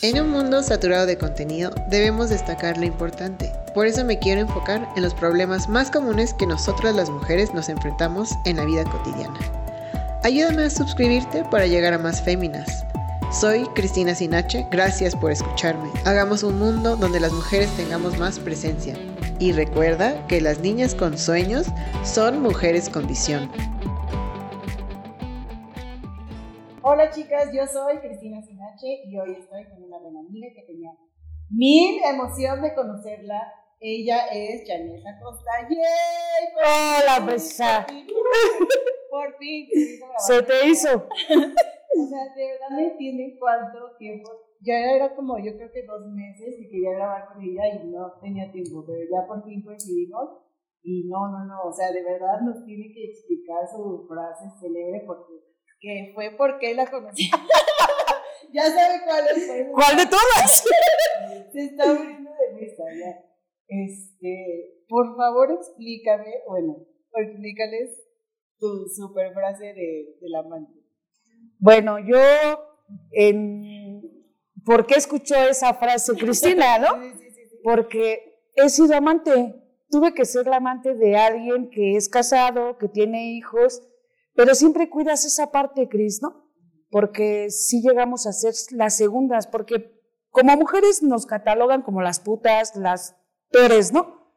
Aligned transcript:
En 0.00 0.20
un 0.20 0.30
mundo 0.30 0.62
saturado 0.62 1.06
de 1.06 1.18
contenido, 1.18 1.72
debemos 1.88 2.30
destacar 2.30 2.78
lo 2.78 2.84
importante. 2.84 3.52
Por 3.74 3.88
eso 3.88 4.04
me 4.04 4.20
quiero 4.20 4.40
enfocar 4.40 4.88
en 4.94 5.02
los 5.02 5.12
problemas 5.12 5.68
más 5.68 5.90
comunes 5.90 6.34
que 6.34 6.46
nosotras 6.46 6.94
las 6.94 7.10
mujeres 7.10 7.52
nos 7.52 7.68
enfrentamos 7.68 8.30
en 8.44 8.58
la 8.58 8.64
vida 8.64 8.84
cotidiana. 8.84 9.36
Ayúdame 10.22 10.62
a 10.62 10.70
suscribirte 10.70 11.42
para 11.50 11.66
llegar 11.66 11.94
a 11.94 11.98
más 11.98 12.22
féminas. 12.22 12.84
Soy 13.32 13.64
Cristina 13.74 14.14
Sinache, 14.14 14.68
gracias 14.70 15.16
por 15.16 15.32
escucharme. 15.32 15.90
Hagamos 16.04 16.44
un 16.44 16.60
mundo 16.60 16.94
donde 16.94 17.18
las 17.18 17.32
mujeres 17.32 17.68
tengamos 17.76 18.16
más 18.18 18.38
presencia. 18.38 18.94
Y 19.40 19.50
recuerda 19.50 20.24
que 20.28 20.40
las 20.40 20.60
niñas 20.60 20.94
con 20.94 21.18
sueños 21.18 21.66
son 22.04 22.40
mujeres 22.40 22.88
con 22.88 23.08
visión. 23.08 23.50
Hola 26.90 27.10
chicas, 27.10 27.52
yo 27.52 27.66
soy 27.66 27.98
Cristina 27.98 28.40
Sinache 28.40 29.02
y 29.04 29.18
hoy 29.18 29.32
estoy 29.32 29.62
con 29.66 29.82
una 29.82 29.98
buena 29.98 30.20
amiga 30.20 30.48
que 30.54 30.62
tenía 30.62 30.90
mil 31.50 32.00
emoción 32.02 32.62
de 32.62 32.74
conocerla. 32.74 33.42
Ella 33.78 34.28
es 34.28 34.66
Janessa 34.66 35.20
Costa. 35.22 35.50
¡Yay! 35.68 36.48
Hola, 36.56 37.26
besa. 37.26 37.86
Por 39.10 39.36
fin. 39.36 39.68
Se 40.26 40.42
te 40.42 40.66
hizo. 40.66 40.88
O 42.00 42.06
sea, 42.06 42.32
de 42.34 42.46
verdad 42.52 42.70
me 42.70 42.92
entienden 42.92 43.36
cuánto 43.38 43.96
tiempo. 43.98 44.30
Ya 44.60 44.94
era 44.94 45.14
como, 45.14 45.36
yo 45.38 45.56
creo 45.56 45.70
que 45.72 45.84
dos 45.84 46.06
meses 46.06 46.54
y 46.58 46.70
quería 46.70 46.92
grabar 46.92 47.32
con 47.32 47.42
ella 47.42 47.68
y 47.74 47.88
no 47.88 48.12
tenía 48.22 48.50
tiempo, 48.52 48.84
pero 48.86 49.00
ya 49.10 49.26
por 49.26 49.44
fin 49.44 49.62
coincidimos. 49.62 50.30
Y 50.82 51.08
no, 51.08 51.28
no, 51.28 51.44
no, 51.44 51.64
o 51.64 51.72
sea, 51.72 51.90
de 51.90 52.02
verdad 52.02 52.40
nos 52.40 52.64
tiene 52.64 52.94
que 52.94 53.10
explicar 53.10 53.68
su 53.68 54.06
frase 54.08 54.48
célebre 54.60 55.02
porque 55.06 55.48
que 55.80 56.12
fue 56.14 56.34
porque 56.36 56.74
la 56.74 56.90
conocí. 56.90 57.30
ya 58.52 58.64
sabe 58.64 59.00
cuál 59.04 59.24
es. 59.28 59.66
¿Cuál 59.72 59.96
de 59.96 60.06
todas? 60.06 60.64
Se 61.52 61.64
está 61.64 61.90
abriendo 61.90 62.30
de 62.30 62.60
mesa 62.60 62.82
ya. 62.98 63.24
Este, 63.68 64.84
por 64.88 65.16
favor 65.16 65.52
explícame, 65.52 66.32
bueno, 66.48 66.86
explícales 67.14 68.08
tu 68.58 68.86
super 68.88 69.32
frase 69.32 69.66
de, 69.66 70.16
del 70.20 70.34
amante. 70.34 70.72
Bueno, 71.58 71.98
yo, 71.98 72.18
en, 73.12 74.02
¿por 74.64 74.86
qué 74.86 74.94
escuchó 74.94 75.36
esa 75.36 75.74
frase 75.74 76.14
Cristina, 76.14 76.78
no? 76.78 77.02
Sí, 77.02 77.10
sí, 77.18 77.30
sí, 77.30 77.48
sí. 77.50 77.56
Porque 77.62 78.40
he 78.56 78.68
sido 78.68 78.96
amante. 78.96 79.54
Tuve 79.90 80.12
que 80.12 80.24
ser 80.24 80.46
la 80.46 80.56
amante 80.56 80.94
de 80.94 81.16
alguien 81.16 81.70
que 81.70 81.96
es 81.96 82.08
casado, 82.08 82.76
que 82.76 82.88
tiene 82.88 83.32
hijos, 83.32 83.82
pero 84.38 84.54
siempre 84.54 84.88
cuidas 84.88 85.24
esa 85.24 85.50
parte, 85.50 85.88
Cris, 85.88 86.22
¿no? 86.22 86.48
Porque 86.90 87.50
sí 87.50 87.82
llegamos 87.82 88.24
a 88.24 88.32
ser 88.32 88.54
las 88.70 88.96
segundas, 88.96 89.48
porque 89.48 90.00
como 90.30 90.56
mujeres 90.56 91.02
nos 91.02 91.26
catalogan 91.26 91.82
como 91.82 92.02
las 92.02 92.20
putas, 92.20 92.76
las 92.76 93.16
peores, 93.50 93.92
¿no? 93.92 94.32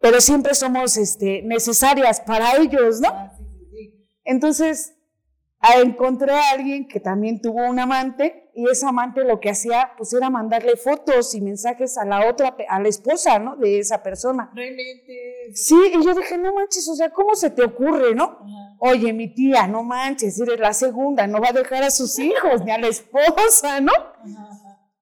Pero 0.00 0.20
siempre 0.20 0.54
somos 0.54 0.96
este, 0.96 1.42
necesarias 1.42 2.20
para 2.20 2.58
ellos, 2.58 3.00
¿no? 3.00 3.08
Ah, 3.08 3.32
sí, 3.36 3.44
sí, 3.44 3.66
sí. 3.72 4.08
Entonces, 4.22 4.94
a- 5.58 5.80
encontré 5.80 6.30
a 6.32 6.50
alguien 6.52 6.86
que 6.86 7.00
también 7.00 7.40
tuvo 7.42 7.68
un 7.68 7.80
amante 7.80 8.52
y 8.54 8.70
esa 8.70 8.90
amante 8.90 9.24
lo 9.24 9.40
que 9.40 9.50
hacía 9.50 9.90
pues 9.98 10.12
era 10.14 10.30
mandarle 10.30 10.76
fotos 10.76 11.34
y 11.34 11.40
mensajes 11.40 11.98
a 11.98 12.04
la 12.04 12.28
otra, 12.30 12.56
a 12.68 12.80
la 12.80 12.88
esposa, 12.88 13.40
¿no? 13.40 13.56
De 13.56 13.80
esa 13.80 14.00
persona. 14.02 14.48
Inventes. 14.54 15.66
Sí, 15.66 15.74
y 15.92 16.04
yo 16.04 16.14
dije, 16.14 16.38
no 16.38 16.54
manches, 16.54 16.88
o 16.88 16.94
sea, 16.94 17.10
¿cómo 17.10 17.34
se 17.34 17.50
te 17.50 17.64
ocurre, 17.64 18.14
no? 18.14 18.24
Ajá. 18.24 18.59
Oye, 18.82 19.12
mi 19.12 19.28
tía, 19.34 19.68
no 19.68 19.82
manches, 19.82 20.40
eres 20.40 20.58
la 20.58 20.72
segunda, 20.72 21.26
no 21.26 21.38
va 21.38 21.50
a 21.50 21.52
dejar 21.52 21.82
a 21.82 21.90
sus 21.90 22.18
hijos 22.18 22.64
ni 22.64 22.70
a 22.70 22.78
la 22.78 22.88
esposa, 22.88 23.78
¿no? 23.82 23.92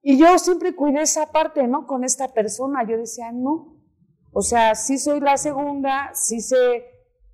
Y 0.02 0.18
yo 0.18 0.36
siempre 0.38 0.74
cuidé 0.74 1.02
esa 1.02 1.30
parte, 1.30 1.64
¿no? 1.68 1.86
Con 1.86 2.02
esta 2.02 2.26
persona. 2.32 2.84
Yo 2.88 2.96
decía, 2.96 3.30
no. 3.30 3.76
O 4.32 4.42
sea, 4.42 4.74
sí 4.74 4.98
soy 4.98 5.20
la 5.20 5.36
segunda, 5.36 6.10
sí 6.12 6.40
sé, 6.40 6.86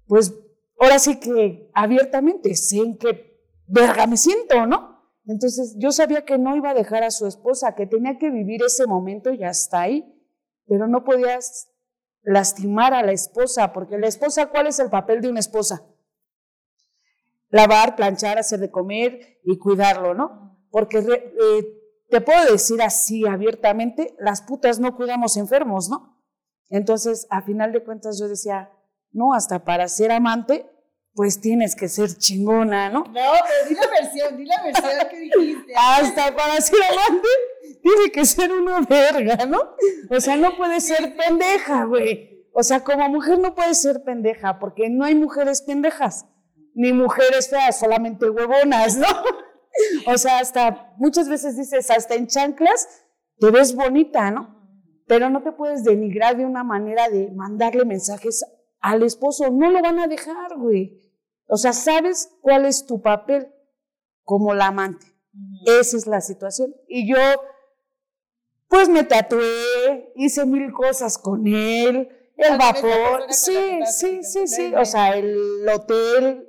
pues, 0.07 0.35
ahora 0.79 0.99
sí 0.99 1.19
que 1.19 1.71
abiertamente 1.73 2.55
sé 2.55 2.77
en 2.77 2.99
qué 2.99 3.41
verga 3.67 4.07
me 4.07 4.19
siento, 4.19 4.67
¿no? 4.67 5.03
Entonces 5.27 5.77
yo 5.79 5.93
sabía 5.93 6.27
que 6.27 6.37
no 6.37 6.55
iba 6.57 6.71
a 6.71 6.75
dejar 6.75 7.05
a 7.05 7.11
su 7.11 7.27
esposa, 7.27 7.75
que 7.75 7.87
tenía 7.87 8.19
que 8.19 8.31
vivir 8.31 8.63
ese 8.63 8.87
momento 8.87 9.33
y 9.33 9.45
hasta 9.45 9.81
ahí. 9.81 10.15
Pero 10.67 10.89
no 10.89 11.05
podías 11.05 11.71
lastimar 12.23 12.93
a 12.93 13.03
la 13.03 13.13
esposa, 13.13 13.73
porque 13.73 13.97
la 13.97 14.09
esposa, 14.09 14.51
¿cuál 14.51 14.67
es 14.67 14.79
el 14.79 14.91
papel 14.91 15.23
de 15.23 15.31
una 15.31 15.41
esposa? 15.41 15.87
Lavar, 17.51 17.97
planchar, 17.97 18.39
hacer 18.39 18.61
de 18.61 18.71
comer 18.71 19.41
y 19.45 19.59
cuidarlo, 19.59 20.15
¿no? 20.15 20.59
Porque 20.71 20.99
eh, 20.99 21.67
te 22.09 22.21
puedo 22.21 22.51
decir 22.51 22.83
así 22.83 23.27
abiertamente, 23.27 24.15
las 24.19 24.43
putas 24.43 24.81
no 24.81 24.97
cuidamos 24.97 25.37
enfermos, 25.37 25.89
¿no? 25.89 26.21
Entonces, 26.71 27.27
a 27.31 27.43
final 27.43 27.73
de 27.73 27.85
cuentas 27.85 28.19
yo 28.19 28.29
decía, 28.29 28.73
no, 29.13 29.35
hasta 29.35 29.65
para 29.65 29.87
ser 29.89 30.11
amante, 30.11 30.67
pues 31.15 31.41
tienes 31.41 31.77
que 31.77 31.89
ser 31.89 32.13
chingona, 32.19 32.91
¿no? 32.91 33.01
No, 33.01 33.13
pero 33.13 33.69
di 33.69 33.75
la 33.75 33.87
versión, 33.89 34.37
di 34.37 34.45
la 34.45 34.63
versión 34.63 34.91
que 35.09 35.19
dijiste. 35.21 35.73
Hasta 35.77 36.35
para 36.35 36.61
ser 36.61 36.81
amante, 36.83 37.29
tiene 37.83 38.11
que 38.13 38.25
ser 38.25 38.53
una 38.53 38.81
verga, 38.81 39.47
¿no? 39.47 39.77
O 40.11 40.21
sea, 40.21 40.37
no 40.37 40.57
puede 40.57 40.81
ser 40.81 41.17
pendeja, 41.17 41.85
güey. 41.85 42.49
O 42.53 42.63
sea, 42.63 42.81
como 42.81 43.09
mujer 43.09 43.39
no 43.39 43.55
puede 43.55 43.75
ser 43.75 44.03
pendeja, 44.03 44.59
porque 44.59 44.89
no 44.89 45.05
hay 45.05 45.15
mujeres 45.15 45.63
pendejas, 45.63 46.27
ni 46.75 46.93
mujeres 46.93 47.49
feas, 47.49 47.79
solamente 47.79 48.29
huevonas, 48.29 48.97
¿no? 48.97 49.07
O 50.07 50.17
sea, 50.17 50.39
hasta 50.39 50.95
muchas 50.99 51.29
veces 51.29 51.57
dices, 51.57 51.91
hasta 51.91 52.15
en 52.15 52.29
chanclas 52.29 52.87
te 53.41 53.51
ves 53.51 53.75
bonita, 53.75 54.31
¿no? 54.31 54.55
Pero 55.09 55.31
no 55.31 55.43
te 55.43 55.51
puedes 55.51 55.83
denigrar 55.83 56.37
de 56.37 56.47
una 56.47 56.63
manera 56.63 57.09
de 57.09 57.33
mandarle 57.33 57.85
mensajes 57.85 58.45
al 58.79 59.03
esposo. 59.03 59.51
No 59.51 59.71
lo 59.71 59.83
van 59.83 59.99
a 59.99 60.07
dejar, 60.07 60.57
güey. 60.57 61.03
O 61.47 61.57
sea, 61.57 61.73
sabes 61.73 62.31
cuál 62.41 62.67
es 62.67 62.87
tu 62.87 63.03
papel 63.03 63.53
como 64.23 64.55
la 64.55 64.69
amante. 64.69 65.07
Esa 65.67 65.97
es 65.97 66.07
la 66.07 66.21
situación. 66.21 66.75
Y 66.87 67.09
yo, 67.09 67.19
pues 68.69 68.89
me 68.89 69.05
tatué, 69.05 70.13
hice 70.15 70.47
mil 70.47 70.73
cosas 70.73 71.19
con 71.19 71.47
él, 71.47 72.09
el 72.37 72.59
vapor. 72.59 73.25
Sí, 73.31 73.81
sí, 73.87 74.23
sí, 74.23 74.47
sí. 74.47 74.75
O 74.75 74.85
sea, 74.85 75.17
el 75.17 75.69
hotel, 75.69 76.49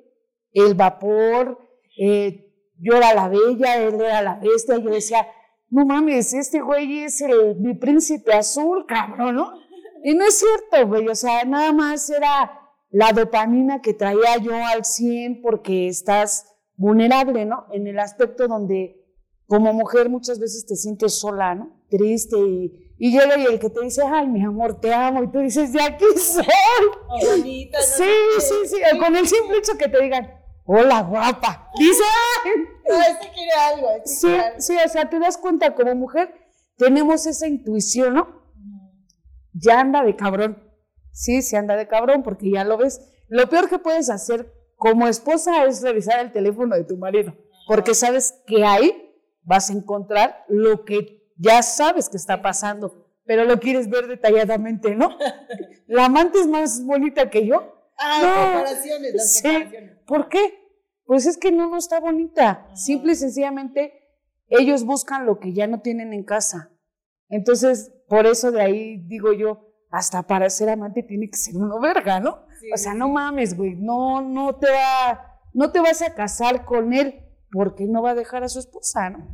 el 0.55 0.73
vapor, 0.73 1.59
eh, 1.97 2.51
yo 2.79 2.95
era 2.97 3.13
la 3.13 3.29
bella, 3.29 3.77
él 3.77 3.95
era 4.01 4.21
la 4.21 4.35
bestia. 4.35 4.77
Yo 4.77 4.89
decía, 4.89 5.27
no 5.69 5.85
mames, 5.85 6.33
este 6.33 6.61
güey 6.61 7.03
es 7.03 7.21
el, 7.21 7.55
mi 7.59 7.73
príncipe 7.75 8.33
azul, 8.33 8.85
cabrón, 8.87 9.35
¿no? 9.35 9.53
Y 10.03 10.13
no 10.13 10.25
es 10.25 10.39
cierto, 10.39 10.87
güey. 10.87 11.07
O 11.07 11.15
sea, 11.15 11.43
nada 11.45 11.73
más 11.73 12.09
era 12.09 12.59
la 12.89 13.11
dopamina 13.11 13.81
que 13.81 13.93
traía 13.93 14.37
yo 14.41 14.53
al 14.55 14.85
100 14.85 15.41
porque 15.41 15.87
estás 15.87 16.51
vulnerable, 16.77 17.45
¿no? 17.45 17.65
En 17.71 17.87
el 17.87 17.99
aspecto 17.99 18.47
donde 18.47 19.01
como 19.47 19.73
mujer 19.73 20.09
muchas 20.09 20.39
veces 20.39 20.65
te 20.65 20.75
sientes 20.75 21.19
sola, 21.19 21.55
¿no? 21.55 21.83
Triste 21.89 22.37
y, 22.37 22.93
y 22.97 23.11
llega 23.11 23.37
y 23.37 23.45
el 23.45 23.59
que 23.59 23.69
te 23.69 23.81
dice, 23.81 24.01
ay, 24.05 24.27
mi 24.27 24.43
amor, 24.43 24.79
te 24.79 24.93
amo, 24.93 25.23
y 25.23 25.31
tú 25.31 25.39
dices, 25.39 25.71
de 25.73 25.81
aquí 25.81 26.05
soy. 26.17 26.45
Oh, 27.07 27.19
bonita, 27.31 27.77
no 27.77 27.83
Sí, 27.83 28.03
qué. 28.35 28.41
sí, 28.41 28.55
sí, 28.67 28.97
con 28.97 29.15
el 29.15 29.27
simple 29.27 29.57
hecho 29.57 29.77
que 29.77 29.87
te 29.87 30.01
digan, 30.01 30.31
hola, 30.65 31.01
guapa. 31.01 31.69
Dice. 31.77 32.03
No, 32.87 33.01
este 33.01 33.31
quiere 33.33 33.51
algo. 33.51 33.87
Sí, 34.05 34.27
quiere 34.27 34.43
algo. 34.43 34.59
sí, 34.61 34.77
o 34.85 34.89
sea, 34.89 35.09
te 35.09 35.17
das 35.17 35.37
cuenta 35.39 35.73
como 35.73 35.95
mujer, 35.95 36.35
tenemos 36.77 37.25
esa 37.25 37.47
intuición, 37.47 38.13
¿no? 38.13 38.43
Ya 39.53 39.79
anda 39.79 40.03
de 40.03 40.15
cabrón. 40.15 40.61
Sí, 41.11 41.41
se 41.41 41.57
anda 41.57 41.75
de 41.75 41.87
cabrón 41.87 42.21
porque 42.21 42.51
ya 42.51 42.63
lo 42.63 42.77
ves. 42.77 43.01
Lo 43.27 43.49
peor 43.49 43.69
que 43.69 43.79
puedes 43.79 44.11
hacer 44.11 44.53
como 44.75 45.07
esposa 45.07 45.65
es 45.65 45.81
revisar 45.81 46.19
el 46.19 46.31
teléfono 46.31 46.75
de 46.75 46.83
tu 46.83 46.95
marido, 46.97 47.33
porque 47.67 47.95
sabes 47.95 48.35
que 48.45 48.63
ahí 48.63 49.11
vas 49.41 49.71
a 49.71 49.73
encontrar 49.73 50.45
lo 50.47 50.85
que 50.85 51.31
ya 51.37 51.63
sabes 51.63 52.07
que 52.07 52.17
está 52.17 52.43
pasando, 52.43 53.07
pero 53.25 53.45
lo 53.45 53.59
quieres 53.59 53.89
ver 53.89 54.05
detalladamente, 54.05 54.93
¿no? 54.93 55.17
La 55.87 56.05
amante 56.05 56.39
es 56.39 56.45
más 56.47 56.83
bonita 56.85 57.31
que 57.31 57.47
yo. 57.47 57.89
Ah, 57.97 58.19
No. 58.21 58.53
comparaciones, 58.59 59.13
las 59.15 59.33
Sí. 59.33 59.41
comparaciones. 59.43 59.94
¿Por 60.05 60.29
qué? 60.29 60.39
Pues 61.05 61.25
es 61.25 61.37
que 61.37 61.51
no, 61.51 61.69
no 61.69 61.77
está 61.77 61.99
bonita. 61.99 62.67
Simple 62.75 63.13
y 63.13 63.15
sencillamente, 63.15 63.93
ellos 64.47 64.83
buscan 64.85 65.25
lo 65.25 65.39
que 65.39 65.53
ya 65.53 65.67
no 65.67 65.81
tienen 65.81 66.13
en 66.13 66.23
casa. 66.23 66.71
Entonces, 67.29 67.91
por 68.07 68.25
eso 68.25 68.51
de 68.51 68.61
ahí 68.61 68.97
digo 69.07 69.33
yo, 69.33 69.67
hasta 69.91 70.23
para 70.23 70.49
ser 70.49 70.69
amante 70.69 71.03
tiene 71.03 71.29
que 71.29 71.37
ser 71.37 71.55
uno 71.57 71.79
verga, 71.79 72.19
¿no? 72.19 72.45
Sí, 72.59 72.71
o 72.73 72.77
sea, 72.77 72.93
sí, 72.93 72.97
no 72.97 73.05
sí. 73.07 73.11
mames, 73.11 73.55
güey, 73.57 73.75
no, 73.75 74.21
no 74.21 74.55
te 74.55 74.67
va, 74.69 75.39
no 75.53 75.71
te 75.71 75.79
vas 75.79 76.01
a 76.01 76.13
casar 76.13 76.65
con 76.65 76.93
él 76.93 77.21
porque 77.51 77.85
no 77.85 78.01
va 78.01 78.11
a 78.11 78.15
dejar 78.15 78.43
a 78.43 78.49
su 78.49 78.59
esposa, 78.59 79.09
¿no? 79.09 79.25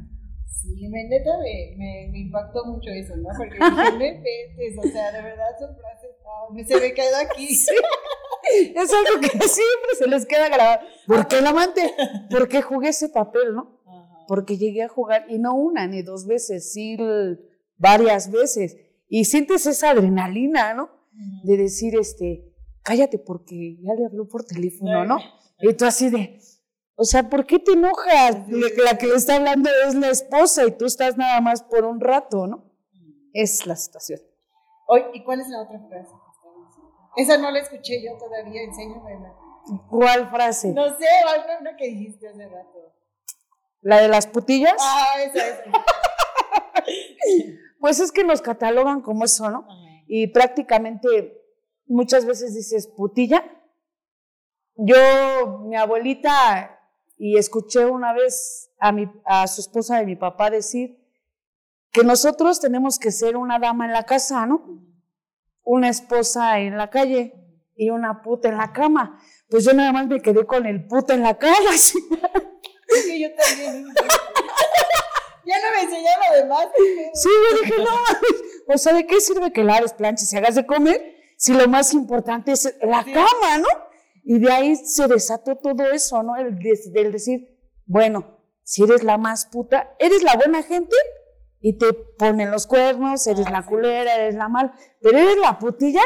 Sí, 0.46 0.88
me, 0.90 1.06
neta 1.06 1.32
me, 1.40 1.76
me, 1.78 2.10
me 2.12 2.20
impactó 2.20 2.64
mucho 2.66 2.90
eso, 2.92 3.16
¿no? 3.18 3.30
Porque 3.36 3.56
dije, 3.56 3.98
me 3.98 4.80
o 4.80 4.88
sea, 4.92 5.12
de 5.12 5.22
verdad 5.24 5.48
son 5.60 5.76
frases, 5.76 6.12
me- 6.52 6.64
se 6.66 6.80
me 6.80 6.94
quedó 6.94 7.18
aquí. 7.18 7.58
Es 8.76 8.94
algo 8.94 9.22
que 9.22 9.28
siempre 9.48 9.92
se 9.98 10.08
les 10.08 10.26
queda 10.26 10.50
grabado. 10.50 10.88
¿Por 11.08 11.28
qué 11.28 11.40
el 11.40 11.48
amante? 11.48 11.94
Porque 12.30 12.62
jugué 12.62 12.90
ese 12.90 13.10
papel, 13.10 13.54
¿no? 13.56 13.82
Ajá. 13.86 14.26
porque 14.28 14.58
llegué 14.58 14.84
a 14.84 14.88
jugar 14.88 15.26
y 15.30 15.40
no 15.40 15.56
una 15.56 15.88
ni 15.88 16.02
dos 16.02 16.26
veces, 16.26 16.72
sí 16.72 16.98
varias 17.78 18.32
veces. 18.32 18.78
Y 19.10 19.26
sientes 19.26 19.66
esa 19.66 19.90
adrenalina, 19.90 20.74
¿no? 20.74 20.90
De 21.44 21.58
decir, 21.58 21.96
este, 22.00 22.54
cállate 22.84 23.20
porque 23.20 23.78
ya 23.82 23.94
le 23.94 24.06
habló 24.06 24.28
por 24.28 24.46
teléfono, 24.46 25.06
¿no? 25.06 25.18
Y 25.60 25.74
tú 25.74 25.86
así 25.86 26.10
de, 26.10 26.40
o 26.96 27.04
sea, 27.04 27.30
¿por 27.30 27.46
qué 27.46 27.60
te 27.60 27.74
enojas? 27.74 28.48
La 28.50 28.98
que 28.98 29.08
le 29.08 29.16
está 29.16 29.36
hablando 29.36 29.70
es 29.88 29.96
la 29.96 30.10
esposa 30.10 30.66
y 30.66 30.72
tú 30.72 30.86
estás 30.86 31.18
nada 31.18 31.42
más 31.42 31.64
por 31.64 31.84
un 31.84 32.00
rato, 32.00 32.48
¿no? 32.48 32.72
Es 33.34 33.66
la 33.66 33.76
situación. 33.76 34.20
Oye, 34.88 35.06
¿y 35.14 35.24
cuál 35.24 35.42
es 35.42 35.48
la 35.50 35.64
otra 35.64 35.80
frase? 35.88 36.12
Esa 37.16 37.38
no 37.38 37.52
la 37.52 37.60
escuché 37.60 38.04
yo 38.04 38.18
todavía, 38.18 38.64
enséñamela. 38.64 39.34
¿Cuál 39.90 40.30
frase? 40.30 40.74
No 40.74 40.90
sé, 40.90 41.06
una 41.60 41.76
que 41.76 41.88
dijiste 41.88 42.28
hace 42.28 42.48
rato. 42.48 42.94
¿La 43.82 44.02
de 44.02 44.08
las 44.08 44.28
putillas? 44.28 44.76
Ah, 44.80 45.22
esa 45.24 45.48
es. 45.48 45.60
pues 47.80 48.00
es 48.00 48.12
que 48.12 48.24
nos 48.24 48.42
catalogan 48.42 49.02
como 49.02 49.26
eso, 49.26 49.50
¿no? 49.50 49.68
Y 50.08 50.28
prácticamente 50.28 51.42
muchas 51.86 52.26
veces 52.26 52.56
dices 52.56 52.88
putilla. 52.88 53.44
Yo, 54.76 55.60
mi 55.66 55.76
abuelita, 55.76 56.80
y 57.18 57.38
escuché 57.38 57.86
una 57.86 58.14
vez 58.14 58.72
a, 58.80 58.92
mi, 58.92 59.12
a 59.26 59.46
su 59.48 59.62
esposa 59.62 59.98
de 59.98 60.06
mi 60.06 60.16
papá 60.16 60.50
decir 60.50 60.98
que 61.92 62.04
nosotros 62.04 62.60
tenemos 62.60 62.98
que 62.98 63.12
ser 63.12 63.36
una 63.36 63.60
dama 63.60 63.86
en 63.86 63.92
la 63.92 64.04
casa, 64.04 64.46
¿no? 64.46 64.82
Una 65.74 65.88
esposa 65.88 66.60
en 66.60 66.78
la 66.78 66.90
calle 66.90 67.34
y 67.78 67.92
una 67.92 68.22
puta 68.22 68.50
en 68.50 68.58
la 68.58 68.74
cama. 68.74 69.22
Pues 69.50 69.64
yo 69.64 69.72
nada 69.72 69.94
más 69.94 70.06
me 70.06 70.22
quedé 70.22 70.46
con 70.46 70.66
el 70.66 70.86
puta 70.86 71.14
en 71.14 71.24
la 71.24 71.38
cama. 71.38 71.72
Sí, 73.06 73.22
yo 73.22 73.30
también. 73.34 73.86
ya 75.46 75.56
no 75.62 75.72
me 75.74 75.82
enseñó 75.84 76.10
lo 76.30 76.38
demás. 76.42 76.68
Sí, 77.14 77.30
yo 77.30 77.62
dije, 77.62 77.82
no, 77.82 78.74
o 78.74 78.78
sea, 78.78 78.92
¿de 78.92 79.08
qué 79.08 79.22
sirve 79.22 79.54
que 79.54 79.64
laves, 79.64 79.94
planches 79.94 80.34
y 80.34 80.36
hagas 80.36 80.56
de 80.56 80.66
comer 80.66 81.16
si 81.38 81.54
lo 81.54 81.70
más 81.70 81.94
importante 81.94 82.52
es 82.52 82.76
la 82.82 83.06
cama, 83.06 83.60
¿no? 83.60 83.68
Y 84.26 84.40
de 84.40 84.52
ahí 84.52 84.76
se 84.76 85.08
desató 85.08 85.56
todo 85.56 85.90
eso, 85.90 86.22
¿no? 86.22 86.36
El, 86.36 86.60
el 86.96 87.12
decir, 87.14 87.58
bueno, 87.86 88.42
si 88.66 88.84
eres 88.84 89.06
la 89.06 89.18
más 89.18 89.46
puta, 89.46 89.96
eres 89.98 90.22
la 90.22 90.36
buena 90.36 90.64
gente 90.64 90.98
y 91.62 91.78
te 91.78 91.94
ponen 91.94 92.52
los 92.52 92.66
cuernos, 92.68 93.26
eres 93.28 93.46
ah, 93.48 93.52
la 93.52 93.66
culera, 93.66 94.16
eres 94.16 94.36
la 94.36 94.50
mal, 94.50 94.74
pero 95.00 95.18
eres 95.18 95.38
la 95.38 95.60
putilla 95.60 96.02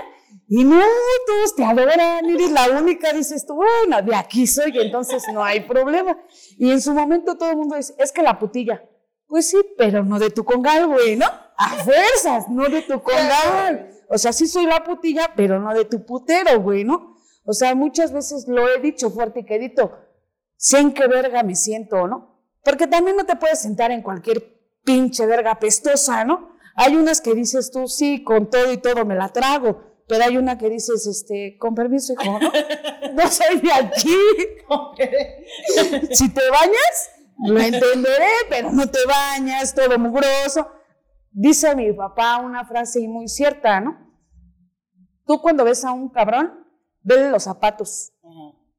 y 0.48 0.63
no, 0.63 0.80
todos 1.25 1.56
te 1.56 1.63
adoran, 1.63 2.30
eres 2.30 2.52
la 2.52 2.69
única, 2.78 3.13
dices 3.13 3.46
tú, 3.48 3.56
bueno, 3.56 4.02
de 4.04 4.16
aquí 4.16 4.46
soy, 4.46 4.78
entonces 4.78 5.24
no 5.34 5.44
hay 5.44 5.62
problema. 5.62 6.18
Y 6.57 6.69
en 6.69 6.81
su 6.81 6.94
momento 6.94 7.36
todo 7.36 7.50
el 7.50 7.57
mundo 7.57 7.78
dice, 7.78 7.96
es 7.98 8.12
que 8.12 8.22
la 8.22 8.38
putilla, 8.38 8.84
pues 9.28 9.50
sí, 9.50 9.57
pero 9.78 10.04
no 10.04 10.19
de 10.19 10.30
tu 10.30 10.44
congal, 10.44 10.88
güey, 10.88 11.16
¿no? 11.16 11.25
A 11.58 11.69
fuerzas, 11.84 12.48
no 12.50 12.69
de 12.69 12.84
tu 12.84 13.01
congal. 13.01 13.90
O 14.10 14.18
sea, 14.18 14.34
sí 14.34 14.46
soy 14.46 14.66
la 14.66 14.84
putilla, 14.84 15.31
pero 15.36 15.60
no 15.60 15.74
de 15.74 15.86
tu 15.86 16.06
putero, 16.06 16.62
güey, 16.62 16.84
¿no? 16.84 17.16
O 17.44 17.54
sea, 17.54 17.74
muchas 17.74 18.12
veces 18.12 18.48
lo 18.48 18.68
he 18.68 18.80
dicho 18.80 19.10
fuerte 19.10 19.40
y 19.40 19.46
querido, 19.46 19.98
sé 20.58 20.80
en 20.80 20.94
qué 20.94 21.08
verga 21.08 21.42
me 21.44 21.56
siento, 21.56 22.08
¿no? 22.08 22.36
Porque 22.63 22.88
también 22.88 23.18
no 23.18 23.25
te 23.25 23.36
puedes 23.36 23.62
sentar 23.62 23.92
en 23.92 24.01
cualquier 24.01 24.55
pinche 24.86 25.26
verga 25.26 25.60
pestosa, 25.60 26.24
¿no? 26.24 26.56
Hay 26.76 26.96
unas 26.96 27.20
que 27.20 27.34
dices 27.34 27.72
tú, 27.72 27.88
sí, 27.88 28.24
con 28.24 28.50
todo 28.50 28.72
y 28.72 28.78
todo 28.78 29.06
me 29.06 29.16
la 29.16 29.30
trago, 29.30 29.82
pero 30.08 30.24
hay 30.24 30.38
una 30.38 30.58
que 30.58 30.70
dices, 30.70 31.08
este, 31.08 31.58
con 31.58 31.76
permiso, 31.76 32.14
hijo, 32.14 32.40
¿no? 32.40 32.52
No 33.14 33.28
soy 33.30 33.60
de 33.62 33.72
aquí. 33.72 34.18
si 36.12 36.34
te 36.34 36.50
bañas, 36.50 37.10
lo 37.38 37.60
entenderé, 37.60 38.32
pero 38.50 38.72
no 38.72 38.90
te 38.90 39.00
bañas, 39.06 39.74
todo 39.74 39.98
mugroso. 39.98 40.70
Dice 41.32 41.76
mi 41.76 41.92
papá 41.94 42.38
una 42.38 42.66
frase 42.66 43.08
muy 43.08 43.28
cierta, 43.28 43.80
¿no? 43.80 43.98
Tú 45.26 45.42
cuando 45.42 45.64
ves 45.64 45.84
a 45.84 45.92
un 45.92 46.10
cabrón, 46.10 46.66
vele 47.02 47.30
los 47.30 47.44
zapatos. 47.44 48.14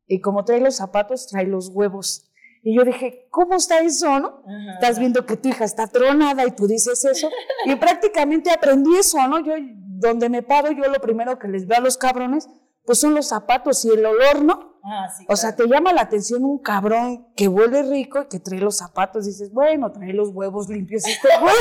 Y 0.06 0.20
como 0.20 0.44
trae 0.44 0.60
los 0.60 0.76
zapatos, 0.76 1.26
trae 1.28 1.46
los 1.46 1.68
huevos. 1.68 2.30
Y 2.68 2.74
yo 2.74 2.84
dije, 2.84 3.28
¿cómo 3.30 3.54
está 3.54 3.78
eso, 3.78 4.18
no? 4.18 4.42
Estás 4.74 4.98
viendo 4.98 5.24
que 5.24 5.36
tu 5.36 5.50
hija 5.50 5.64
está 5.64 5.86
tronada 5.86 6.44
y 6.44 6.50
tú 6.50 6.66
dices 6.66 7.04
eso. 7.04 7.30
Y 7.64 7.76
prácticamente 7.76 8.50
aprendí 8.50 8.96
eso, 8.98 9.24
¿no? 9.28 9.38
Yo, 9.38 9.52
donde 10.00 10.28
me 10.28 10.42
paro, 10.42 10.72
yo 10.72 10.82
lo 10.88 11.00
primero 11.00 11.38
que 11.38 11.46
les 11.46 11.68
veo 11.68 11.78
a 11.78 11.80
los 11.80 11.96
cabrones, 11.96 12.48
pues 12.84 12.98
son 12.98 13.14
los 13.14 13.28
zapatos 13.28 13.84
y 13.84 13.90
el 13.90 14.04
olor, 14.04 14.42
¿no? 14.42 14.80
Ah, 14.82 15.06
sí, 15.16 15.24
o 15.28 15.36
sea, 15.36 15.54
te 15.54 15.64
llama 15.68 15.92
la 15.92 16.00
atención 16.00 16.42
un 16.42 16.58
cabrón 16.58 17.28
que 17.36 17.46
huele 17.46 17.84
rico 17.84 18.22
y 18.22 18.26
que 18.26 18.40
trae 18.40 18.58
los 18.58 18.78
zapatos. 18.78 19.26
dices, 19.26 19.52
bueno, 19.52 19.92
trae 19.92 20.12
los 20.12 20.30
huevos 20.30 20.68
limpios 20.68 21.06
este 21.06 21.28
güey. 21.40 21.54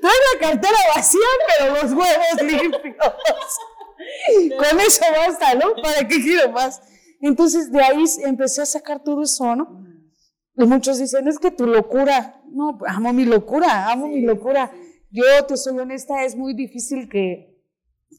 trae 0.00 0.12
la 0.32 0.48
cartera 0.48 0.78
vacía, 0.94 1.20
pero 1.58 1.74
los 1.74 1.92
huevos 1.92 2.42
limpios. 2.42 3.14
Con 4.58 4.78
eso 4.78 5.04
basta, 5.26 5.56
¿no? 5.56 5.74
¿Para 5.82 6.06
qué 6.06 6.22
quiero 6.22 6.52
más? 6.52 6.80
Entonces 7.20 7.72
de 7.72 7.82
ahí 7.82 8.04
empecé 8.24 8.62
a 8.62 8.66
sacar 8.66 9.02
todo 9.02 9.24
eso, 9.24 9.56
¿no? 9.56 9.87
Y 10.58 10.66
muchos 10.66 10.98
dicen, 10.98 11.28
es 11.28 11.38
que 11.38 11.52
tu 11.52 11.66
locura, 11.66 12.42
no, 12.50 12.78
amo 12.86 13.12
mi 13.12 13.24
locura, 13.24 13.92
amo 13.92 14.08
mi 14.08 14.22
locura. 14.22 14.72
Yo 15.08 15.22
te 15.46 15.56
soy 15.56 15.78
honesta, 15.78 16.24
es 16.24 16.34
muy 16.34 16.52
difícil 16.52 17.08
que, 17.08 17.56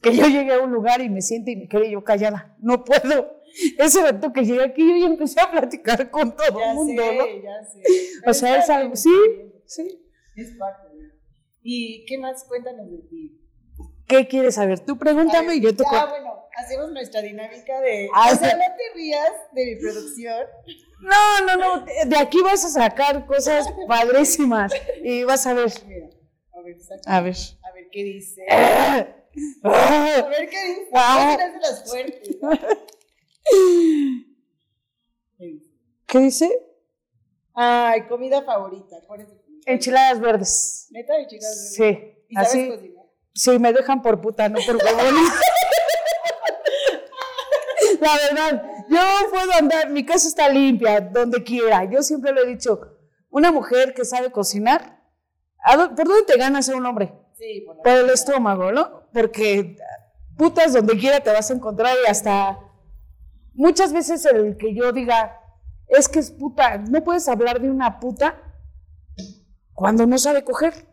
que 0.02 0.16
yo 0.16 0.26
llegue 0.26 0.54
a 0.54 0.60
un 0.60 0.72
lugar 0.72 1.02
y 1.02 1.10
me 1.10 1.20
siente 1.20 1.50
y 1.50 1.56
me 1.56 1.68
quede 1.68 1.90
yo 1.90 2.02
callada. 2.02 2.56
No 2.58 2.82
puedo. 2.82 3.42
Ese 3.78 4.00
momento 4.00 4.32
que 4.32 4.46
llegué 4.46 4.64
aquí 4.64 4.88
yo 4.88 4.96
ya 4.96 5.12
empecé 5.12 5.38
a 5.38 5.50
platicar 5.50 6.10
con 6.10 6.34
todo 6.34 6.60
el 6.60 6.74
mundo, 6.74 7.02
¿no? 7.02 7.26
Ya 7.42 7.62
sé. 7.64 7.82
O 8.26 8.32
sea, 8.32 8.58
es 8.58 8.70
algo, 8.70 8.96
sí, 8.96 9.12
sí. 9.66 10.02
Es 10.34 10.56
parte. 10.56 10.88
¿Y 11.62 12.06
qué 12.06 12.16
más? 12.16 12.44
Cuéntanos 12.44 12.90
de 12.90 12.98
ti. 13.08 13.38
¿Qué 14.06 14.26
quieres 14.26 14.54
saber? 14.54 14.80
Tú 14.80 14.96
pregúntame 14.96 15.56
y 15.56 15.60
yo 15.60 15.76
te 15.76 15.84
Ah, 15.86 16.06
bueno, 16.08 16.30
hacemos 16.60 16.92
nuestra 16.92 17.22
dinámica 17.22 17.80
de. 17.80 18.08
Ah, 18.14 18.30
o 18.32 18.36
sea, 18.36 18.54
no 18.54 18.64
te 18.76 18.94
rías 18.94 19.30
de 19.52 19.64
mi 19.66 19.76
producción. 19.76 20.46
No, 21.00 21.46
no, 21.46 21.56
no. 21.56 21.86
De 22.06 22.16
aquí 22.16 22.40
vas 22.42 22.64
a 22.64 22.68
sacar 22.68 23.26
cosas 23.26 23.66
padrísimas. 23.88 24.72
Y 25.02 25.24
vas 25.24 25.46
a 25.46 25.54
ver. 25.54 25.72
a 26.52 26.60
ver, 26.62 26.76
a 27.06 27.20
ver. 27.20 27.36
A 27.62 27.72
ver 27.72 27.88
qué 27.90 28.04
dice. 28.04 28.42
a 28.50 29.06
ver 30.28 30.48
qué 30.50 30.64
dice. 30.64 30.90
Ah. 30.94 31.36
de 31.38 31.58
las 31.60 31.90
fuertes. 31.90 32.36
¿Qué 36.06 36.18
dice? 36.18 36.50
Ay, 37.54 38.06
comida 38.06 38.42
favorita. 38.42 38.96
Enchiladas 39.66 40.20
verdes. 40.20 40.88
¿Neta 40.90 41.16
enchiladas 41.18 41.56
verdes? 41.56 41.74
Sí. 41.74 42.24
¿Y 42.28 42.38
así. 42.38 42.68
Cocinar? 42.68 43.00
Sí, 43.32 43.58
me 43.58 43.72
dejan 43.72 44.02
por 44.02 44.20
puta, 44.20 44.48
no 44.48 44.58
por 44.66 44.76
huevón. 44.76 45.14
La 48.00 48.16
verdad, 48.16 48.62
yo 48.88 48.98
puedo 49.30 49.52
andar, 49.58 49.90
mi 49.90 50.04
casa 50.04 50.28
está 50.28 50.48
limpia, 50.48 51.00
donde 51.00 51.42
quiera. 51.42 51.84
Yo 51.84 52.02
siempre 52.02 52.32
lo 52.32 52.42
he 52.42 52.46
dicho, 52.46 52.80
una 53.28 53.52
mujer 53.52 53.94
que 53.94 54.04
sabe 54.04 54.30
cocinar, 54.32 55.02
¿por 55.64 55.96
dónde 55.96 56.22
te 56.26 56.38
ganas 56.38 56.66
ser 56.66 56.76
un 56.76 56.86
hombre? 56.86 57.12
Sí, 57.38 57.62
por, 57.66 57.76
por 57.82 57.92
el 57.92 58.10
estómago, 58.10 58.72
¿no? 58.72 59.08
Porque 59.12 59.76
putas 60.36 60.72
donde 60.72 60.96
quiera 60.96 61.20
te 61.20 61.30
vas 61.30 61.50
a 61.50 61.54
encontrar 61.54 61.94
y 62.04 62.10
hasta 62.10 62.58
muchas 63.54 63.92
veces 63.92 64.24
el 64.24 64.56
que 64.56 64.74
yo 64.74 64.92
diga, 64.92 65.38
es 65.88 66.08
que 66.08 66.18
es 66.20 66.30
puta, 66.30 66.78
no 66.78 67.04
puedes 67.04 67.28
hablar 67.28 67.60
de 67.60 67.70
una 67.70 68.00
puta 68.00 68.40
cuando 69.74 70.06
no 70.06 70.18
sabe 70.18 70.44
coger. 70.44 70.86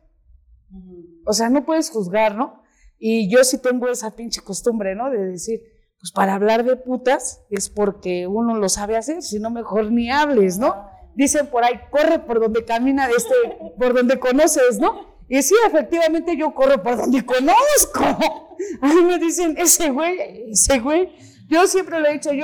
O 1.25 1.33
sea, 1.33 1.49
no 1.49 1.65
puedes 1.65 1.89
juzgar, 1.89 2.35
¿no? 2.35 2.63
Y 2.97 3.29
yo 3.29 3.43
sí 3.43 3.57
tengo 3.57 3.87
esa 3.89 4.15
pinche 4.15 4.41
costumbre, 4.41 4.95
¿no? 4.95 5.09
De 5.09 5.17
decir, 5.27 5.61
pues 5.99 6.11
para 6.11 6.35
hablar 6.35 6.63
de 6.63 6.75
putas 6.75 7.41
es 7.49 7.69
porque 7.69 8.27
uno 8.27 8.55
lo 8.55 8.69
sabe 8.69 8.97
hacer, 8.97 9.23
si 9.23 9.39
no 9.39 9.49
mejor 9.49 9.91
ni 9.91 10.11
hables, 10.11 10.59
¿no? 10.59 10.89
Dicen 11.15 11.47
por 11.47 11.63
ahí, 11.63 11.79
corre 11.89 12.19
por 12.19 12.39
donde 12.39 12.63
camina, 12.63 13.07
este, 13.07 13.33
por 13.79 13.95
donde 13.95 14.19
conoces, 14.19 14.79
¿no? 14.79 15.17
Y 15.27 15.41
sí, 15.41 15.55
efectivamente 15.65 16.37
yo 16.37 16.53
corro 16.53 16.81
por 16.83 16.97
donde 16.97 17.25
conozco. 17.25 18.03
A 18.81 18.87
mí 18.87 19.01
me 19.01 19.17
dicen, 19.17 19.55
ese 19.57 19.89
güey, 19.89 20.51
ese 20.51 20.79
güey. 20.79 21.11
Yo 21.49 21.65
siempre 21.65 21.99
lo 21.99 22.07
he 22.07 22.13
dicho, 22.13 22.31
yo 22.31 22.43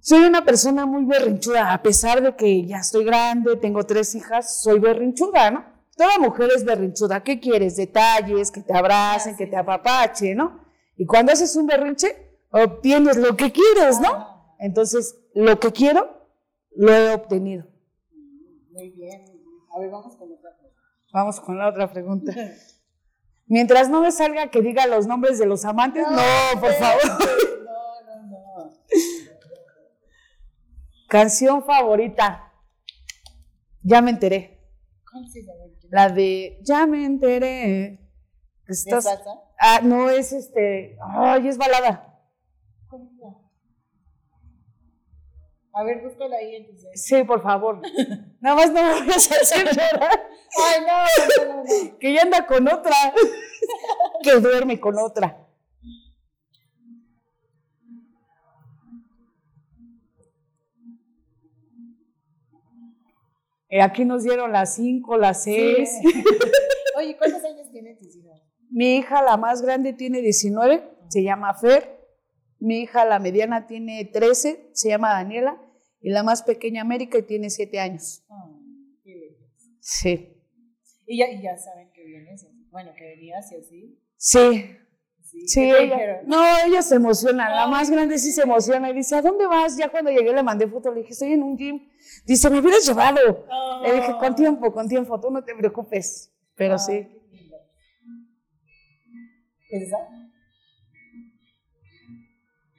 soy 0.00 0.24
una 0.24 0.44
persona 0.44 0.84
muy 0.84 1.04
berrinchuda, 1.04 1.72
a 1.72 1.82
pesar 1.82 2.22
de 2.22 2.34
que 2.34 2.66
ya 2.66 2.78
estoy 2.78 3.04
grande, 3.04 3.56
tengo 3.56 3.84
tres 3.84 4.14
hijas, 4.14 4.60
soy 4.62 4.80
berrinchuda, 4.80 5.50
¿no? 5.50 5.64
Toda 5.96 6.18
mujer 6.18 6.50
es 6.54 6.64
berrinchuda. 6.64 7.22
¿Qué 7.22 7.38
quieres? 7.38 7.76
Detalles, 7.76 8.50
que 8.50 8.62
te 8.62 8.76
abracen, 8.76 9.36
que 9.36 9.46
te 9.46 9.56
apapache, 9.56 10.34
¿no? 10.34 10.61
Y 11.02 11.04
cuando 11.04 11.32
haces 11.32 11.56
un 11.56 11.66
berrinche, 11.66 12.38
obtienes 12.52 13.16
lo 13.16 13.36
que 13.36 13.50
quieres, 13.50 13.98
¿no? 14.00 14.54
Entonces, 14.60 15.18
lo 15.34 15.58
que 15.58 15.72
quiero, 15.72 16.28
lo 16.76 16.94
he 16.94 17.12
obtenido. 17.12 17.66
Muy 18.70 18.90
bien. 18.90 19.24
A 19.74 19.80
ver, 19.80 19.90
vamos 19.90 20.14
con 20.16 20.30
otra 20.32 20.56
pregunta. 20.56 20.80
Vamos 21.12 21.40
con 21.40 21.58
la 21.58 21.68
otra 21.68 21.92
pregunta. 21.92 22.32
Mientras 23.46 23.90
no 23.90 24.00
me 24.00 24.12
salga 24.12 24.48
que 24.52 24.62
diga 24.62 24.86
los 24.86 25.08
nombres 25.08 25.40
de 25.40 25.46
los 25.46 25.64
amantes, 25.64 26.06
no, 26.08 26.60
por 26.60 26.72
favor. 26.74 27.02
No, 27.64 28.22
no, 28.22 28.22
no. 28.28 28.72
Canción 31.08 31.64
favorita. 31.64 32.52
Ya 33.82 34.00
me 34.02 34.10
enteré. 34.12 34.60
¿Cuál 35.10 35.24
es 35.24 35.34
esa? 35.34 35.50
La 35.90 36.10
de 36.10 36.60
Ya 36.62 36.86
me 36.86 37.04
enteré. 37.04 37.98
que 38.64 38.72
¿Es 38.72 38.86
Estás... 38.86 39.02
salsa? 39.02 39.30
Ah, 39.64 39.78
no 39.80 40.10
es 40.10 40.32
este. 40.32 40.96
Ay, 41.00 41.46
es 41.46 41.56
balada. 41.56 42.08
A 45.74 45.84
ver, 45.84 46.02
búscala 46.02 46.36
ahí 46.36 46.56
entonces. 46.56 46.90
Sí, 46.94 47.22
por 47.22 47.40
favor. 47.40 47.80
Nada 48.40 48.56
más 48.56 48.72
no 48.72 48.82
me 48.82 48.90
vayas 48.90 49.30
a 49.30 49.36
hacer 49.36 49.64
llorar. 49.72 50.20
Ay, 50.58 50.80
no, 50.80 51.46
no, 51.46 51.54
no, 51.54 51.62
no. 51.62 51.98
Que 52.00 52.12
ya 52.12 52.22
anda 52.22 52.44
con 52.44 52.66
otra. 52.66 52.92
que 54.24 54.32
duerme 54.40 54.80
con 54.80 54.98
otra. 54.98 55.38
Eh, 63.68 63.80
aquí 63.80 64.04
nos 64.04 64.24
dieron 64.24 64.50
las 64.50 64.74
5, 64.74 65.16
las 65.18 65.44
6. 65.44 65.88
Sí. 66.02 66.24
Oye, 66.96 67.16
¿cuántos 67.16 67.44
años 67.44 67.70
tiene 67.70 67.94
tus 67.94 68.16
hijas? 68.16 68.31
Mi 68.72 68.96
hija, 68.96 69.22
la 69.22 69.36
más 69.36 69.62
grande, 69.62 69.92
tiene 69.92 70.20
19, 70.20 70.82
se 71.08 71.22
llama 71.22 71.52
Fer. 71.54 72.00
Mi 72.58 72.80
hija, 72.80 73.04
la 73.04 73.18
mediana, 73.18 73.66
tiene 73.66 74.04
13, 74.04 74.70
se 74.72 74.88
llama 74.88 75.10
Daniela. 75.10 75.60
Y 76.00 76.10
la 76.10 76.22
más 76.22 76.42
pequeña, 76.42 76.82
América, 76.82 77.20
tiene 77.26 77.50
7 77.50 77.78
años. 77.78 78.24
Ah, 78.30 78.50
qué. 79.04 79.36
Sí. 79.80 80.36
Y 81.06 81.18
ya, 81.18 81.28
y 81.30 81.42
ya 81.42 81.56
saben 81.56 81.92
que 81.92 82.04
vienes. 82.04 82.46
Bueno, 82.70 82.92
que 82.96 83.04
venías 83.04 83.52
y 83.52 83.56
así. 83.56 83.98
Sí, 84.16 84.76
Sí, 85.32 85.46
sí. 85.48 85.72
No, 86.26 86.44
ella 86.66 86.82
se 86.82 86.96
emociona. 86.96 87.48
La 87.48 87.66
más 87.66 87.90
grande 87.90 88.18
sí 88.18 88.32
se 88.32 88.42
emociona. 88.42 88.90
Y 88.90 88.94
dice, 88.94 89.16
¿a 89.16 89.22
dónde 89.22 89.46
vas? 89.46 89.78
Ya 89.78 89.88
cuando 89.88 90.10
llegué 90.10 90.30
le 90.32 90.42
mandé 90.42 90.66
foto. 90.66 90.92
Le 90.92 91.00
dije, 91.00 91.12
estoy 91.14 91.32
en 91.32 91.42
un 91.42 91.56
gym. 91.56 91.88
Dice, 92.26 92.50
me 92.50 92.58
hubieras 92.60 92.86
llevado. 92.86 93.46
Le 93.82 93.94
dije, 93.94 94.12
con 94.18 94.34
tiempo, 94.34 94.70
con 94.72 94.88
tiempo. 94.88 95.18
Tú 95.20 95.30
no 95.30 95.42
te 95.42 95.54
preocupes. 95.54 96.30
Pero 96.54 96.74
Ah, 96.74 96.78
sí. 96.78 97.08
Qué 99.72 99.78
lindo. 99.78 99.80
¿Es 99.80 99.82
esa? 99.82 99.96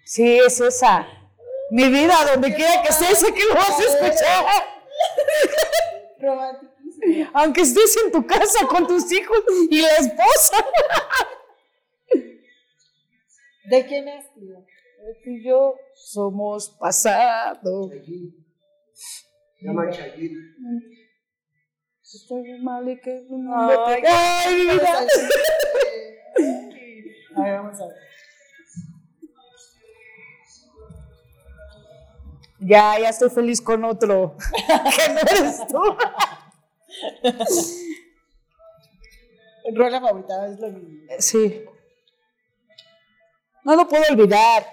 Sí, 0.06 0.38
es 0.38 0.60
esa. 0.60 1.08
Mi 1.72 1.90
vida, 1.90 2.14
donde 2.32 2.54
quiera 2.54 2.84
que 2.84 2.90
estés, 2.90 3.20
sé 3.20 3.34
que 3.34 3.44
lo 3.46 3.56
vas 3.56 3.80
a 3.80 3.84
escuchar. 3.84 4.46
Romantiquísimo. 6.20 7.32
Aunque 7.34 7.62
estés 7.62 7.98
en 8.06 8.12
tu 8.12 8.26
casa 8.28 8.68
con 8.68 8.86
tus 8.88 9.12
hijos 9.12 9.40
y 9.70 9.82
la 9.82 9.98
esposa. 9.98 10.66
¿De 13.66 13.86
quién 13.88 14.08
es, 14.08 14.32
tío? 14.36 14.64
Tú 15.24 15.30
y 15.32 15.44
yo 15.44 15.76
somos 15.96 16.70
pasado. 16.80 17.90
Llama 19.62 19.90
Chayil. 19.90 20.38
Estoy 22.04 22.60
mal 22.62 22.88
y 22.88 23.00
que 23.02 23.26
Ay, 23.56 24.04
Ay, 24.06 24.56
mi 24.56 24.62
vida. 24.74 25.08
A 27.36 27.42
ver, 27.42 27.58
vamos 27.58 27.82
a 27.82 27.88
ver. 27.88 27.96
Ya, 32.60 32.98
ya 33.00 33.10
estoy 33.10 33.30
feliz 33.30 33.62
con 33.62 33.84
otro. 33.84 34.38
que 34.96 35.14
no 35.14 35.20
eres 35.20 35.68
tú. 35.68 35.82
Rola 39.76 40.00
favorita 40.00 40.48
es 40.48 40.60
lo 40.60 40.70
mismo. 40.70 41.14
Sí. 41.20 41.66
No 43.64 43.76
lo 43.76 43.88
puedo 43.88 44.04
olvidar. 44.10 44.66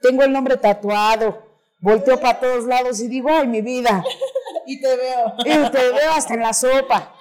Tengo 0.00 0.22
el 0.22 0.32
nombre 0.32 0.56
tatuado. 0.56 1.50
Volteo 1.80 2.20
para 2.20 2.38
todos 2.38 2.64
lados 2.64 3.00
y 3.00 3.08
digo, 3.08 3.28
ay, 3.30 3.46
mi 3.46 3.60
vida. 3.60 4.04
Y 4.64 4.80
te 4.80 4.96
veo. 4.96 5.34
Y 5.40 5.70
te 5.72 5.90
veo 5.90 6.12
hasta 6.12 6.34
en 6.34 6.40
la 6.40 6.52
sopa. 6.52 7.16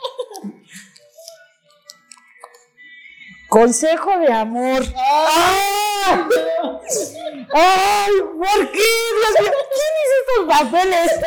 Consejo 3.51 4.17
de 4.17 4.31
amor. 4.31 4.81
¡Ah! 4.95 6.25
¡Ay! 7.53 8.11
¿Por 8.39 8.71
qué? 8.71 8.79
Dios 8.79 9.41
mío, 9.41 9.51
¿quién 9.73 9.91
hizo 9.99 10.15
estos 10.21 10.45
papeles? 10.47 11.19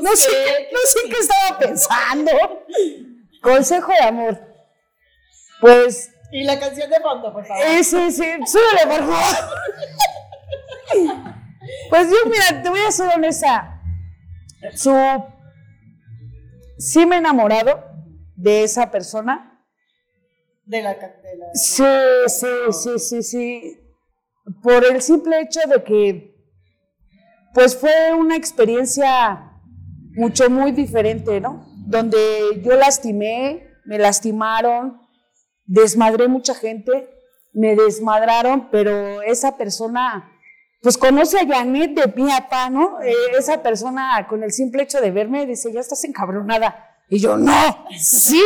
No 0.00 0.14
sé, 0.14 0.68
no 0.72 0.78
sé 0.84 1.08
qué 1.10 1.16
estaba 1.18 1.58
pensando. 1.58 2.30
Consejo 3.42 3.90
de 4.00 4.06
amor. 4.06 4.40
Pues, 5.60 6.12
Y 6.30 6.44
la 6.44 6.56
canción 6.60 6.88
de 6.88 7.00
fondo, 7.00 7.32
por 7.32 7.44
favor. 7.44 7.64
ese, 7.66 8.12
sí, 8.12 8.24
súbele, 8.46 8.86
por 8.86 9.00
favor. 9.00 9.36
Pues 11.90 12.08
yo, 12.08 12.16
mira, 12.30 12.62
te 12.62 12.68
voy 12.70 12.80
a 12.86 12.92
ser 12.92 13.08
honesta. 13.12 13.80
Su. 14.76 14.94
Sí 16.78 17.06
me 17.06 17.16
he 17.16 17.18
enamorado 17.18 17.84
de 18.36 18.62
esa 18.62 18.88
persona. 18.92 19.55
De 20.66 20.82
la. 20.82 20.94
De 20.94 21.36
la 21.38 21.46
Sí, 21.54 21.84
sí, 22.26 22.46
sí, 22.72 22.98
sí, 22.98 23.22
sí. 23.22 23.80
Por 24.62 24.84
el 24.84 25.00
simple 25.00 25.40
hecho 25.40 25.60
de 25.68 25.82
que, 25.82 26.34
pues 27.54 27.76
fue 27.76 28.12
una 28.12 28.36
experiencia 28.36 29.52
mucho, 30.14 30.50
muy 30.50 30.72
diferente, 30.72 31.40
¿no? 31.40 31.66
Donde 31.86 32.18
yo 32.64 32.74
lastimé, 32.76 33.70
me 33.84 33.98
lastimaron, 33.98 35.00
desmadré 35.64 36.26
mucha 36.26 36.54
gente, 36.54 37.08
me 37.52 37.76
desmadraron, 37.76 38.68
pero 38.70 39.22
esa 39.22 39.56
persona, 39.56 40.32
pues 40.82 40.98
conoce 40.98 41.38
a 41.38 41.46
Janet 41.46 41.94
de 41.94 42.08
pie 42.08 42.32
a 42.32 42.48
pa, 42.48 42.70
¿no? 42.70 43.00
Eh, 43.02 43.14
esa 43.38 43.62
persona 43.62 44.26
con 44.28 44.42
el 44.42 44.52
simple 44.52 44.82
hecho 44.82 45.00
de 45.00 45.10
verme 45.10 45.46
dice, 45.46 45.72
ya 45.72 45.80
estás 45.80 46.02
encabronada. 46.04 46.96
Y 47.08 47.18
yo, 47.18 47.36
no, 47.36 47.86
sí. 47.96 48.42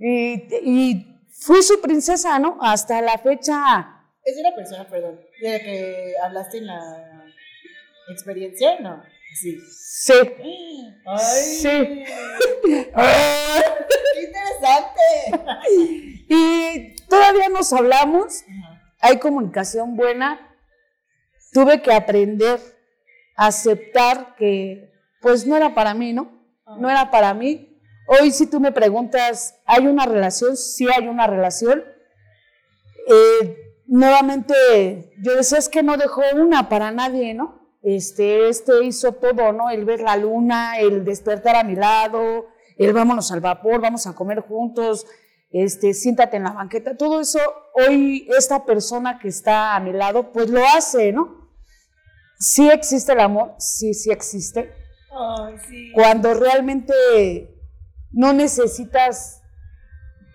Y, 0.00 0.34
y 0.62 1.07
fui 1.40 1.62
su 1.62 1.80
princesa, 1.80 2.38
¿no? 2.38 2.58
Hasta 2.60 3.00
la 3.00 3.18
fecha, 3.18 3.94
Es 4.24 4.36
una 4.38 4.54
persona, 4.54 4.86
perdón, 4.88 5.20
de 5.40 5.52
la 5.52 5.58
que 5.60 6.14
hablaste 6.22 6.58
en 6.58 6.66
la 6.66 7.24
experiencia, 8.10 8.78
¿no? 8.80 9.02
Sí. 9.40 9.58
sí. 9.70 10.12
Ay, 11.06 11.42
Sí. 11.60 11.68
¡Qué 12.64 14.22
interesante! 14.24 15.00
Y 16.30 16.94
todavía 17.08 17.48
nos 17.48 17.72
hablamos, 17.72 18.44
hay 19.00 19.18
comunicación 19.18 19.96
buena. 19.96 20.38
Tuve 21.52 21.80
que 21.80 21.90
aprender 21.92 22.60
a 23.34 23.46
aceptar 23.46 24.34
que, 24.36 24.92
pues 25.22 25.46
no 25.46 25.56
era 25.56 25.74
para 25.74 25.94
mí, 25.94 26.12
¿no? 26.12 26.30
No 26.78 26.90
era 26.90 27.10
para 27.10 27.32
mí. 27.32 27.67
Hoy 28.10 28.30
si 28.30 28.46
tú 28.46 28.58
me 28.58 28.72
preguntas, 28.72 29.60
¿hay 29.66 29.86
una 29.86 30.06
relación? 30.06 30.56
Sí 30.56 30.86
hay 30.90 31.06
una 31.08 31.26
relación. 31.26 31.84
Eh, 33.06 33.56
nuevamente, 33.86 35.12
yo 35.22 35.36
decía, 35.36 35.58
es 35.58 35.68
que 35.68 35.82
no 35.82 35.98
dejó 35.98 36.22
una 36.34 36.70
para 36.70 36.90
nadie, 36.90 37.34
¿no? 37.34 37.76
Este, 37.82 38.48
este 38.48 38.82
hizo 38.82 39.12
todo, 39.12 39.52
¿no? 39.52 39.68
El 39.68 39.84
ver 39.84 40.00
la 40.00 40.16
luna, 40.16 40.78
el 40.78 41.04
despertar 41.04 41.56
a 41.56 41.64
mi 41.64 41.74
lado, 41.74 42.46
el 42.78 42.94
vámonos 42.94 43.30
al 43.30 43.40
vapor, 43.40 43.82
vamos 43.82 44.06
a 44.06 44.14
comer 44.14 44.40
juntos, 44.40 45.06
este, 45.50 45.92
siéntate 45.92 46.38
en 46.38 46.44
la 46.44 46.52
banqueta, 46.52 46.96
todo 46.96 47.20
eso, 47.20 47.40
hoy 47.74 48.26
esta 48.38 48.64
persona 48.64 49.18
que 49.18 49.28
está 49.28 49.76
a 49.76 49.80
mi 49.80 49.92
lado, 49.92 50.32
pues 50.32 50.48
lo 50.48 50.64
hace, 50.64 51.12
¿no? 51.12 51.50
Sí 52.38 52.70
existe 52.70 53.12
el 53.12 53.20
amor, 53.20 53.54
sí, 53.58 53.92
sí 53.92 54.10
existe. 54.10 54.72
Ay, 55.10 55.56
sí. 55.68 55.92
Cuando 55.92 56.32
realmente 56.32 57.57
no 58.12 58.32
necesitas 58.32 59.42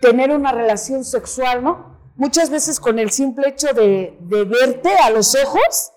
tener 0.02 0.32
una 0.32 0.52
relación 0.52 1.04
sexual, 1.04 1.64
¿no? 1.64 2.12
Muchas 2.16 2.50
veces 2.50 2.80
con 2.80 3.00
el 3.00 3.12
simple 3.12 3.50
hecho 3.50 3.74
de, 3.74 4.18
de 4.22 4.44
verte 4.44 4.90
a 4.98 5.10
los 5.10 5.36
ojos, 5.36 5.92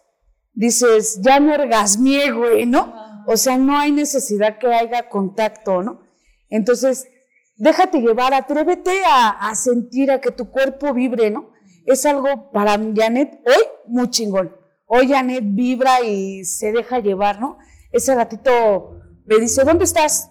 dices, 0.54 1.21
ya 1.23 1.40
me 1.40 1.54
orgasmié, 1.54 2.33
güey, 2.33 2.66
¿no? 2.66 2.95
O 3.26 3.37
sea, 3.37 3.59
no 3.59 3.76
hay 3.76 3.92
necesidad 3.92 4.59
que 4.59 4.73
haya 4.73 5.09
contacto, 5.09 5.83
¿no? 5.83 6.02
Entonces, 6.49 7.09
déjate 7.56 8.00
llevar, 8.00 8.33
atrévete 8.33 9.04
a, 9.04 9.30
a 9.30 9.54
sentir, 9.54 10.11
a 10.11 10.21
que 10.21 10.30
tu 10.30 10.50
cuerpo 10.50 10.95
vibre, 10.95 11.30
¿no? 11.30 11.50
Es 11.85 12.06
algo 12.06 12.50
para 12.52 12.73
Janet 12.95 13.40
hoy 13.47 13.64
muy 13.87 14.11
chingón. 14.11 14.56
Hoy 14.87 15.09
Janet 15.09 15.42
vibra 15.45 16.00
y 16.02 16.45
se 16.45 16.73
deja 16.73 17.00
llevar, 17.00 17.40
¿no? 17.40 17.59
Ese 17.92 18.14
ratito 18.14 19.00
me 19.25 19.38
dice, 19.38 19.64
¿dónde 19.64 19.85
estás? 19.85 20.30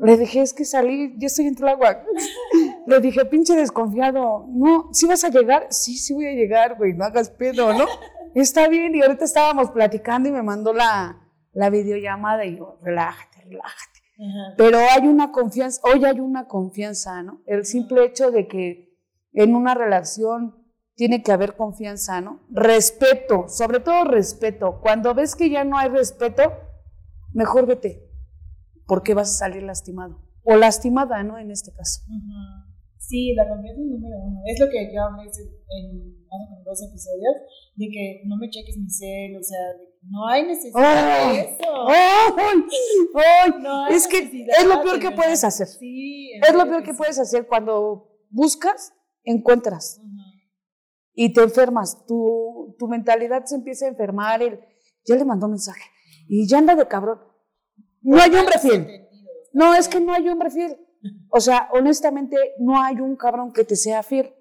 Le 0.00 0.16
dije, 0.16 0.42
es 0.42 0.54
que 0.54 0.64
salí, 0.64 1.14
yo 1.18 1.26
estoy 1.26 1.46
en 1.46 1.56
Tláhuac. 1.56 2.04
Le 2.86 3.00
dije, 3.00 3.24
pinche 3.24 3.56
desconfiado, 3.56 4.46
no, 4.48 4.88
¿sí 4.92 5.06
vas 5.06 5.24
a 5.24 5.28
llegar? 5.28 5.66
Sí, 5.70 5.96
sí 5.96 6.14
voy 6.14 6.26
a 6.26 6.32
llegar, 6.32 6.76
güey, 6.76 6.94
no 6.94 7.04
hagas 7.04 7.30
pedo, 7.30 7.72
¿no? 7.72 7.86
Está 8.34 8.68
bien, 8.68 8.94
y 8.94 9.02
ahorita 9.02 9.24
estábamos 9.24 9.70
platicando 9.70 10.28
y 10.28 10.32
me 10.32 10.42
mandó 10.42 10.72
la, 10.72 11.20
la 11.52 11.70
videollamada 11.70 12.44
y 12.44 12.56
yo, 12.56 12.78
relájate, 12.82 13.42
relájate. 13.42 14.00
Ajá. 14.18 14.54
Pero 14.56 14.78
hay 14.78 15.08
una 15.08 15.32
confianza, 15.32 15.80
hoy 15.84 16.04
hay 16.04 16.20
una 16.20 16.46
confianza, 16.46 17.22
¿no? 17.22 17.42
El 17.46 17.64
simple 17.64 18.04
hecho 18.04 18.30
de 18.30 18.46
que 18.46 18.96
en 19.32 19.54
una 19.54 19.74
relación 19.74 20.56
tiene 20.94 21.22
que 21.22 21.30
haber 21.32 21.56
confianza, 21.56 22.20
¿no? 22.20 22.40
Respeto, 22.50 23.48
sobre 23.48 23.80
todo 23.80 24.04
respeto. 24.04 24.80
Cuando 24.80 25.14
ves 25.14 25.36
que 25.36 25.48
ya 25.48 25.62
no 25.62 25.78
hay 25.78 25.88
respeto, 25.88 26.52
mejor 27.32 27.66
vete. 27.66 28.07
¿Por 28.88 29.02
qué 29.04 29.14
vas 29.14 29.30
a 29.34 29.38
salir 29.38 29.62
lastimado? 29.62 30.20
O 30.42 30.56
lastimada, 30.56 31.22
¿no? 31.22 31.38
En 31.38 31.50
este 31.52 31.70
caso. 31.72 32.00
Ujú. 32.08 32.68
Sí, 32.98 33.32
la 33.34 33.48
confianza 33.48 33.80
es 33.80 33.86
número 33.88 34.16
uno. 34.18 34.40
Es 34.46 34.58
lo 34.58 34.68
que 34.68 34.90
yo 34.92 35.02
hablé 35.04 35.22
en 35.22 36.18
hace 36.28 36.62
dos 36.64 36.82
episodios, 36.82 37.34
de 37.76 37.86
que 37.88 38.22
no 38.26 38.36
me 38.36 38.50
cheques 38.50 38.76
mi 38.76 38.90
cel, 38.90 39.36
o 39.36 39.42
sea, 39.42 39.58
de 39.78 39.84
que 40.00 40.06
no 40.10 40.26
hay 40.26 40.42
necesidad 40.46 41.28
¡Oh! 41.28 41.32
de 41.32 41.40
eso. 41.40 41.88
¡Ay! 41.88 42.62
¡Ay! 43.14 43.50
No 43.62 43.84
hay 43.84 43.94
Es 43.94 44.06
que 44.08 44.18
es 44.18 44.66
lo 44.66 44.82
peor 44.82 44.98
que 44.98 45.10
puedes 45.12 45.44
hacer. 45.44 45.66
Sí, 45.68 46.32
Es 46.42 46.54
lo 46.54 46.64
peor 46.66 46.82
que 46.82 46.92
sí. 46.92 46.98
puedes 46.98 47.18
hacer 47.18 47.46
cuando 47.46 48.10
buscas, 48.30 48.92
encuentras 49.24 49.98
Ujú. 50.00 50.08
y 51.14 51.32
te 51.32 51.42
enfermas. 51.42 52.04
Tu, 52.06 52.74
tu 52.78 52.88
mentalidad 52.88 53.44
se 53.44 53.54
empieza 53.56 53.86
a 53.86 53.88
enfermar. 53.88 54.42
El, 54.42 54.60
ya 55.06 55.14
le 55.16 55.24
mandó 55.24 55.48
mensaje 55.48 55.82
y 56.28 56.46
ya 56.48 56.58
anda 56.58 56.74
de 56.74 56.86
cabrón. 56.88 57.20
No 58.08 58.22
hay 58.22 58.34
hombre 58.34 58.58
fiel. 58.58 59.06
No, 59.52 59.74
es 59.74 59.86
que 59.86 60.00
no 60.00 60.14
hay 60.14 60.26
hombre 60.30 60.50
fiel. 60.50 60.78
O 61.28 61.40
sea, 61.40 61.68
honestamente, 61.72 62.36
no 62.58 62.82
hay 62.82 63.00
un 63.00 63.16
cabrón 63.16 63.52
que 63.52 63.64
te 63.64 63.76
sea 63.76 64.02
fiel. 64.02 64.34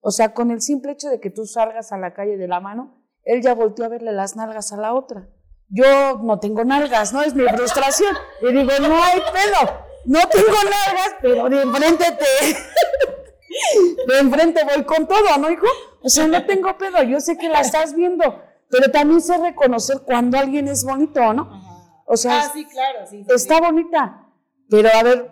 O 0.00 0.10
sea, 0.10 0.34
con 0.34 0.50
el 0.50 0.60
simple 0.60 0.92
hecho 0.92 1.08
de 1.08 1.18
que 1.18 1.30
tú 1.30 1.46
salgas 1.46 1.90
a 1.90 1.96
la 1.96 2.12
calle 2.12 2.36
de 2.36 2.46
la 2.46 2.60
mano, 2.60 3.02
él 3.24 3.40
ya 3.40 3.54
volteó 3.54 3.86
a 3.86 3.88
verle 3.88 4.12
las 4.12 4.36
nalgas 4.36 4.74
a 4.74 4.76
la 4.76 4.92
otra. 4.92 5.26
Yo 5.70 6.18
no 6.22 6.38
tengo 6.38 6.64
nalgas, 6.64 7.14
¿no? 7.14 7.22
Es 7.22 7.34
mi 7.34 7.44
frustración. 7.44 8.14
Y 8.42 8.52
digo, 8.52 8.72
no 8.82 9.02
hay 9.02 9.20
pedo. 9.20 9.72
No 10.04 10.20
tengo 10.28 10.52
nalgas, 10.64 11.16
pero 11.22 11.48
de 11.48 11.62
enfrente 11.62 12.04
te... 12.12 12.56
De 14.06 14.18
enfrente 14.18 14.60
voy 14.64 14.84
con 14.84 15.08
todo, 15.08 15.38
¿no, 15.38 15.50
hijo? 15.50 15.66
O 16.02 16.08
sea, 16.10 16.26
no 16.28 16.44
tengo 16.44 16.76
pedo. 16.76 17.02
Yo 17.02 17.18
sé 17.20 17.38
que 17.38 17.48
la 17.48 17.62
estás 17.62 17.94
viendo, 17.94 18.42
pero 18.68 18.90
también 18.90 19.22
sé 19.22 19.38
reconocer 19.38 20.02
cuando 20.04 20.38
alguien 20.38 20.68
es 20.68 20.84
bonito, 20.84 21.32
¿no? 21.32 21.67
O 22.10 22.16
sea, 22.16 22.40
Ah, 22.40 22.50
sí, 22.52 22.64
claro, 22.64 23.06
sí. 23.06 23.22
sí, 23.22 23.34
está 23.34 23.60
bonita. 23.60 24.26
Pero 24.70 24.88
a 24.92 25.02
ver, 25.02 25.30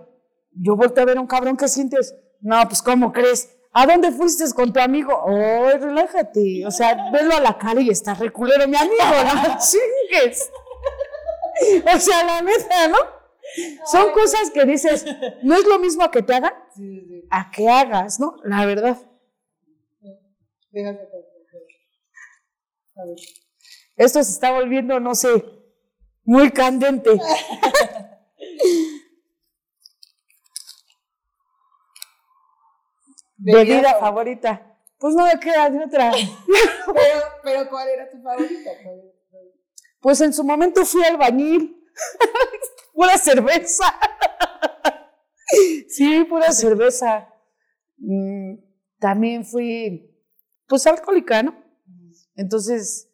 yo 0.53 0.77
volteo 0.77 1.03
a 1.03 1.07
ver 1.07 1.19
a 1.19 1.21
un 1.21 1.27
cabrón 1.27 1.57
que 1.57 1.69
sientes. 1.69 2.15
No, 2.41 2.63
pues, 2.69 2.83
¿cómo 2.83 3.13
crees? 3.13 3.51
¿A 3.73 3.87
dónde 3.87 4.11
fuiste 4.13 4.45
con 4.55 4.73
tu 4.73 4.81
amigo? 4.81 5.13
Oh, 5.15 5.71
relájate. 5.71 6.67
O 6.67 6.71
sea, 6.71 7.11
velo 7.13 7.35
a 7.35 7.41
la 7.41 7.57
cara 7.59 7.81
y 7.81 7.91
está 7.91 8.15
reculero, 8.15 8.67
mi 8.69 8.77
amigo, 8.77 8.95
no 9.03 9.57
chingues. 9.59 10.51
O 11.95 11.99
sea, 11.99 12.25
la 12.25 12.43
neta, 12.43 12.89
¿no? 12.89 12.99
Son 13.91 14.13
cosas 14.13 14.51
que 14.51 14.65
dices, 14.67 15.07
no 15.43 15.55
es 15.55 15.65
lo 15.67 15.79
mismo 15.79 16.03
a 16.03 16.11
que 16.11 16.21
te 16.23 16.35
hagan, 16.35 16.53
Sí, 16.75 17.01
sí, 17.01 17.07
sí. 17.23 17.29
a 17.31 17.51
que 17.51 17.69
hagas, 17.69 18.19
¿no? 18.21 18.37
La 18.45 18.67
verdad. 18.67 18.99
Esto 23.97 24.23
se 24.23 24.31
está 24.33 24.53
volviendo, 24.53 25.01
no 25.01 25.15
sé, 25.15 25.29
muy 26.27 26.51
candente. 26.51 27.11
Bebida 33.39 33.99
favorita. 34.01 34.77
Pues 34.99 35.15
no 35.15 35.25
me 35.25 35.39
queda 35.39 35.71
de 35.71 35.85
otra. 35.85 36.11
Pero, 36.87 37.21
pero 37.43 37.69
¿cuál 37.69 37.89
era 37.89 38.09
tu 38.11 38.23
favorita? 38.23 38.71
Pues 40.01 40.21
en 40.21 40.33
su 40.33 40.45
momento 40.45 40.85
fui 40.85 41.03
albañil. 41.05 41.85
pura 42.95 43.19
cerveza. 43.19 43.85
sí, 45.89 46.25
pura 46.25 46.53
cerveza. 46.53 47.29
Mm, 47.99 48.55
también 48.99 49.45
fui, 49.45 50.11
pues 50.67 50.87
alcohólica, 50.87 51.43
¿no? 51.43 51.55
Entonces, 52.37 53.11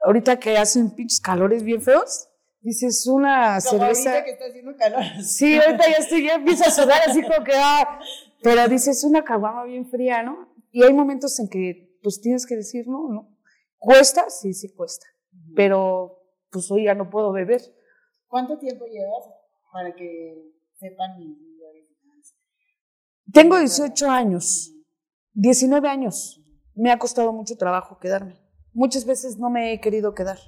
ahorita 0.00 0.38
que 0.38 0.58
hacen 0.58 0.90
pinches 0.90 1.20
calores 1.20 1.62
bien 1.62 1.80
feos, 1.80 2.28
dices 2.64 3.06
una 3.06 3.58
Como 3.60 3.78
cerveza. 3.84 4.10
ahorita 4.10 4.24
que 4.24 4.30
está 4.32 4.44
haciendo 4.46 4.76
calor. 4.76 5.02
Sí, 5.22 5.56
ahorita 5.56 5.84
ya 5.90 5.96
estoy, 5.98 6.24
ya 6.26 6.34
empiezo 6.34 6.64
a 6.64 6.70
sudar 6.70 7.00
así 7.06 7.22
como 7.22 7.44
que, 7.44 7.52
ah, 7.54 8.00
pero 8.42 8.66
dices 8.68 9.04
una 9.04 9.22
caguama 9.22 9.64
bien 9.64 9.86
fría, 9.88 10.22
¿no? 10.22 10.48
Y 10.72 10.82
hay 10.82 10.92
momentos 10.92 11.38
en 11.38 11.48
que, 11.48 11.96
pues 12.02 12.20
tienes 12.20 12.46
que 12.46 12.56
decir, 12.56 12.88
no, 12.88 13.08
no. 13.08 13.38
¿Cuesta? 13.78 14.28
Sí, 14.30 14.54
sí 14.54 14.74
cuesta. 14.74 15.06
Pero, 15.54 16.18
pues 16.50 16.70
hoy 16.70 16.84
ya 16.84 16.94
no 16.94 17.10
puedo 17.10 17.30
beber. 17.32 17.60
¿Cuánto 18.26 18.58
tiempo 18.58 18.86
llevas 18.86 19.28
para 19.72 19.94
que 19.94 20.50
sepan 20.78 21.16
seguidores? 21.16 21.84
Tengo 23.32 23.58
18 23.58 24.10
años, 24.10 24.72
19 25.34 25.88
años. 25.88 26.40
Me 26.74 26.90
ha 26.90 26.98
costado 26.98 27.32
mucho 27.32 27.56
trabajo 27.56 27.98
quedarme. 27.98 28.36
Muchas 28.72 29.04
veces 29.04 29.38
no 29.38 29.50
me 29.50 29.72
he 29.72 29.80
querido 29.80 30.14
quedar. 30.14 30.38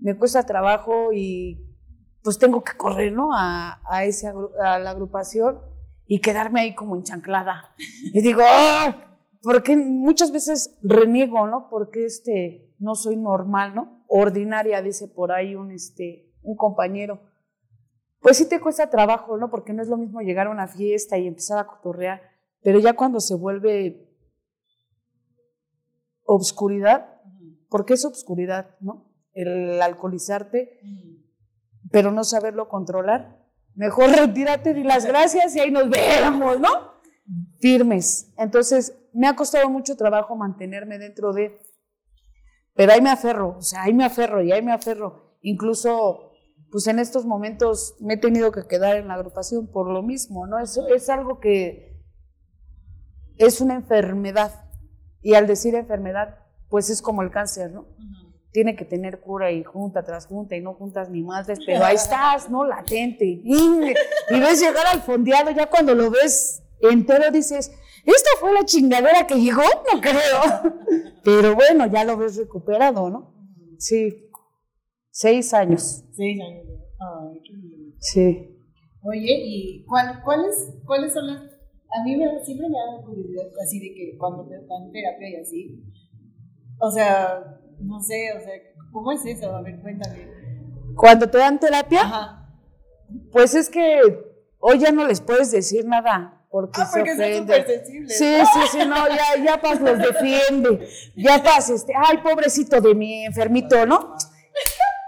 Me 0.00 0.16
cuesta 0.16 0.44
trabajo 0.44 1.12
y 1.12 1.66
pues 2.22 2.38
tengo 2.38 2.62
que 2.62 2.76
correr, 2.76 3.12
¿no? 3.12 3.30
A, 3.32 3.80
a, 3.88 4.04
ese, 4.04 4.32
a 4.62 4.78
la 4.78 4.90
agrupación 4.90 5.60
y 6.06 6.20
quedarme 6.20 6.60
ahí 6.60 6.74
como 6.74 6.96
enchanclada. 6.96 7.74
Y 8.12 8.20
digo, 8.20 8.40
¡ah! 8.44 9.10
porque 9.42 9.76
muchas 9.76 10.32
veces 10.32 10.78
reniego, 10.82 11.46
¿no? 11.46 11.68
Porque 11.70 12.04
este, 12.04 12.74
no 12.78 12.94
soy 12.94 13.16
normal, 13.16 13.74
¿no? 13.74 14.04
Ordinaria, 14.08 14.82
dice 14.82 15.08
por 15.08 15.32
ahí 15.32 15.54
un, 15.54 15.70
este, 15.70 16.34
un 16.42 16.56
compañero. 16.56 17.20
Pues 18.20 18.36
sí 18.36 18.48
te 18.48 18.60
cuesta 18.60 18.90
trabajo, 18.90 19.36
¿no? 19.38 19.50
Porque 19.50 19.72
no 19.72 19.82
es 19.82 19.88
lo 19.88 19.96
mismo 19.96 20.20
llegar 20.20 20.46
a 20.46 20.50
una 20.50 20.68
fiesta 20.68 21.16
y 21.16 21.26
empezar 21.26 21.58
a 21.58 21.66
cotorrear, 21.66 22.20
pero 22.62 22.78
ya 22.78 22.92
cuando 22.92 23.20
se 23.20 23.34
vuelve 23.34 24.06
obscuridad, 26.24 27.20
porque 27.68 27.94
es 27.94 28.04
obscuridad, 28.04 28.76
¿no? 28.80 29.09
El 29.40 29.80
alcoholizarte, 29.80 30.80
pero 31.90 32.10
no 32.10 32.24
saberlo 32.24 32.68
controlar. 32.68 33.46
Mejor 33.74 34.10
retírate, 34.16 34.74
di 34.74 34.82
las 34.82 35.06
gracias 35.06 35.54
y 35.56 35.60
ahí 35.60 35.70
nos 35.70 35.88
vemos, 35.88 36.60
¿no? 36.60 36.68
Firmes. 37.60 38.32
Entonces, 38.36 38.96
me 39.12 39.26
ha 39.26 39.36
costado 39.36 39.68
mucho 39.70 39.96
trabajo 39.96 40.36
mantenerme 40.36 40.98
dentro 40.98 41.32
de... 41.32 41.58
Pero 42.74 42.92
ahí 42.92 43.00
me 43.00 43.10
aferro, 43.10 43.56
o 43.58 43.62
sea, 43.62 43.82
ahí 43.82 43.92
me 43.92 44.04
aferro 44.04 44.42
y 44.42 44.52
ahí 44.52 44.62
me 44.62 44.72
aferro. 44.72 45.36
Incluso, 45.42 46.32
pues 46.70 46.86
en 46.86 46.98
estos 46.98 47.26
momentos 47.26 47.96
me 48.00 48.14
he 48.14 48.16
tenido 48.16 48.52
que 48.52 48.66
quedar 48.66 48.96
en 48.96 49.08
la 49.08 49.14
agrupación 49.14 49.70
por 49.70 49.90
lo 49.90 50.02
mismo, 50.02 50.46
¿no? 50.46 50.58
Es, 50.58 50.78
es 50.94 51.08
algo 51.10 51.40
que 51.40 52.00
es 53.38 53.60
una 53.60 53.74
enfermedad. 53.74 54.70
Y 55.20 55.34
al 55.34 55.46
decir 55.46 55.74
enfermedad, 55.74 56.38
pues 56.68 56.88
es 56.88 57.02
como 57.02 57.22
el 57.22 57.30
cáncer, 57.30 57.72
¿no? 57.72 57.86
Tiene 58.52 58.74
que 58.76 58.84
tener 58.84 59.20
cura 59.20 59.52
y 59.52 59.62
junta 59.62 60.02
tras 60.02 60.26
junta 60.26 60.56
y 60.56 60.60
no 60.60 60.74
juntas 60.74 61.08
ni 61.10 61.22
madres, 61.22 61.60
pero 61.64 61.84
ahí 61.84 61.96
estás, 61.96 62.50
¿no? 62.50 62.64
Latente. 62.64 63.24
Y, 63.24 63.92
y 64.30 64.40
ves 64.40 64.60
llegar 64.60 64.86
al 64.86 65.02
fondeado, 65.02 65.50
ya 65.50 65.66
cuando 65.68 65.94
lo 65.94 66.10
ves 66.10 66.62
entero 66.80 67.30
dices, 67.30 67.70
¿esta 68.04 68.30
fue 68.40 68.52
la 68.52 68.64
chingadera 68.64 69.26
que 69.26 69.36
llegó? 69.36 69.62
No 69.92 70.00
creo. 70.00 70.74
Pero 71.24 71.54
bueno, 71.54 71.86
ya 71.86 72.04
lo 72.04 72.16
ves 72.16 72.36
recuperado, 72.36 73.10
¿no? 73.10 73.34
Sí. 73.78 74.30
Seis 75.10 75.52
años. 75.52 76.04
Seis 76.12 76.40
años. 76.40 76.66
Ay, 76.98 77.40
qué 77.44 77.52
lindo. 77.52 77.96
Sí. 77.98 78.56
Oye, 79.02 79.42
¿y 79.44 79.84
cuál, 79.84 80.22
cuáles, 80.24 80.74
cuáles 80.84 81.12
son 81.12 81.26
las...? 81.26 81.42
A 81.42 82.04
mí 82.04 82.16
me, 82.16 82.24
siempre 82.44 82.68
me 82.68 82.78
da 82.78 83.04
curiosidad 83.04 83.46
así 83.60 83.80
de 83.80 83.94
que 83.94 84.16
cuando 84.16 84.46
te 84.46 84.54
dan 84.54 84.92
terapia 84.92 85.28
y 85.28 85.36
así, 85.36 85.84
o 86.78 86.88
sea, 86.90 87.60
no 87.82 88.00
sé, 88.00 88.32
o 88.36 88.40
sea, 88.40 88.52
¿cómo 88.92 89.12
es 89.12 89.24
eso? 89.24 89.54
A 89.54 89.62
ver, 89.62 89.80
cuéntame. 89.80 90.28
Cuando 90.96 91.28
te 91.30 91.38
dan 91.38 91.58
terapia, 91.58 92.02
Ajá. 92.02 92.48
pues 93.32 93.54
es 93.54 93.68
que 93.70 94.00
hoy 94.58 94.78
ya 94.78 94.92
no 94.92 95.06
les 95.06 95.20
puedes 95.20 95.50
decir 95.50 95.86
nada 95.86 96.44
porque, 96.50 96.80
Ah, 96.82 96.88
porque 96.92 97.10
se 97.10 97.16
son 97.16 97.24
ofenden. 97.24 97.46
súper 97.46 97.66
sensibles. 97.66 98.18
Sí, 98.18 98.34
sí, 98.52 98.60
sí, 98.72 98.78
no, 98.86 99.08
ya, 99.08 99.44
ya 99.44 99.60
Paz 99.60 99.80
los 99.80 99.98
defiende. 99.98 100.88
Ya 101.16 101.42
Paz, 101.42 101.70
este, 101.70 101.92
ay, 101.96 102.18
pobrecito 102.18 102.80
de 102.80 102.94
mi 102.94 103.24
enfermito, 103.24 103.86
¿no? 103.86 104.14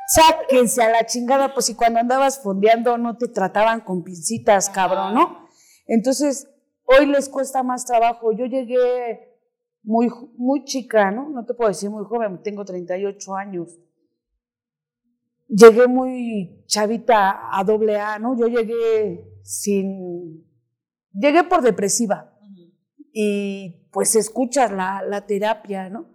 Sáquense 0.06 0.82
a 0.82 0.90
la 0.90 1.06
chingada, 1.06 1.54
pues 1.54 1.66
si 1.66 1.74
cuando 1.74 1.98
andabas 2.00 2.42
fondeando 2.42 2.98
no 2.98 3.16
te 3.16 3.28
trataban 3.28 3.80
con 3.80 4.04
pincitas, 4.04 4.68
cabrón, 4.68 5.14
¿no? 5.14 5.48
Entonces, 5.86 6.48
hoy 6.84 7.06
les 7.06 7.28
cuesta 7.28 7.62
más 7.62 7.86
trabajo. 7.86 8.32
Yo 8.32 8.44
llegué 8.46 9.31
muy, 9.82 10.08
muy 10.36 10.64
chica, 10.64 11.10
¿no? 11.10 11.28
No 11.28 11.44
te 11.44 11.54
puedo 11.54 11.68
decir 11.68 11.90
muy 11.90 12.04
joven, 12.04 12.42
tengo 12.42 12.64
38 12.64 13.34
años. 13.34 13.78
Llegué 15.48 15.86
muy 15.86 16.64
chavita 16.66 17.56
a 17.56 17.62
doble 17.64 17.98
A, 17.98 18.18
¿no? 18.18 18.36
Yo 18.36 18.46
llegué 18.46 19.40
sin... 19.42 20.46
Llegué 21.12 21.44
por 21.44 21.60
depresiva 21.60 22.32
y 23.12 23.88
pues 23.92 24.16
escuchas 24.16 24.72
la, 24.72 25.02
la 25.06 25.26
terapia, 25.26 25.90
¿no? 25.90 26.08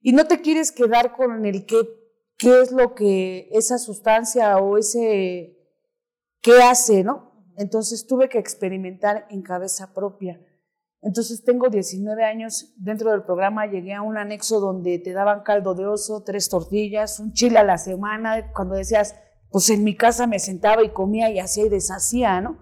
Y 0.00 0.12
no 0.12 0.26
te 0.26 0.40
quieres 0.40 0.72
quedar 0.72 1.14
con 1.14 1.46
el 1.46 1.64
qué, 1.64 1.76
qué 2.36 2.60
es 2.60 2.72
lo 2.72 2.94
que 2.94 3.48
esa 3.52 3.78
sustancia 3.78 4.58
o 4.58 4.76
ese, 4.76 5.56
qué 6.40 6.60
hace, 6.60 7.04
¿no? 7.04 7.46
Entonces 7.56 8.06
tuve 8.08 8.28
que 8.28 8.38
experimentar 8.38 9.26
en 9.30 9.42
cabeza 9.42 9.94
propia. 9.94 10.40
Entonces 11.02 11.42
tengo 11.44 11.68
19 11.68 12.24
años, 12.24 12.72
dentro 12.76 13.10
del 13.10 13.24
programa 13.24 13.66
llegué 13.66 13.92
a 13.92 14.02
un 14.02 14.16
anexo 14.16 14.60
donde 14.60 15.00
te 15.00 15.12
daban 15.12 15.42
caldo 15.42 15.74
de 15.74 15.84
oso, 15.84 16.22
tres 16.22 16.48
tortillas, 16.48 17.18
un 17.18 17.32
chile 17.32 17.58
a 17.58 17.64
la 17.64 17.76
semana, 17.76 18.52
cuando 18.52 18.76
decías, 18.76 19.16
pues 19.50 19.68
en 19.70 19.82
mi 19.82 19.96
casa 19.96 20.28
me 20.28 20.38
sentaba 20.38 20.84
y 20.84 20.90
comía 20.90 21.28
y 21.28 21.40
hacía 21.40 21.66
y 21.66 21.68
deshacía, 21.68 22.40
¿no? 22.40 22.58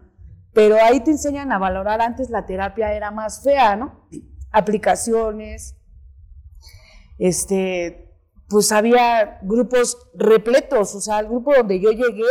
Pero 0.54 0.76
ahí 0.82 1.00
te 1.00 1.10
enseñan 1.10 1.52
a 1.52 1.58
valorar, 1.58 2.00
antes 2.00 2.30
la 2.30 2.46
terapia 2.46 2.94
era 2.94 3.10
más 3.10 3.42
fea, 3.42 3.76
¿no? 3.76 4.08
Aplicaciones, 4.50 5.76
este, 7.18 8.10
pues 8.48 8.72
había 8.72 9.38
grupos 9.42 9.98
repletos, 10.14 10.94
o 10.94 11.00
sea, 11.02 11.20
el 11.20 11.26
grupo 11.26 11.54
donde 11.54 11.78
yo 11.78 11.90
llegué 11.90 12.24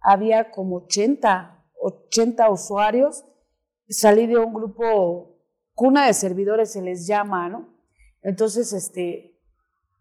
había 0.00 0.52
como 0.52 0.76
80, 0.76 1.64
80 1.80 2.50
usuarios, 2.50 3.24
salí 3.88 4.26
de 4.26 4.38
un 4.38 4.52
grupo, 4.52 5.38
cuna 5.74 6.06
de 6.06 6.14
servidores 6.14 6.72
se 6.72 6.82
les 6.82 7.06
llama, 7.06 7.48
¿no? 7.48 7.74
Entonces, 8.22 8.72
este, 8.72 9.38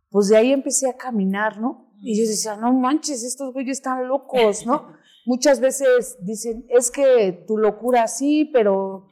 pues 0.09 0.29
de 0.29 0.37
ahí 0.37 0.51
empecé 0.51 0.89
a 0.89 0.95
caminar, 0.95 1.59
¿no? 1.59 1.93
Y 1.99 2.17
yo 2.17 2.27
decía, 2.27 2.55
no 2.55 2.73
manches, 2.73 3.23
estos 3.23 3.53
güeyes 3.53 3.77
están 3.77 4.07
locos, 4.07 4.65
¿no? 4.65 4.93
Muchas 5.25 5.59
veces 5.59 6.17
dicen, 6.21 6.65
es 6.69 6.91
que 6.91 7.43
tu 7.47 7.57
locura 7.57 8.07
sí, 8.07 8.49
pero 8.51 9.07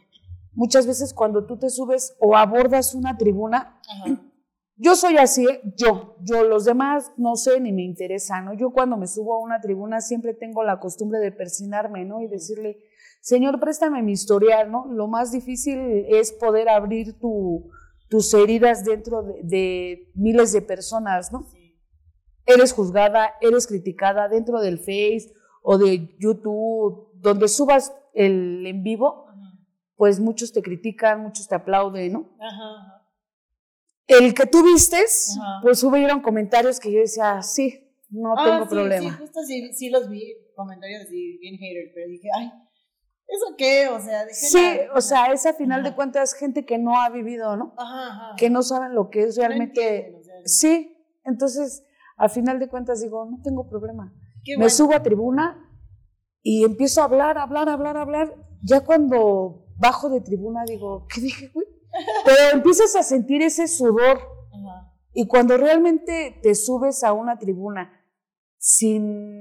muchas 0.53 0.85
veces 0.85 1.13
cuando 1.13 1.45
tú 1.45 1.57
te 1.57 1.69
subes 1.69 2.17
o 2.19 2.35
abordas 2.35 2.93
una 2.93 3.17
tribuna, 3.17 3.79
yo 4.75 4.95
soy 4.95 5.17
así, 5.17 5.45
¿eh? 5.45 5.61
yo, 5.77 6.17
yo, 6.21 6.43
los 6.43 6.65
demás 6.65 7.13
no 7.15 7.35
sé 7.37 7.61
ni 7.61 7.71
me 7.71 7.83
interesa, 7.83 8.41
¿no? 8.41 8.53
Yo 8.53 8.71
cuando 8.71 8.97
me 8.97 9.07
subo 9.07 9.35
a 9.35 9.39
una 9.39 9.61
tribuna 9.61 10.01
siempre 10.01 10.33
tengo 10.33 10.63
la 10.63 10.79
costumbre 10.79 11.19
de 11.19 11.31
persinarme, 11.31 12.03
¿no? 12.03 12.21
Y 12.21 12.27
decirle, 12.27 12.77
Señor, 13.21 13.59
préstame 13.59 14.01
mi 14.01 14.13
historial, 14.13 14.71
¿no? 14.71 14.87
Lo 14.91 15.07
más 15.07 15.31
difícil 15.31 15.77
es 16.09 16.31
poder 16.33 16.67
abrir 16.69 17.19
tu, 17.19 17.69
tus 18.09 18.33
heridas 18.33 18.83
dentro 18.83 19.21
de, 19.21 19.41
de 19.43 20.11
miles 20.15 20.51
de 20.51 20.61
personas, 20.63 21.31
¿no? 21.31 21.45
Eres 22.47 22.73
juzgada, 22.73 23.35
eres 23.39 23.67
criticada 23.67 24.27
dentro 24.27 24.59
del 24.59 24.79
Face 24.79 25.31
o 25.61 25.77
de 25.77 26.17
YouTube, 26.19 27.11
donde 27.13 27.47
subas 27.47 27.93
el 28.13 28.65
en 28.65 28.81
vivo, 28.83 29.27
pues 29.95 30.19
muchos 30.19 30.51
te 30.51 30.63
critican, 30.63 31.21
muchos 31.21 31.47
te 31.47 31.53
aplauden, 31.53 32.13
¿no? 32.13 32.29
Ajá. 32.39 33.05
El 34.07 34.33
que 34.33 34.47
tú 34.47 34.63
vistes, 34.63 35.37
pues 35.61 35.83
hubieron 35.83 36.21
comentarios 36.21 36.79
que 36.79 36.91
yo 36.91 36.99
decía, 36.99 37.41
sí, 37.43 37.87
no 38.09 38.33
Ah, 38.35 38.43
tengo 38.43 38.63
sí, 38.63 38.69
problema. 38.71 39.09
Sí, 39.11 39.17
justo 39.19 39.39
sí, 39.43 39.73
sí 39.73 39.89
los 39.91 40.09
vi, 40.09 40.33
comentarios 40.55 41.03
así 41.03 41.37
bien 41.37 41.55
hater, 41.57 41.91
pero 41.93 42.07
dije, 42.09 42.27
ay, 42.35 42.51
¿eso 43.31 43.55
qué? 43.57 43.87
O 43.89 43.99
sea. 43.99 44.25
Sí, 44.31 44.79
o 44.95 45.01
sea, 45.01 45.31
es 45.33 45.45
a 45.45 45.53
final 45.53 45.83
de 45.83 45.95
cuentas 45.95 46.33
gente 46.33 46.65
que 46.65 46.77
no 46.77 47.01
ha 47.01 47.09
vivido, 47.09 47.55
¿no? 47.57 47.73
Ajá, 47.77 48.07
ajá. 48.07 48.35
Que 48.37 48.49
no 48.49 48.61
saben 48.61 48.93
lo 48.93 49.09
que 49.09 49.23
es 49.23 49.37
No 49.37 49.47
realmente. 49.47 49.95
entienden, 49.97 50.19
o 50.19 50.23
sea, 50.23 50.35
no. 50.35 50.41
Sí, 50.45 50.97
entonces, 51.23 51.83
a 52.17 52.29
final 52.29 52.59
de 52.59 52.67
cuentas 52.67 53.01
digo, 53.01 53.25
no 53.25 53.41
tengo 53.43 53.67
problema. 53.69 54.13
Qué 54.43 54.53
Me 54.53 54.63
bueno. 54.63 54.69
subo 54.69 54.95
a 54.95 55.01
tribuna 55.03 55.69
y 56.43 56.63
empiezo 56.65 57.01
a 57.01 57.05
hablar, 57.05 57.37
hablar, 57.37 57.69
hablar, 57.69 57.97
hablar. 57.97 58.35
Ya 58.63 58.81
cuando 58.81 59.65
bajo 59.77 60.09
de 60.09 60.21
tribuna 60.21 60.63
digo, 60.67 61.07
¿qué 61.07 61.21
dije, 61.21 61.49
güey? 61.53 61.65
Pero 62.25 62.37
empiezas 62.53 62.95
a 62.95 63.03
sentir 63.03 63.41
ese 63.41 63.67
sudor 63.67 64.17
Ajá. 64.17 64.93
y 65.13 65.27
cuando 65.27 65.57
realmente 65.57 66.39
te 66.41 66.55
subes 66.55 67.03
a 67.03 67.13
una 67.13 67.37
tribuna 67.37 67.91
sin 68.57 69.40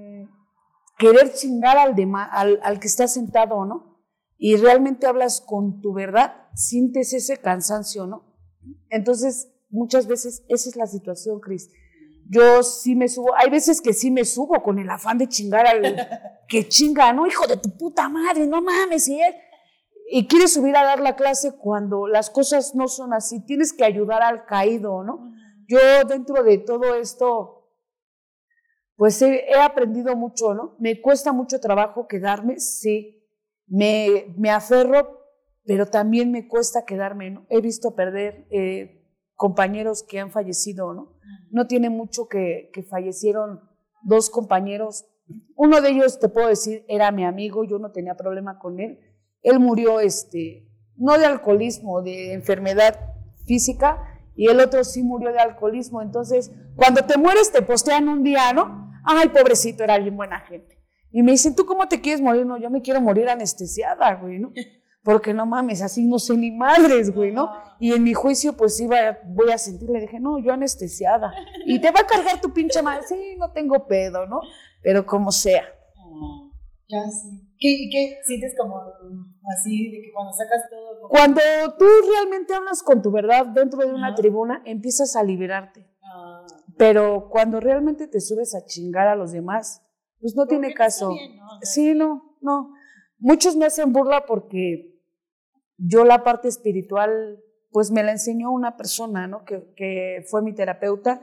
querer 1.01 1.33
chingar 1.33 1.79
al, 1.79 1.97
al, 2.31 2.61
al 2.63 2.79
que 2.79 2.87
está 2.87 3.09
sentado, 3.09 3.65
¿no? 3.65 4.05
Y 4.37 4.57
realmente 4.57 5.07
hablas 5.07 5.41
con 5.41 5.81
tu 5.81 5.95
verdad, 5.95 6.35
sientes 6.55 7.13
ese 7.15 7.39
cansancio, 7.39 8.07
¿no? 8.07 8.37
Entonces, 8.91 9.51
muchas 9.71 10.07
veces 10.07 10.45
esa 10.49 10.69
es 10.69 10.77
la 10.77 10.87
situación, 10.87 11.41
Cris. 11.41 11.71
Yo 12.29 12.63
sí 12.63 12.95
me 12.95 13.09
subo, 13.09 13.35
hay 13.35 13.51
veces 13.51 13.81
que 13.81 13.93
sí 13.93 14.11
me 14.11 14.25
subo 14.25 14.63
con 14.63 14.79
el 14.79 14.89
afán 14.91 15.19
de 15.19 15.29
chingar 15.29 15.67
al 15.67 15.97
que 16.49 16.69
chinga, 16.69 17.13
¿no? 17.13 17.27
Hijo 17.27 17.47
de 17.47 17.57
tu 17.57 17.71
puta 17.77 18.09
madre, 18.09 18.47
no 18.47 18.61
mames, 18.61 19.09
y 19.09 19.21
él. 19.21 19.35
Y 20.13 20.27
quieres 20.27 20.53
subir 20.53 20.77
a 20.77 20.85
dar 20.85 21.01
la 21.01 21.17
clase 21.17 21.53
cuando 21.57 22.07
las 22.07 22.31
cosas 22.31 22.75
no 22.75 22.89
son 22.89 23.15
así, 23.15 23.45
tienes 23.47 23.73
que 23.73 23.85
ayudar 23.85 24.23
al 24.23 24.45
caído, 24.45 25.03
¿no? 25.03 25.33
Yo 25.67 25.79
dentro 26.07 26.43
de 26.43 26.59
todo 26.59 26.95
esto, 26.95 27.60
pues 29.01 29.23
he, 29.23 29.47
he 29.49 29.59
aprendido 29.59 30.15
mucho, 30.15 30.53
¿no? 30.53 30.77
Me 30.79 31.01
cuesta 31.01 31.33
mucho 31.33 31.59
trabajo 31.59 32.07
quedarme, 32.07 32.61
sí. 32.61 33.25
Me, 33.67 34.27
me 34.37 34.51
aferro, 34.51 35.23
pero 35.65 35.87
también 35.87 36.31
me 36.31 36.47
cuesta 36.47 36.85
quedarme, 36.85 37.31
¿no? 37.31 37.47
He 37.49 37.63
visto 37.63 37.95
perder 37.95 38.47
eh, 38.51 39.09
compañeros 39.37 40.03
que 40.03 40.21
han 40.21 40.31
fallecido, 40.31 40.93
¿no? 40.93 41.15
No 41.51 41.67
tiene 41.67 41.89
mucho 41.89 42.29
que, 42.29 42.69
que 42.75 42.83
fallecieron 42.83 43.63
dos 44.03 44.29
compañeros. 44.29 45.07
Uno 45.55 45.81
de 45.81 45.93
ellos, 45.93 46.21
te 46.21 46.29
puedo 46.29 46.49
decir, 46.49 46.85
era 46.87 47.11
mi 47.11 47.25
amigo, 47.25 47.65
yo 47.65 47.79
no 47.79 47.93
tenía 47.93 48.19
problema 48.19 48.59
con 48.59 48.81
él. 48.81 48.99
Él 49.41 49.61
murió, 49.61 50.01
este, 50.01 50.69
no 50.97 51.17
de 51.17 51.25
alcoholismo, 51.25 52.03
de 52.03 52.35
enfermedad 52.35 53.01
física, 53.47 53.97
y 54.37 54.49
el 54.49 54.61
otro 54.61 54.85
sí 54.85 55.03
murió 55.03 55.33
de 55.33 55.39
alcoholismo. 55.39 56.03
Entonces, 56.03 56.53
cuando 56.77 57.07
te 57.07 57.17
mueres, 57.17 57.51
te 57.51 57.63
postean 57.63 58.07
un 58.07 58.23
día, 58.23 58.53
¿no? 58.53 58.90
Ay, 59.19 59.29
pobrecito, 59.29 59.83
era 59.85 59.99
bien 59.99 60.17
buena 60.17 60.41
gente. 60.41 60.79
Y 61.13 61.23
me 61.23 61.33
dicen, 61.33 61.55
¿tú 61.57 61.67
cómo 61.67 61.89
te 61.89 62.01
quieres 62.01 62.21
morir? 62.21 62.47
No, 62.47 62.57
yo 62.59 62.71
me 62.71 62.83
quiero 62.83 63.01
morir 63.01 63.29
anestesiada, 63.29 64.15
güey, 64.15 64.39
¿no? 64.39 64.53
Porque 65.03 65.33
no 65.33 65.47
mames, 65.47 65.81
así 65.81 66.05
no 66.05 66.19
sé 66.19 66.37
ni 66.37 66.51
madres, 66.51 67.11
güey, 67.15 67.33
¿no? 67.33 67.51
Y 67.81 67.93
en 67.95 68.03
mi 68.05 68.13
juicio, 68.13 68.55
pues 68.57 68.79
iba, 68.81 69.19
voy 69.29 69.51
a 69.51 69.57
sentir, 69.57 69.89
le 69.89 70.01
dije, 70.01 70.21
no, 70.21 70.39
yo 70.39 70.53
anestesiada. 70.53 71.33
Y 71.65 71.81
te 71.81 71.91
va 71.91 72.01
a 72.01 72.07
cargar 72.07 72.39
tu 72.41 72.53
pinche 72.53 72.83
madre. 72.83 73.03
Sí, 73.09 73.35
no 73.39 73.51
tengo 73.51 73.87
pedo, 73.87 74.27
¿no? 74.27 74.41
Pero 74.83 75.07
como 75.07 75.33
sea. 75.33 75.63
Ah, 75.97 76.51
Ya 76.89 76.99
sí. 77.11 77.47
¿Qué, 77.59 77.89
¿Qué 77.91 78.19
sientes 78.25 78.55
como 78.59 78.77
así, 79.57 79.91
de 79.91 80.03
que 80.03 80.13
cuando 80.13 80.33
sacas 80.33 80.63
todo? 80.71 80.97
como- 81.01 81.09
Cuando 81.09 81.41
tú 81.79 81.87
realmente 82.15 82.55
hablas 82.55 82.83
con 82.83 83.01
tu 83.03 83.11
verdad 83.11 83.47
dentro 83.47 83.81
de 83.81 83.93
una 83.93 84.15
tribuna, 84.15 84.63
empiezas 84.67 85.17
a 85.17 85.23
liberarte. 85.23 85.87
Ah, 86.03 86.45
Pero 86.81 87.29
cuando 87.29 87.61
realmente 87.61 88.09
te 88.09 88.23
subes 88.23 88.55
a 88.55 88.65
chingar 88.65 89.07
a 89.07 89.15
los 89.15 89.33
demás, 89.33 89.83
pues 90.19 90.35
no 90.35 90.47
tiene 90.47 90.73
caso. 90.73 91.13
bien, 91.13 91.37
¿no? 91.37 91.47
Sí, 91.61 91.95
no, 91.95 92.39
no. 92.41 92.73
Muchos 93.19 93.55
me 93.55 93.67
hacen 93.67 93.93
burla 93.93 94.25
porque 94.25 94.99
yo 95.77 96.07
la 96.07 96.25
parte 96.25 96.49
espiritual, 96.49 97.39
pues 97.71 97.91
me 97.91 98.03
la 98.03 98.13
enseñó 98.13 98.51
una 98.51 98.79
persona, 98.79 99.27
¿no? 99.27 99.45
Que, 99.45 99.75
que 99.77 100.25
fue 100.31 100.41
mi 100.41 100.55
terapeuta. 100.55 101.21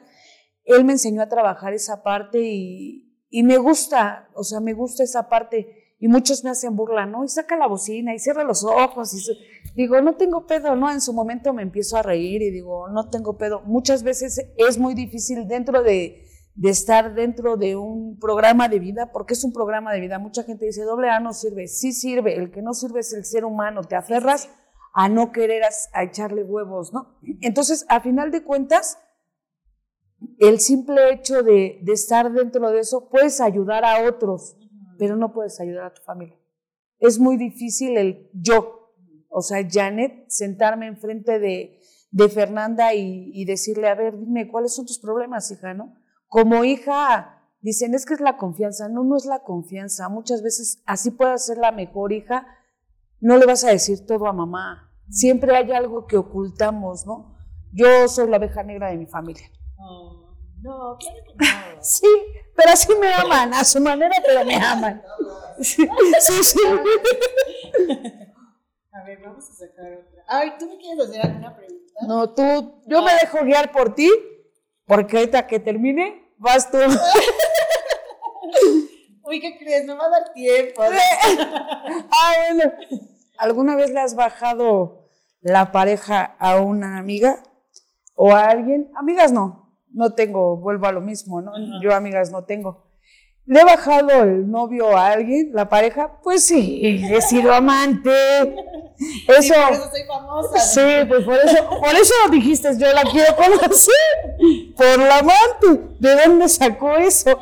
Él 0.63 0.85
me 0.85 0.91
enseñó 0.91 1.23
a 1.23 1.27
trabajar 1.27 1.73
esa 1.73 2.03
parte 2.03 2.39
y, 2.39 3.17
y 3.31 3.41
me 3.41 3.57
gusta, 3.57 4.29
o 4.35 4.43
sea, 4.43 4.59
me 4.59 4.73
gusta 4.73 5.01
esa 5.01 5.27
parte. 5.27 5.76
Y 5.99 6.07
muchos 6.07 6.43
me 6.43 6.51
hacen 6.51 6.75
burla, 6.75 7.07
¿no? 7.07 7.23
Y 7.23 7.27
saca 7.27 7.57
la 7.57 7.67
bocina 7.67 8.13
y 8.13 8.19
cierra 8.19 8.43
los 8.43 8.63
ojos. 8.63 9.13
Y 9.13 9.81
digo, 9.81 9.99
no 10.01 10.15
tengo 10.15 10.45
pedo, 10.45 10.75
¿no? 10.75 10.91
En 10.91 11.01
su 11.01 11.11
momento 11.11 11.53
me 11.53 11.63
empiezo 11.63 11.97
a 11.97 12.03
reír 12.03 12.43
y 12.43 12.51
digo, 12.51 12.87
no 12.89 13.09
tengo 13.09 13.37
pedo. 13.37 13.61
Muchas 13.61 14.03
veces 14.03 14.39
es 14.57 14.77
muy 14.77 14.93
difícil 14.93 15.47
dentro 15.47 15.81
de, 15.81 16.23
de 16.53 16.69
estar 16.69 17.15
dentro 17.15 17.57
de 17.57 17.75
un 17.75 18.19
programa 18.19 18.69
de 18.69 18.77
vida, 18.77 19.11
porque 19.11 19.33
es 19.33 19.43
un 19.43 19.53
programa 19.53 19.91
de 19.91 20.01
vida. 20.01 20.19
Mucha 20.19 20.43
gente 20.43 20.65
dice, 20.65 20.83
doble 20.83 21.09
A 21.09 21.19
no 21.19 21.33
sirve. 21.33 21.67
Sí 21.67 21.93
sirve. 21.93 22.35
El 22.35 22.51
que 22.51 22.61
no 22.61 22.75
sirve 22.75 22.99
es 22.99 23.11
el 23.13 23.25
ser 23.25 23.43
humano. 23.43 23.81
Te 23.83 23.95
aferras 23.95 24.49
a 24.93 25.09
no 25.09 25.31
querer 25.31 25.63
a 25.93 26.03
echarle 26.03 26.43
huevos, 26.43 26.93
¿no? 26.93 27.19
Entonces, 27.41 27.85
a 27.89 28.01
final 28.01 28.31
de 28.31 28.43
cuentas, 28.43 28.99
el 30.39 30.59
simple 30.59 31.11
hecho 31.11 31.43
de, 31.43 31.79
de 31.83 31.93
estar 31.93 32.31
dentro 32.31 32.69
de 32.71 32.79
eso, 32.79 33.09
puedes 33.09 33.39
ayudar 33.41 33.85
a 33.85 34.07
otros, 34.07 34.57
pero 34.97 35.15
no 35.15 35.33
puedes 35.33 35.59
ayudar 35.59 35.85
a 35.85 35.93
tu 35.93 36.01
familia. 36.01 36.37
Es 36.99 37.19
muy 37.19 37.37
difícil 37.37 37.97
el 37.97 38.29
yo, 38.33 38.93
o 39.29 39.41
sea, 39.41 39.65
Janet, 39.69 40.25
sentarme 40.29 40.87
enfrente 40.87 41.39
de, 41.39 41.79
de 42.11 42.29
Fernanda 42.29 42.93
y, 42.93 43.45
decirle, 43.45 43.87
a 43.87 43.95
ver, 43.95 44.17
dime, 44.17 44.49
¿cuáles 44.49 44.75
son 44.75 44.85
tus 44.85 44.99
problemas, 44.99 45.51
hija, 45.51 45.73
no? 45.73 45.95
Como 46.27 46.63
hija, 46.63 47.43
dicen, 47.61 47.93
es 47.93 48.05
que 48.05 48.15
es 48.15 48.21
la 48.21 48.37
confianza. 48.37 48.89
No, 48.89 49.03
no 49.03 49.15
es 49.15 49.25
la 49.25 49.43
confianza. 49.43 50.09
Muchas 50.09 50.41
veces, 50.41 50.81
así 50.85 51.11
puedas 51.11 51.45
ser 51.45 51.57
la 51.57 51.71
mejor 51.71 52.13
hija, 52.13 52.47
no 53.19 53.37
le 53.37 53.45
vas 53.45 53.63
a 53.63 53.69
decir 53.69 54.05
todo 54.05 54.27
a 54.27 54.33
mamá. 54.33 54.91
Siempre 55.09 55.55
hay 55.55 55.71
algo 55.71 56.05
que 56.05 56.17
ocultamos, 56.17 57.05
¿no? 57.05 57.37
Yo 57.71 58.07
soy 58.07 58.29
la 58.29 58.37
abeja 58.37 58.63
negra 58.63 58.89
de 58.89 58.97
mi 58.97 59.05
familia. 59.05 59.45
ah, 59.79 60.26
no, 60.61 60.97
claro 60.97 61.17
que 61.25 61.33
no. 61.35 61.45
Sí, 61.81 62.07
pero 62.55 62.71
así 62.71 62.93
me 62.95 63.13
aman, 63.13 63.53
a 63.53 63.63
su 63.63 63.79
manera, 63.79 64.15
pero 64.25 64.43
me 64.45 64.55
aman. 64.55 65.03
Sí, 65.59 65.89
sí, 66.19 66.43
sí. 66.43 66.59
A 68.91 69.03
ver, 69.03 69.19
vamos 69.23 69.49
a 69.49 69.53
sacar 69.53 69.91
otra. 69.91 70.23
Ay, 70.27 70.53
¿tú 70.59 70.67
me 70.67 70.77
quieres 70.77 71.03
hacer 71.03 71.21
alguna 71.21 71.55
pregunta? 71.55 71.93
No, 72.07 72.29
tú, 72.29 72.83
yo 72.85 73.01
me 73.01 73.15
dejo 73.15 73.43
guiar 73.43 73.71
por 73.71 73.95
ti, 73.95 74.11
porque 74.85 75.17
ahorita 75.17 75.47
que 75.47 75.59
termine, 75.59 76.31
vas 76.37 76.69
tú. 76.69 76.77
Uy, 79.23 79.41
¿qué 79.41 79.57
crees? 79.57 79.85
No 79.85 79.95
me 79.95 80.01
va 80.01 80.05
a 80.05 80.09
dar 80.09 80.33
tiempo. 80.33 80.83
Ah, 80.83 82.33
bueno. 82.51 82.71
¿Alguna 83.37 83.75
vez 83.75 83.91
le 83.91 83.99
has 83.99 84.15
bajado 84.15 85.09
la 85.41 85.71
pareja 85.71 86.35
a 86.39 86.61
una 86.61 86.97
amiga 86.97 87.43
o 88.15 88.31
a 88.31 88.45
alguien? 88.45 88.91
Amigas 88.95 89.31
no, 89.31 89.66
no 89.97 90.13
tengo, 90.13 90.57
vuelvo 90.57 90.85
a 90.85 90.91
lo 90.91 91.01
mismo, 91.01 91.41
¿no? 91.41 91.51
Yo 91.81 91.93
amigas 91.93 92.31
no 92.31 92.43
tengo. 92.43 92.85
¿Le 93.45 93.61
he 93.61 93.63
bajado 93.63 94.09
el 94.23 94.49
novio 94.49 94.95
a 94.95 95.07
alguien, 95.07 95.49
la 95.53 95.67
pareja? 95.69 96.19
Pues 96.21 96.45
sí, 96.45 96.79
he 96.83 97.19
sido 97.21 97.51
amante. 97.51 98.11
Eso. 99.27 99.41
Sí, 99.41 99.53
por 99.53 99.73
eso 99.73 99.89
soy 99.89 100.03
famosa. 100.07 100.59
Sí, 100.59 101.05
pues 101.07 101.23
por 101.23 101.35
eso, 101.35 101.69
por 101.79 101.95
eso 101.95 102.13
dijiste, 102.31 102.69
yo 102.77 102.91
la 102.93 103.03
quiero 103.03 103.35
conocer. 103.35 103.93
Por 104.75 104.99
la 104.99 105.19
amante. 105.19 105.95
¿De 105.99 106.15
dónde 106.25 106.49
sacó 106.49 106.95
eso? 106.95 107.39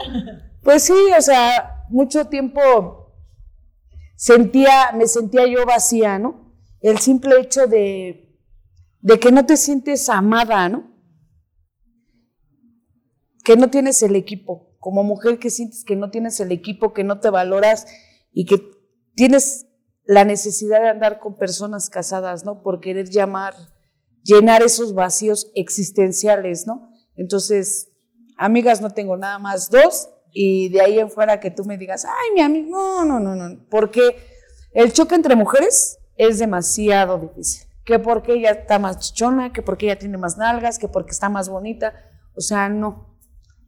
Pues 0.64 0.84
sí, 0.84 0.94
o 1.18 1.22
sea, 1.22 1.86
mucho 1.90 2.28
tiempo 2.28 3.14
sentía, 4.16 4.92
me 4.94 5.08
sentía 5.08 5.46
yo 5.48 5.66
vacía, 5.66 6.20
¿no? 6.20 6.54
El 6.82 7.00
simple 7.00 7.40
hecho 7.40 7.68
de, 7.68 8.38
de 9.00 9.20
que 9.20 9.32
no 9.32 9.46
te 9.46 9.56
sientes 9.56 10.10
amada, 10.10 10.68
¿no? 10.68 10.95
Que 13.46 13.56
no 13.56 13.70
tienes 13.70 14.04
el 14.04 14.18
equipo. 14.18 14.76
Como 14.80 15.04
mujer 15.04 15.40
que 15.40 15.50
sientes 15.50 15.86
que 15.86 15.96
no 15.96 16.12
tienes 16.12 16.42
el 16.42 16.52
equipo, 16.52 16.94
que 16.94 17.06
no 17.06 17.22
te 17.22 17.30
valoras 17.30 17.88
y 18.34 18.46
que 18.46 18.62
tienes 19.16 19.68
la 20.04 20.26
necesidad 20.26 20.82
de 20.82 20.90
andar 20.90 21.20
con 21.20 21.38
personas 21.38 21.90
casadas, 21.90 22.44
¿no? 22.44 22.62
Por 22.62 22.82
querer 22.82 23.10
llamar, 23.10 23.54
llenar 24.22 24.62
esos 24.62 24.94
vacíos 24.94 25.50
existenciales, 25.56 26.68
¿no? 26.68 26.90
Entonces, 27.16 27.94
amigas 28.38 28.82
no 28.82 28.90
tengo 28.90 29.16
nada 29.16 29.40
más 29.40 29.70
dos 29.70 30.10
y 30.32 30.68
de 30.70 30.82
ahí 30.82 31.00
en 31.00 31.10
fuera 31.10 31.40
que 31.40 31.50
tú 31.50 31.64
me 31.64 31.78
digas, 31.78 32.04
ay, 32.06 32.34
mi 32.36 32.42
amigo, 32.42 33.06
no, 33.06 33.20
no, 33.20 33.20
no, 33.20 33.36
no, 33.36 33.66
porque 33.70 34.18
el 34.74 34.92
choque 34.92 35.16
entre 35.16 35.36
mujeres 35.36 35.98
es 36.18 36.40
demasiado 36.40 37.18
difícil. 37.18 37.68
Que 37.86 38.00
porque 38.00 38.34
ella 38.34 38.52
está 38.52 38.80
más 38.80 39.00
chichona, 39.00 39.54
que 39.54 39.62
porque 39.62 39.86
ella 39.86 40.00
tiene 40.00 40.18
más 40.18 40.38
nalgas, 40.38 40.80
que 40.80 40.88
porque 40.88 41.12
está 41.12 41.30
más 41.30 41.50
bonita. 41.50 41.94
O 42.36 42.42
sea, 42.42 42.68
no. 42.68 43.15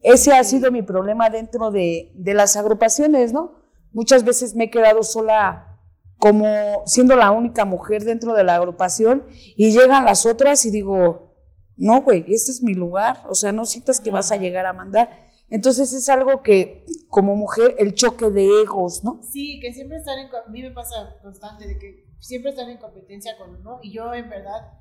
Ese 0.02 0.34
ha 0.34 0.44
sido 0.44 0.72
mi 0.72 0.82
problema 0.82 1.30
dentro 1.30 1.72
de, 1.72 2.12
de 2.16 2.34
las 2.34 2.56
agrupaciones, 2.56 3.34
¿no? 3.34 3.62
Muchas 3.92 4.24
veces 4.24 4.56
me 4.56 4.66
he 4.66 4.70
quedado 4.70 5.04
sola 5.04 5.80
como 6.18 6.84
siendo 6.86 7.16
la 7.16 7.32
única 7.32 7.66
mujer 7.66 8.04
dentro 8.04 8.34
de 8.34 8.44
la 8.44 8.56
agrupación 8.56 9.26
y 9.56 9.72
llegan 9.72 10.06
las 10.06 10.26
otras 10.26 10.66
y 10.66 10.72
digo, 10.72 11.36
no, 11.78 12.02
güey, 12.02 12.26
este 12.28 12.52
es 12.52 12.64
mi 12.64 12.74
lugar, 12.74 13.24
o 13.30 13.36
sea, 13.36 13.52
no 13.52 13.66
sientas 13.66 14.00
que 14.00 14.12
vas 14.12 14.32
a 14.32 14.38
llegar 14.38 14.66
a 14.66 14.74
mandar. 14.74 15.28
Entonces 15.50 15.94
es 15.94 16.10
algo 16.10 16.42
que 16.42 16.86
como 17.08 17.36
mujer, 17.36 17.76
el 17.78 17.94
choque 17.94 18.30
de 18.30 18.46
egos, 18.64 19.04
¿no? 19.04 19.22
Sí, 19.24 19.60
que 19.62 19.72
siempre 19.74 19.98
están 19.98 20.20
en... 20.20 20.28
A 20.28 20.50
mí 20.50 20.62
me 20.62 20.72
pasa 20.72 21.18
constante 21.22 21.68
de 21.68 21.78
que 21.78 22.06
siempre 22.20 22.52
están 22.52 22.70
en 22.70 22.78
competencia 22.78 23.38
con 23.38 23.56
uno 23.56 23.80
y 23.82 23.94
yo 23.94 24.14
en 24.14 24.30
verdad, 24.30 24.74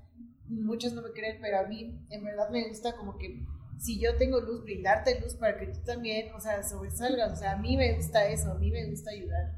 muchos 0.48 0.92
no 0.94 1.02
me 1.02 1.12
creen, 1.12 1.38
pero 1.40 1.60
a 1.60 1.64
mí 1.64 2.00
en 2.10 2.24
verdad 2.24 2.48
me 2.50 2.68
gusta 2.68 2.96
como 2.96 3.16
que 3.18 3.44
si 3.78 4.00
yo 4.00 4.16
tengo 4.16 4.40
luz, 4.40 4.62
brindarte 4.64 5.20
luz 5.20 5.34
para 5.34 5.58
que 5.58 5.66
tú 5.66 5.80
también, 5.84 6.34
o 6.34 6.40
sea, 6.40 6.62
sobresalgas. 6.62 7.32
O 7.32 7.36
sea, 7.36 7.52
a 7.52 7.56
mí 7.56 7.76
me 7.76 7.94
gusta 7.96 8.26
eso, 8.28 8.50
a 8.50 8.54
mí 8.54 8.70
me 8.70 8.88
gusta 8.90 9.10
ayudar. 9.10 9.54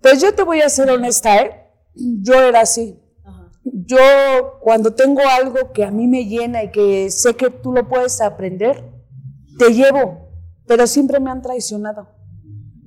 Pues 0.00 0.20
yo 0.22 0.34
te 0.34 0.42
voy 0.42 0.60
a 0.60 0.68
ser 0.68 0.90
honesta, 0.90 1.42
¿eh? 1.42 1.64
Yo 1.94 2.40
era 2.40 2.60
así. 2.60 3.00
Ajá. 3.24 3.50
Yo 3.62 3.98
cuando 4.60 4.94
tengo 4.94 5.20
algo 5.26 5.72
que 5.72 5.84
a 5.84 5.90
mí 5.90 6.06
me 6.06 6.24
llena 6.24 6.64
y 6.64 6.70
que 6.70 7.10
sé 7.10 7.34
que 7.34 7.50
tú 7.50 7.72
lo 7.72 7.88
puedes 7.88 8.20
aprender, 8.20 8.84
te 9.58 9.70
llevo, 9.74 10.30
pero 10.66 10.86
siempre 10.86 11.20
me 11.20 11.30
han 11.30 11.42
traicionado. 11.42 12.08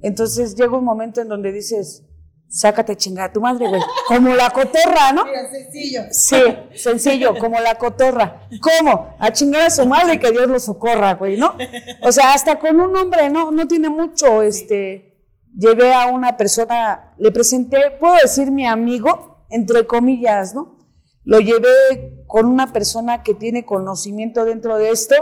Entonces 0.01 0.55
llega 0.55 0.77
un 0.77 0.85
momento 0.85 1.21
en 1.21 1.27
donde 1.27 1.51
dices, 1.51 2.05
sácate 2.51 2.97
chingada 2.97 3.31
tu 3.31 3.39
madre, 3.39 3.67
güey. 3.67 3.81
Como 4.07 4.35
la 4.35 4.49
cotorra, 4.49 5.13
¿no? 5.13 5.25
Mira, 5.25 5.49
sencillo. 5.49 6.01
Sí, 6.11 6.43
sencillo, 6.75 7.37
como 7.39 7.59
la 7.59 7.75
cotorra. 7.75 8.47
¿Cómo? 8.61 9.15
A 9.17 9.31
chingar 9.31 9.63
a 9.63 9.69
su 9.69 9.85
madre 9.85 10.19
que 10.19 10.31
Dios 10.31 10.47
lo 10.47 10.59
socorra, 10.59 11.13
güey, 11.13 11.37
¿no? 11.37 11.55
O 12.03 12.11
sea, 12.11 12.33
hasta 12.33 12.59
con 12.59 12.79
un 12.79 12.95
hombre, 12.95 13.29
no, 13.29 13.51
no 13.51 13.67
tiene 13.67 13.89
mucho, 13.89 14.41
este, 14.41 15.17
llevé 15.57 15.93
a 15.93 16.07
una 16.07 16.35
persona, 16.35 17.13
le 17.17 17.31
presenté, 17.31 17.91
puedo 17.99 18.15
decir 18.21 18.51
mi 18.51 18.67
amigo, 18.67 19.45
entre 19.49 19.87
comillas, 19.87 20.53
¿no? 20.53 20.77
Lo 21.23 21.39
llevé 21.39 22.25
con 22.27 22.47
una 22.47 22.73
persona 22.73 23.23
que 23.23 23.33
tiene 23.33 23.65
conocimiento 23.65 24.43
dentro 24.43 24.77
de 24.77 24.89
esto 24.89 25.15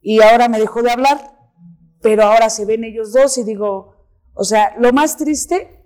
y 0.00 0.22
ahora 0.22 0.48
me 0.48 0.58
dejó 0.58 0.82
de 0.82 0.90
hablar, 0.90 1.36
pero 2.02 2.24
ahora 2.24 2.50
se 2.50 2.64
ven 2.64 2.82
ellos 2.82 3.12
dos 3.12 3.38
y 3.38 3.44
digo, 3.44 3.94
o 4.34 4.44
sea, 4.44 4.74
lo 4.78 4.92
más 4.92 5.16
triste 5.16 5.77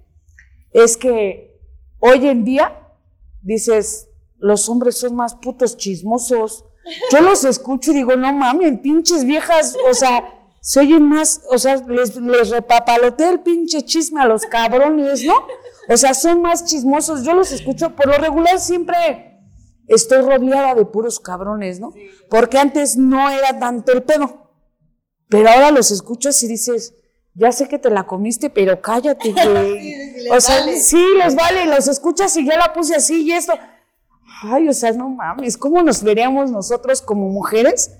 es 0.73 0.97
que 0.97 1.61
hoy 1.99 2.27
en 2.27 2.45
día 2.45 2.89
dices, 3.43 4.09
los 4.39 4.69
hombres 4.69 4.99
son 4.99 5.15
más 5.15 5.35
putos 5.35 5.77
chismosos. 5.77 6.65
Yo 7.11 7.21
los 7.21 7.45
escucho 7.45 7.93
y 7.93 7.97
digo, 7.97 8.17
no 8.17 8.33
mames, 8.33 8.81
pinches 8.81 9.25
viejas, 9.25 9.77
o 9.89 9.95
sea, 9.95 10.43
se 10.61 10.81
oyen 10.81 11.03
más, 11.09 11.43
o 11.51 11.59
sea, 11.59 11.77
les, 11.77 12.17
les 12.17 12.51
repapalotea 12.51 13.31
el 13.31 13.41
pinche 13.41 13.83
chisme 13.83 14.21
a 14.21 14.27
los 14.27 14.43
cabrones, 14.43 15.25
¿no? 15.25 15.35
O 15.89 15.97
sea, 15.97 16.15
son 16.15 16.41
más 16.41 16.65
chismosos. 16.65 17.25
Yo 17.25 17.35
los 17.35 17.51
escucho, 17.53 17.95
por 17.97 18.07
lo 18.07 18.15
regular 18.15 18.61
siempre 18.61 19.41
estoy 19.89 20.23
rodeada 20.23 20.75
de 20.75 20.85
puros 20.85 21.21
cabrones, 21.21 21.81
¿no? 21.81 21.93
Porque 22.31 22.59
antes 22.59 22.97
no 22.97 23.29
era 23.31 23.59
tanto 23.59 23.93
el 23.93 24.03
pedo. 24.03 24.53
Pero 25.29 25.49
ahora 25.49 25.71
los 25.71 25.91
escuchas 25.91 26.43
y 26.43 26.49
dices, 26.49 26.95
ya 27.35 27.51
sé 27.51 27.69
que 27.69 27.79
te 27.79 27.91
la 27.91 28.05
comiste, 28.05 28.51
pero 28.51 28.81
cállate, 28.81 29.33
güey. 29.33 29.81
Sí, 29.81 30.29
o 30.31 30.41
sea, 30.41 30.61
vale. 30.61 30.81
sí, 30.81 31.05
les 31.17 31.35
vale, 31.35 31.67
los 31.67 31.89
escuchas 31.89 32.37
y 32.37 32.45
ya 32.45 32.59
la 32.59 32.73
puse 32.73 32.95
así 32.95 33.23
y 33.23 33.33
esto. 33.33 33.55
Ay, 34.45 34.69
o 34.69 34.73
sea, 34.73 34.93
no 34.93 35.09
mames, 35.09 35.57
¿cómo 35.57 35.83
nos 35.83 36.03
veríamos 36.03 36.51
nosotros 36.51 37.01
como 37.01 37.29
mujeres 37.29 37.93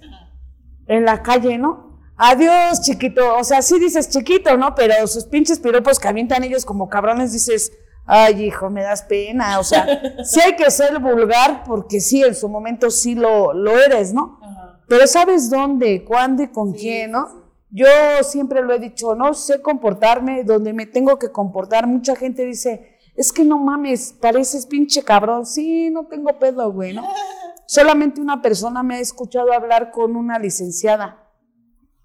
en 0.87 1.05
la 1.05 1.23
calle, 1.23 1.57
no? 1.57 1.93
Adiós, 2.17 2.83
chiquito. 2.83 3.37
O 3.37 3.45
sea, 3.45 3.63
sí 3.63 3.79
dices 3.79 4.11
chiquito, 4.11 4.57
¿no? 4.57 4.75
Pero 4.75 5.07
sus 5.07 5.25
pinches 5.25 5.59
piropos 5.59 5.99
que 5.99 6.09
avientan 6.09 6.45
ellos 6.45 6.65
como 6.65 6.89
cabrones, 6.89 7.33
dices, 7.33 7.73
ay, 8.07 8.45
hijo, 8.45 8.71
me 8.71 8.83
das 8.83 9.03
pena. 9.03 9.59
O 9.59 9.65
sea, 9.65 9.87
sí 10.25 10.41
hay 10.41 10.55
que 10.57 10.71
ser 10.71 10.99
vulgar 10.99 11.65
porque 11.65 12.01
sí, 12.01 12.23
en 12.23 12.35
su 12.35 12.49
momento 12.49 12.91
sí 12.91 13.15
lo, 13.15 13.53
lo 13.53 13.79
eres, 13.79 14.13
¿no? 14.13 14.39
Ajá. 14.43 14.81
Pero 14.89 15.07
sabes 15.07 15.49
dónde, 15.49 16.05
cuándo 16.05 16.43
y 16.43 16.49
con 16.49 16.73
quién, 16.73 17.13
¿no? 17.13 17.42
Yo 17.75 17.87
siempre 18.23 18.61
lo 18.61 18.75
he 18.75 18.79
dicho, 18.79 19.15
no 19.15 19.33
sé 19.33 19.63
comportarme 19.63 20.45
donde 20.45 20.75
me 20.75 20.85
tengo 20.85 21.19
que 21.19 21.33
comportar. 21.33 21.87
Mucha 21.87 22.15
gente 22.15 22.45
dice, 22.45 22.99
es 23.17 23.33
que 23.33 23.47
no 23.47 23.59
mames, 23.59 24.13
pareces 24.21 24.67
pinche 24.67 25.03
cabrón. 25.03 25.47
Sí, 25.47 25.89
no 25.91 26.07
tengo 26.07 26.39
pedo, 26.39 26.71
güey, 26.71 26.93
¿no? 26.93 27.03
Solamente 27.67 28.21
una 28.21 28.43
persona 28.43 28.83
me 28.83 28.97
ha 28.97 29.01
escuchado 29.01 29.55
hablar 29.55 29.91
con 29.91 30.17
una 30.17 30.39
licenciada. 30.39 31.31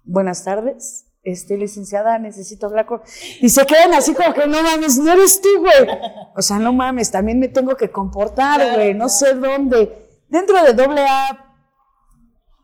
Buenas 0.04 0.42
tardes. 0.42 1.04
Este, 1.22 1.58
licenciada, 1.58 2.18
necesito 2.18 2.66
hablar 2.66 2.86
con... 2.86 3.02
Y 3.42 3.50
se 3.50 3.66
quedan 3.66 3.92
así 3.92 4.14
como 4.14 4.32
que 4.32 4.46
no 4.46 4.62
mames, 4.62 4.96
no 4.96 5.12
eres 5.12 5.42
tú, 5.42 5.48
güey. 5.58 5.98
O 6.34 6.40
sea, 6.40 6.58
no 6.58 6.72
mames, 6.72 7.10
también 7.10 7.38
me 7.38 7.48
tengo 7.48 7.76
que 7.76 7.90
comportar, 7.90 8.74
güey, 8.74 8.94
no 8.94 9.10
sé 9.10 9.34
dónde. 9.34 10.08
Dentro 10.30 10.62
de 10.62 10.72
doble 10.72 11.02
A, 11.06 11.54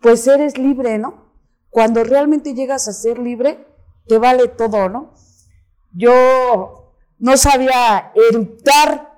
pues 0.01 0.27
eres 0.27 0.57
libre, 0.57 0.97
¿no? 0.97 1.24
Cuando 1.75 2.05
realmente 2.05 2.55
llegas 2.55 2.87
a 2.87 2.93
ser 2.93 3.19
libre, 3.19 3.67
te 4.07 4.17
vale 4.19 4.47
todo, 4.47 4.89
¿no? 4.89 5.13
Yo 5.93 6.95
no 7.19 7.37
sabía 7.37 8.13
eructar, 8.31 9.11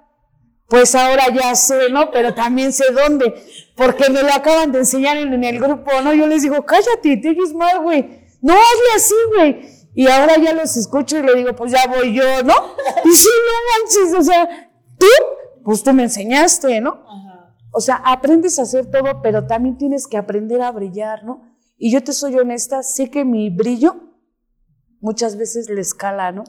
pues 0.67 0.95
ahora 0.95 1.25
ya 1.35 1.55
sé, 1.55 1.91
¿no? 1.91 2.11
Pero 2.11 2.33
también 2.33 2.73
sé 2.73 2.85
dónde, 2.93 3.35
porque 3.77 4.09
me 4.09 4.23
lo 4.23 4.33
acaban 4.33 4.73
de 4.73 4.79
enseñar 4.79 5.19
en, 5.19 5.35
en 5.35 5.45
el 5.45 5.61
grupo, 5.61 5.91
¿no? 6.03 6.15
Yo 6.15 6.27
les 6.27 6.45
digo, 6.45 6.65
cállate, 6.65 7.19
te 7.19 7.29
oyes 7.29 7.53
mal, 7.53 7.83
güey. 7.83 8.25
No, 8.41 8.55
hazle 8.55 8.97
así, 8.97 9.15
güey. 9.37 9.69
Y 9.95 10.09
ahora 10.09 10.39
ya 10.39 10.55
los 10.55 10.79
escucho 10.79 11.19
y 11.19 11.25
le 11.25 11.35
digo, 11.35 11.55
pues 11.55 11.73
ya 11.73 11.87
voy 11.87 12.15
yo, 12.15 12.43
¿no? 12.43 12.55
Y 13.05 13.13
sí, 13.13 13.29
no 13.49 13.85
manches, 13.85 14.19
o 14.19 14.23
sea, 14.23 14.71
tú, 14.99 15.07
pues 15.63 15.83
tú 15.83 15.93
me 15.93 16.05
enseñaste, 16.05 16.81
¿no? 16.81 17.05
Ajá. 17.07 17.55
O 17.71 17.83
sea, 17.83 17.97
aprendes 17.97 18.59
a 18.59 18.63
hacer 18.63 18.91
todo, 18.91 19.21
pero 19.21 19.47
también 19.47 19.77
tienes 19.77 20.07
que 20.07 20.17
aprender 20.17 20.63
a 20.63 20.73
brillar, 20.73 21.23
¿no? 21.23 21.55
Y 21.77 21.93
yo 21.93 22.03
te 22.03 22.13
soy 22.13 22.35
honesta, 22.37 22.83
sé 22.83 23.11
que 23.11 23.25
mi 23.25 23.51
brillo 23.51 23.97
muchas 25.01 25.37
veces 25.37 25.69
le 25.69 25.81
escala, 25.81 26.33
¿no? 26.33 26.45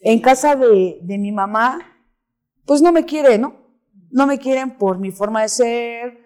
En 0.00 0.20
casa 0.20 0.56
de, 0.56 0.98
de 1.02 1.18
mi 1.18 1.32
mamá, 1.32 1.78
pues 2.66 2.82
no 2.82 2.92
me 2.92 3.04
quiere, 3.04 3.38
¿no? 3.38 3.56
No 4.10 4.26
me 4.26 4.38
quieren 4.38 4.76
por 4.76 4.98
mi 4.98 5.10
forma 5.10 5.42
de 5.42 5.48
ser, 5.48 6.18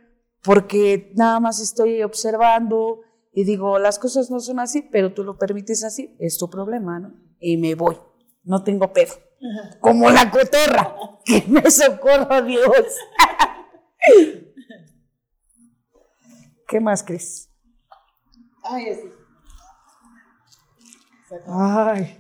porque 0.43 1.13
nada 1.15 1.41
más 1.41 1.61
estoy 1.61 2.03
observando 2.03 3.01
y 3.33 3.45
digo, 3.45 3.79
las 3.79 3.99
cosas 3.99 4.31
no 4.31 4.41
son 4.41 4.61
así, 4.61 4.83
pero 4.83 5.15
tú 5.15 5.25
lo 5.25 5.39
permites 5.39 5.85
así, 5.85 6.15
es 6.19 6.37
tu 6.37 6.51
problema, 6.51 6.99
¿no? 6.99 7.15
Y 7.41 7.57
me 7.57 7.75
voy, 7.75 7.97
no 8.45 8.63
tengo 8.63 8.93
pedo. 8.93 9.15
Como 9.81 10.11
la 10.11 10.31
cotorra, 10.31 10.95
que 11.25 11.45
me 11.49 11.71
socorro 11.71 12.43
Dios. 12.43 12.97
¿Qué 16.69 16.81
más, 16.81 17.03
Cris? 17.03 17.52
Ay, 18.65 18.89
así. 18.91 19.11
Ay, 21.49 22.19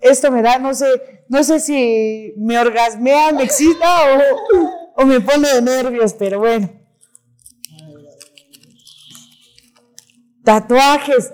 esto 0.00 0.30
me 0.30 0.42
da, 0.42 0.58
no 0.58 0.74
sé, 0.74 0.86
no 1.28 1.42
sé 1.42 1.60
si 1.60 2.34
me 2.36 2.58
orgasmea, 2.58 3.32
me 3.32 3.44
excita 3.44 3.86
o, 4.96 5.02
o 5.02 5.06
me 5.06 5.20
pone 5.20 5.48
de 5.54 5.62
nervios, 5.62 6.12
pero 6.14 6.38
bueno. 6.40 6.68
Tatuajes. 10.44 11.32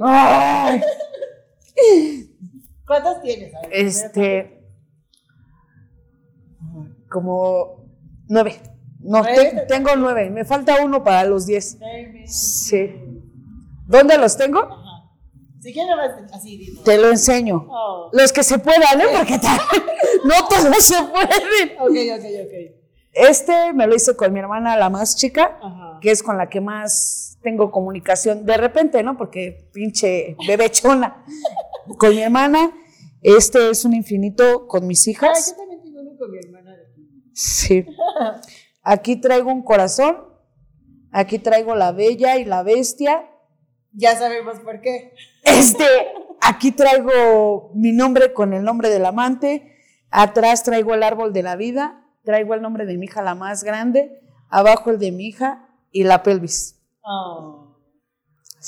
Ay. 0.00 0.80
¿Cuántos 2.86 3.22
tienes? 3.22 3.52
Ver, 3.52 3.68
Este. 3.72 4.58
Como 7.08 7.86
nueve. 8.28 8.60
No, 9.00 9.18
Nueve. 9.22 9.50
te- 9.52 9.66
tengo 9.66 9.94
nueve. 9.96 10.30
Me 10.30 10.44
falta 10.44 10.82
uno 10.84 11.02
para 11.02 11.24
los 11.24 11.46
diez. 11.46 11.78
Sí. 12.26 12.90
¿Dónde 13.92 14.16
los 14.18 14.36
tengo? 14.36 14.60
Ajá. 14.60 15.10
Si 15.60 15.72
quieres, 15.72 15.94
así, 16.32 16.56
digo. 16.58 16.82
Te 16.82 16.98
lo 16.98 17.08
enseño. 17.10 17.66
Oh. 17.68 18.08
Los 18.12 18.32
que 18.32 18.42
se 18.42 18.58
puedan, 18.58 19.00
¿eh? 19.00 19.04
Porque 19.16 19.34
no 20.24 20.48
todos 20.48 20.76
se 20.84 20.96
pueden. 21.04 21.78
Ok, 21.78 22.18
ok, 22.18 22.26
ok. 22.46 22.76
Este 23.12 23.72
me 23.74 23.86
lo 23.86 23.94
hice 23.94 24.16
con 24.16 24.32
mi 24.32 24.40
hermana, 24.40 24.76
la 24.76 24.88
más 24.88 25.16
chica, 25.16 25.58
Ajá. 25.62 25.98
que 26.00 26.10
es 26.10 26.22
con 26.22 26.38
la 26.38 26.48
que 26.48 26.60
más 26.62 27.38
tengo 27.42 27.70
comunicación. 27.70 28.46
De 28.46 28.56
repente, 28.56 29.02
¿no? 29.02 29.16
Porque 29.18 29.68
pinche 29.72 30.36
bebechona. 30.48 31.24
Con 31.98 32.10
mi 32.10 32.22
hermana. 32.22 32.72
Este 33.20 33.70
es 33.70 33.84
un 33.84 33.92
infinito 33.92 34.66
con 34.68 34.86
mis 34.86 35.06
Ah, 35.06 35.10
hijas. 35.10 35.50
yo 35.50 35.56
también 35.56 35.82
tengo 35.82 36.00
uno 36.00 36.16
con 36.18 36.30
mi 36.30 36.38
hermana. 36.38 36.74
Sí. 37.34 37.84
Aquí 38.82 39.16
traigo 39.20 39.50
un 39.52 39.62
corazón. 39.62 40.16
Aquí 41.12 41.38
traigo 41.38 41.74
la 41.74 41.90
bella 41.92 42.36
y 42.38 42.44
la 42.44 42.62
bestia. 42.62 43.28
Ya 43.92 44.16
sabemos 44.16 44.58
por 44.60 44.80
qué. 44.80 45.14
Este, 45.44 45.84
aquí 46.40 46.72
traigo 46.72 47.70
mi 47.74 47.92
nombre 47.92 48.32
con 48.32 48.52
el 48.52 48.62
nombre 48.64 48.88
del 48.88 49.04
amante. 49.04 49.76
Atrás 50.10 50.62
traigo 50.62 50.94
el 50.94 51.02
árbol 51.02 51.32
de 51.32 51.42
la 51.42 51.56
vida. 51.56 52.06
Traigo 52.24 52.54
el 52.54 52.62
nombre 52.62 52.86
de 52.86 52.96
mi 52.96 53.06
hija, 53.06 53.22
la 53.22 53.34
más 53.34 53.64
grande. 53.64 54.20
Abajo 54.48 54.90
el 54.90 54.98
de 54.98 55.10
mi 55.12 55.26
hija 55.26 55.68
y 55.90 56.04
la 56.04 56.22
pelvis. 56.22 56.80
Oh. 57.02 57.76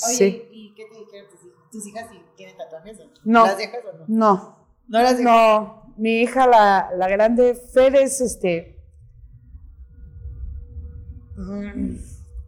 Oye, 0.07 0.15
Sí. 0.17 0.43
¿y 0.51 0.73
qué 0.75 0.85
te 0.91 0.99
dijeron 0.99 1.29
tus 1.31 1.39
hijas? 1.45 1.71
¿Tus 1.71 1.87
hijas 1.87 2.07
sí 2.11 2.21
tienen 2.35 2.57
tatuajes 2.57 2.99
o 2.99 3.05
no? 3.05 3.11
No. 3.23 3.45
¿Las 3.45 3.57
dejas 3.57 3.79
o 3.85 3.97
no? 3.97 4.05
No, 4.07 4.67
No 4.87 5.01
las 5.01 5.17
dejas. 5.17 5.23
no. 5.23 5.93
Mi 5.97 6.21
hija, 6.21 6.45
la, 6.47 6.89
la 6.97 7.07
grande, 7.07 7.55
Fer, 7.55 7.95
es 7.95 8.19
este. 8.19 8.83
mm, 11.37 11.95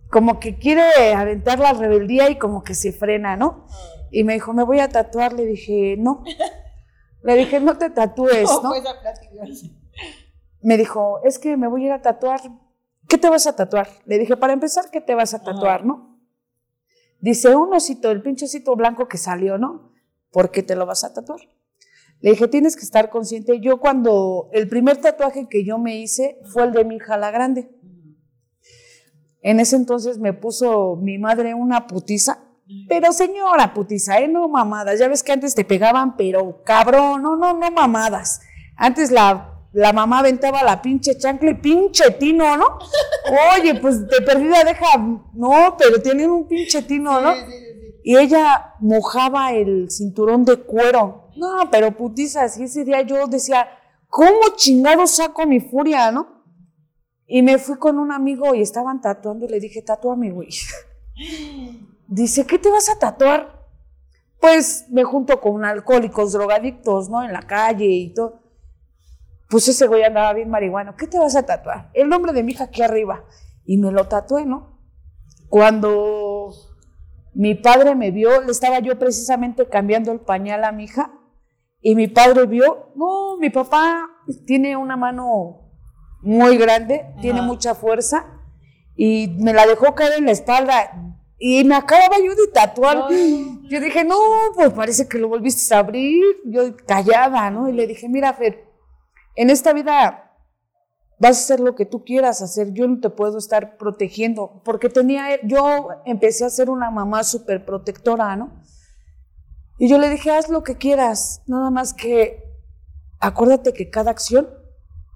Como 0.10 0.40
que 0.40 0.58
quiere 0.58 1.14
aventar 1.14 1.60
la 1.60 1.74
rebeldía 1.74 2.30
y 2.30 2.38
como 2.38 2.64
que 2.64 2.76
se 2.76 2.94
frena, 2.94 3.36
¿no? 3.36 3.68
Y 4.12 4.24
me 4.24 4.34
dijo, 4.34 4.54
me 4.54 4.64
voy 4.64 4.80
a 4.80 4.90
tatuar. 4.90 5.34
Le 5.34 5.46
dije, 5.46 5.96
no. 5.98 6.24
Le 7.24 7.36
dije, 7.36 7.60
no 7.60 7.78
te 7.78 7.90
tatúes, 7.90 8.50
¿Cómo 8.50 8.70
¿no? 8.70 8.76
Me 10.62 10.78
dijo, 10.78 11.20
es 11.24 11.40
que 11.40 11.58
me 11.58 11.68
voy 11.68 11.84
a 11.84 11.86
ir 11.88 11.92
a 11.92 12.02
tatuar. 12.02 12.40
¿Qué 13.08 13.18
te 13.18 13.30
vas 13.30 13.48
a 13.48 13.56
tatuar? 13.56 13.90
Le 14.06 14.18
dije, 14.18 14.38
para 14.38 14.54
empezar, 14.54 14.90
¿qué 14.92 15.02
te 15.02 15.16
vas 15.16 15.34
a 15.34 15.42
tatuar, 15.42 15.86
no? 15.86 16.20
Dice, 17.20 17.56
un 17.56 17.74
osito, 17.74 18.12
el 18.12 18.22
pinche 18.22 18.46
osito 18.46 18.76
blanco 18.76 19.08
que 19.08 19.18
salió, 19.18 19.58
¿no? 19.58 19.92
¿Por 20.32 20.52
qué 20.52 20.62
te 20.62 20.76
lo 20.76 20.86
vas 20.86 21.04
a 21.04 21.14
tatuar? 21.14 21.40
Le 22.20 22.32
dije, 22.32 22.48
tienes 22.48 22.76
que 22.76 22.84
estar 22.84 23.10
consciente. 23.10 23.60
Yo 23.60 23.80
cuando, 23.80 24.50
el 24.52 24.68
primer 24.68 24.98
tatuaje 24.98 25.48
que 25.50 25.64
yo 25.64 25.78
me 25.78 25.98
hice 25.98 26.40
fue 26.46 26.64
el 26.64 26.72
de 26.72 26.84
mi 26.84 26.96
hija 26.96 27.18
la 27.18 27.32
grande. 27.32 27.70
En 29.42 29.60
ese 29.60 29.76
entonces 29.76 30.18
me 30.18 30.34
puso 30.34 30.96
mi 30.96 31.18
madre 31.18 31.54
una 31.54 31.88
putiza. 31.88 32.40
Pero 32.90 33.14
señora 33.14 33.74
putiza, 33.74 34.20
¿eh? 34.20 34.28
No 34.28 34.50
mamadas. 34.50 35.00
Ya 35.00 35.08
ves 35.08 35.24
que 35.24 35.32
antes 35.32 35.56
te 35.56 35.64
pegaban, 35.64 36.18
pero 36.18 36.64
cabrón, 36.66 37.22
no, 37.22 37.38
no, 37.38 37.54
no 37.54 37.72
mamadas. 37.72 38.42
Antes 38.76 39.10
la, 39.10 39.54
la 39.72 39.94
mamá 39.94 40.20
aventaba 40.20 40.64
la 40.64 40.82
pinche 40.82 41.18
chancla 41.18 41.52
y 41.52 41.56
pinche 41.56 42.12
tino, 42.12 42.58
¿no? 42.58 42.80
Oye, 43.56 43.76
pues 43.76 44.06
de 44.08 44.22
perdida 44.22 44.64
deja, 44.66 44.98
no, 45.34 45.76
pero 45.78 46.02
tienen 46.02 46.30
un 46.30 46.48
pinche 46.48 46.82
tino, 46.82 47.22
¿no? 47.22 47.34
Sí, 47.36 47.42
sí, 47.42 47.52
sí, 47.52 47.80
sí. 47.82 48.02
Y 48.04 48.18
ella 48.18 48.74
mojaba 48.80 49.54
el 49.54 49.90
cinturón 49.90 50.44
de 50.44 50.58
cuero. 50.58 51.30
No, 51.38 51.70
pero 51.72 51.96
putizas. 51.96 52.58
Y 52.58 52.64
ese 52.64 52.84
día 52.84 53.02
yo 53.02 53.28
decía, 53.28 53.68
¿cómo 54.10 54.40
chingado 54.56 55.08
saco 55.08 55.46
mi 55.46 55.60
furia, 55.62 56.12
no? 56.12 56.37
Y 57.28 57.42
me 57.42 57.58
fui 57.58 57.78
con 57.78 58.00
un 58.00 58.14
amigo 58.14 58.56
y 58.56 58.62
estaban 58.62 59.02
tatuando 59.02 59.46
y 59.46 59.50
le 59.50 59.60
dije, 59.60 59.82
tatúame, 59.82 60.32
güey. 60.32 60.50
Dice, 62.08 62.48
¿qué 62.48 62.58
te 62.58 62.72
vas 62.72 62.90
a 62.90 62.98
tatuar? 62.98 63.68
Pues 64.40 64.86
me 64.90 65.04
junto 65.04 65.42
con 65.42 65.66
alcohólicos, 65.66 66.32
drogadictos, 66.32 67.10
¿no? 67.10 67.22
En 67.24 67.34
la 67.34 67.42
calle 67.42 67.86
y 67.86 68.14
todo. 68.14 68.44
Pues 69.50 69.68
ese 69.68 69.88
güey 69.88 70.04
andaba 70.04 70.34
bien 70.34 70.50
marihuano. 70.50 70.96
¿Qué 70.96 71.06
te 71.06 71.20
vas 71.20 71.36
a 71.36 71.46
tatuar? 71.46 71.92
El 71.94 72.08
nombre 72.08 72.32
de 72.32 72.44
mi 72.44 72.54
hija 72.54 72.66
aquí 72.66 72.82
arriba. 72.82 73.26
Y 73.66 73.78
me 73.78 73.92
lo 73.92 74.08
tatué, 74.08 74.46
¿no? 74.46 74.80
Cuando 75.50 76.54
mi 77.34 77.56
padre 77.56 77.94
me 77.96 78.12
vio, 78.12 78.42
le 78.42 78.52
estaba 78.52 78.80
yo 78.80 78.98
precisamente 78.98 79.68
cambiando 79.68 80.14
el 80.14 80.22
pañal 80.22 80.64
a 80.64 80.72
mi 80.72 80.86
hija. 80.86 81.12
Y 81.82 81.96
mi 81.96 82.08
padre 82.08 82.46
vio, 82.46 82.94
no, 82.96 83.38
mi 83.38 83.50
papá 83.50 84.08
tiene 84.46 84.78
una 84.78 84.96
mano 84.96 85.67
muy 86.22 86.58
grande, 86.58 87.06
tiene 87.22 87.42
mucha 87.42 87.76
fuerza. 87.76 88.26
Y 88.96 89.36
me 89.40 89.54
la 89.54 89.66
dejó 89.68 89.94
caer 89.96 90.14
en 90.18 90.26
la 90.26 90.32
espalda. 90.32 91.16
Y 91.38 91.64
me 91.64 91.76
acababa 91.76 92.18
yo 92.18 92.36
de 92.36 92.48
tatuar. 92.52 92.98
No. 92.98 93.10
Yo 93.70 93.80
dije, 93.80 94.04
no, 94.04 94.18
pues 94.56 94.72
parece 94.74 95.08
que 95.08 95.20
lo 95.20 95.28
volviste 95.28 95.74
a 95.74 95.80
abrir. 95.80 96.24
Yo 96.46 96.76
callada, 96.86 97.50
¿no? 97.52 97.70
Y 97.70 97.74
le 97.74 97.86
dije, 97.86 98.10
mira, 98.10 98.34
Fer, 98.34 98.66
en 99.36 99.50
esta 99.50 99.74
vida 99.74 100.24
vas 101.20 101.38
a 101.38 101.42
hacer 101.42 101.60
lo 101.60 101.76
que 101.76 101.86
tú 101.86 102.04
quieras 102.04 102.42
hacer. 102.42 102.74
Yo 102.74 102.88
no 102.88 103.00
te 103.00 103.10
puedo 103.10 103.38
estar 103.38 103.78
protegiendo. 103.78 104.62
Porque 104.66 104.90
tenía, 104.90 105.40
yo 105.44 105.90
empecé 106.06 106.46
a 106.46 106.50
ser 106.50 106.70
una 106.70 106.90
mamá 106.90 107.24
súper 107.24 107.66
protectora, 107.66 108.36
¿no? 108.36 108.64
Y 109.78 109.90
yo 109.90 110.00
le 110.00 110.10
dije, 110.10 110.32
haz 110.32 110.50
lo 110.50 110.64
que 110.64 110.78
quieras. 110.78 111.44
Nada 111.46 111.70
más 111.70 111.94
que 111.94 112.44
acuérdate 113.20 113.74
que 113.74 113.90
cada 113.90 114.12
acción 114.12 114.50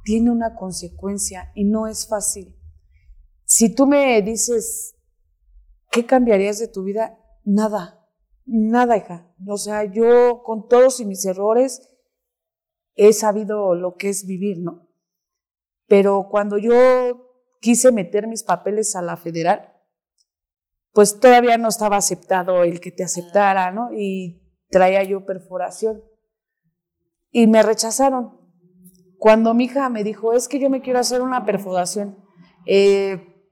tiene 0.03 0.31
una 0.31 0.55
consecuencia 0.55 1.51
y 1.55 1.65
no 1.65 1.87
es 1.87 2.07
fácil. 2.07 2.57
Si 3.45 3.73
tú 3.73 3.85
me 3.85 4.21
dices, 4.21 4.95
¿qué 5.91 6.05
cambiarías 6.05 6.59
de 6.59 6.67
tu 6.67 6.83
vida? 6.83 7.19
Nada, 7.43 8.07
nada, 8.45 8.97
hija. 8.97 9.33
O 9.47 9.57
sea, 9.57 9.83
yo 9.83 10.41
con 10.43 10.67
todos 10.67 10.99
y 10.99 11.05
mis 11.05 11.25
errores 11.25 11.89
he 12.95 13.13
sabido 13.13 13.75
lo 13.75 13.95
que 13.95 14.09
es 14.09 14.25
vivir, 14.25 14.59
¿no? 14.59 14.89
Pero 15.87 16.27
cuando 16.29 16.57
yo 16.57 16.71
quise 17.59 17.91
meter 17.91 18.27
mis 18.27 18.43
papeles 18.43 18.95
a 18.95 19.01
la 19.01 19.17
federal, 19.17 19.73
pues 20.93 21.19
todavía 21.19 21.57
no 21.57 21.69
estaba 21.69 21.97
aceptado 21.97 22.63
el 22.63 22.79
que 22.79 22.91
te 22.91 23.03
aceptara, 23.03 23.71
¿no? 23.71 23.93
Y 23.93 24.41
traía 24.69 25.03
yo 25.03 25.25
perforación. 25.25 26.03
Y 27.31 27.47
me 27.47 27.63
rechazaron. 27.63 28.40
Cuando 29.21 29.53
mi 29.53 29.65
hija 29.65 29.88
me 29.89 30.03
dijo, 30.03 30.34
es 30.34 30.47
que 30.47 30.57
yo 30.57 30.71
me 30.71 30.81
quiero 30.81 30.97
hacer 30.97 31.21
una 31.21 31.45
perforación, 31.45 32.17
eh, 32.65 33.45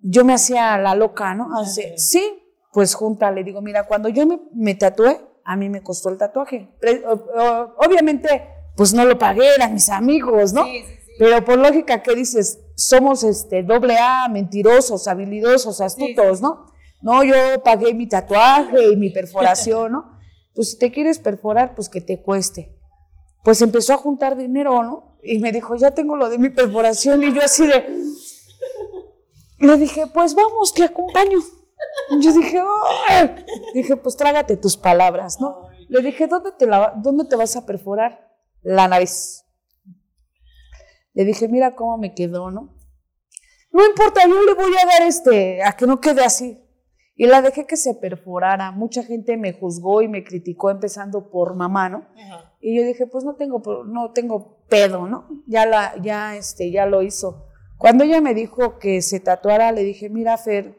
yo 0.00 0.24
me 0.24 0.32
hacía 0.32 0.78
la 0.78 0.94
loca, 0.94 1.34
¿no? 1.34 1.58
Hace, 1.58 1.98
sí, 1.98 2.24
pues 2.72 2.94
junta, 2.94 3.30
le 3.30 3.44
digo, 3.44 3.60
mira, 3.60 3.86
cuando 3.86 4.08
yo 4.08 4.26
me, 4.26 4.40
me 4.54 4.74
tatué, 4.76 5.20
a 5.44 5.56
mí 5.56 5.68
me 5.68 5.82
costó 5.82 6.08
el 6.08 6.16
tatuaje. 6.16 6.70
Obviamente, 7.76 8.48
pues 8.74 8.94
no 8.94 9.04
lo 9.04 9.18
pagué, 9.18 9.56
eran 9.56 9.74
mis 9.74 9.90
amigos, 9.90 10.54
¿no? 10.54 10.64
Sí, 10.64 10.84
sí, 10.86 10.94
sí. 11.04 11.12
Pero 11.18 11.44
por 11.44 11.58
lógica, 11.58 12.02
¿qué 12.02 12.14
dices? 12.14 12.58
Somos 12.74 13.22
este 13.22 13.62
doble 13.62 13.98
A, 13.98 14.26
mentirosos, 14.30 15.06
habilidosos, 15.06 15.82
astutos, 15.82 16.40
¿no? 16.40 16.64
No, 17.02 17.22
yo 17.24 17.34
pagué 17.62 17.92
mi 17.92 18.08
tatuaje 18.08 18.90
y 18.90 18.96
mi 18.96 19.10
perforación, 19.12 19.92
¿no? 19.92 20.18
Pues 20.54 20.70
si 20.70 20.78
te 20.78 20.90
quieres 20.90 21.18
perforar, 21.18 21.74
pues 21.74 21.90
que 21.90 22.00
te 22.00 22.22
cueste. 22.22 22.74
Pues 23.44 23.60
empezó 23.60 23.92
a 23.92 23.98
juntar 23.98 24.34
dinero, 24.34 24.82
¿no? 24.82 25.09
Y 25.22 25.38
me 25.38 25.52
dijo, 25.52 25.74
ya 25.76 25.90
tengo 25.92 26.16
lo 26.16 26.28
de 26.28 26.38
mi 26.38 26.50
perforación. 26.50 27.22
Y 27.22 27.32
yo 27.34 27.42
así 27.42 27.66
de... 27.66 27.84
Le 29.58 29.76
dije, 29.76 30.06
pues 30.06 30.34
vamos, 30.34 30.72
te 30.72 30.84
acompaño. 30.84 31.38
Yo 32.20 32.32
dije, 32.32 32.62
"Ay". 33.08 33.44
dije, 33.74 33.96
pues 33.96 34.16
trágate 34.16 34.56
tus 34.56 34.76
palabras, 34.76 35.40
¿no? 35.40 35.68
Le 35.88 36.00
dije, 36.02 36.26
¿dónde 36.26 36.52
te, 36.52 36.66
la, 36.66 36.94
¿dónde 36.96 37.24
te 37.24 37.36
vas 37.36 37.56
a 37.56 37.66
perforar? 37.66 38.30
La 38.62 38.88
nariz. 38.88 39.44
Le 41.14 41.24
dije, 41.24 41.48
mira 41.48 41.74
cómo 41.74 41.98
me 41.98 42.14
quedó, 42.14 42.50
¿no? 42.50 42.74
No 43.72 43.86
importa, 43.86 44.26
yo 44.26 44.42
le 44.42 44.54
voy 44.54 44.72
a 44.82 44.86
dar 44.86 45.02
este, 45.06 45.62
a 45.62 45.72
que 45.72 45.86
no 45.86 46.00
quede 46.00 46.24
así. 46.24 46.62
Y 47.14 47.26
la 47.26 47.42
dejé 47.42 47.66
que 47.66 47.76
se 47.76 47.94
perforara. 47.94 48.70
Mucha 48.72 49.02
gente 49.02 49.36
me 49.36 49.52
juzgó 49.52 50.00
y 50.02 50.08
me 50.08 50.24
criticó, 50.24 50.70
empezando 50.70 51.30
por 51.30 51.54
mamá, 51.54 51.88
¿no? 51.88 52.06
Ajá. 52.16 52.49
Y 52.60 52.76
yo 52.76 52.84
dije, 52.84 53.06
pues 53.06 53.24
no 53.24 53.34
tengo, 53.36 53.62
no 53.86 54.12
tengo 54.12 54.58
pedo, 54.68 55.06
¿no? 55.06 55.26
Ya 55.46 55.94
ya 56.02 56.36
este, 56.36 56.70
ya 56.70 56.86
lo 56.86 57.02
hizo. 57.02 57.46
Cuando 57.78 58.04
ella 58.04 58.20
me 58.20 58.34
dijo 58.34 58.78
que 58.78 59.00
se 59.00 59.18
tatuara, 59.20 59.72
le 59.72 59.82
dije, 59.82 60.10
mira, 60.10 60.36
Fer, 60.36 60.78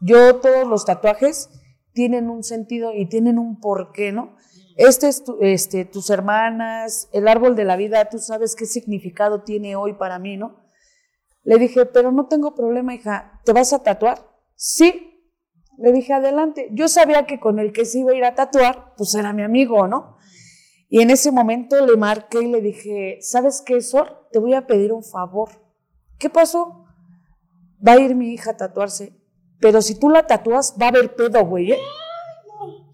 yo 0.00 0.36
todos 0.36 0.66
los 0.68 0.84
tatuajes 0.84 1.48
tienen 1.94 2.28
un 2.28 2.44
sentido 2.44 2.92
y 2.94 3.08
tienen 3.08 3.38
un 3.38 3.58
porqué, 3.60 4.12
¿no? 4.12 4.36
Este 4.76 5.08
es 5.08 5.24
tu- 5.24 5.38
este, 5.40 5.84
tus 5.84 6.10
hermanas, 6.10 7.08
el 7.12 7.26
árbol 7.28 7.56
de 7.56 7.64
la 7.64 7.76
vida, 7.76 8.08
tú 8.10 8.18
sabes 8.18 8.54
qué 8.54 8.66
significado 8.66 9.42
tiene 9.42 9.76
hoy 9.76 9.94
para 9.94 10.18
mí, 10.18 10.36
¿no? 10.36 10.56
Le 11.42 11.56
dije, 11.58 11.86
pero 11.86 12.12
no 12.12 12.26
tengo 12.26 12.54
problema, 12.54 12.94
hija, 12.94 13.40
¿te 13.44 13.52
vas 13.52 13.72
a 13.72 13.82
tatuar? 13.82 14.26
Sí. 14.54 15.06
Le 15.78 15.92
dije, 15.92 16.12
adelante. 16.12 16.68
Yo 16.72 16.88
sabía 16.88 17.24
que 17.24 17.40
con 17.40 17.58
el 17.58 17.72
que 17.72 17.86
se 17.86 18.00
iba 18.00 18.12
a 18.12 18.14
ir 18.14 18.24
a 18.24 18.34
tatuar, 18.34 18.92
pues 18.98 19.14
era 19.14 19.32
mi 19.32 19.42
amigo, 19.42 19.88
¿no? 19.88 20.18
Y 20.92 21.00
en 21.00 21.10
ese 21.10 21.30
momento 21.30 21.86
le 21.86 21.96
marqué 21.96 22.42
y 22.42 22.50
le 22.50 22.60
dije, 22.60 23.18
¿sabes 23.22 23.62
qué, 23.64 23.80
Sor? 23.80 24.26
Te 24.32 24.40
voy 24.40 24.54
a 24.54 24.66
pedir 24.66 24.92
un 24.92 25.04
favor. 25.04 25.50
¿Qué 26.18 26.28
pasó? 26.28 26.84
Va 27.86 27.92
a 27.92 28.00
ir 28.00 28.16
mi 28.16 28.32
hija 28.32 28.50
a 28.50 28.56
tatuarse, 28.56 29.14
pero 29.60 29.80
si 29.82 29.94
tú 29.94 30.10
la 30.10 30.26
tatúas, 30.26 30.74
va 30.78 30.86
a 30.86 30.88
haber 30.88 31.14
pedo, 31.14 31.46
güey. 31.46 31.72
¿eh? 31.72 31.78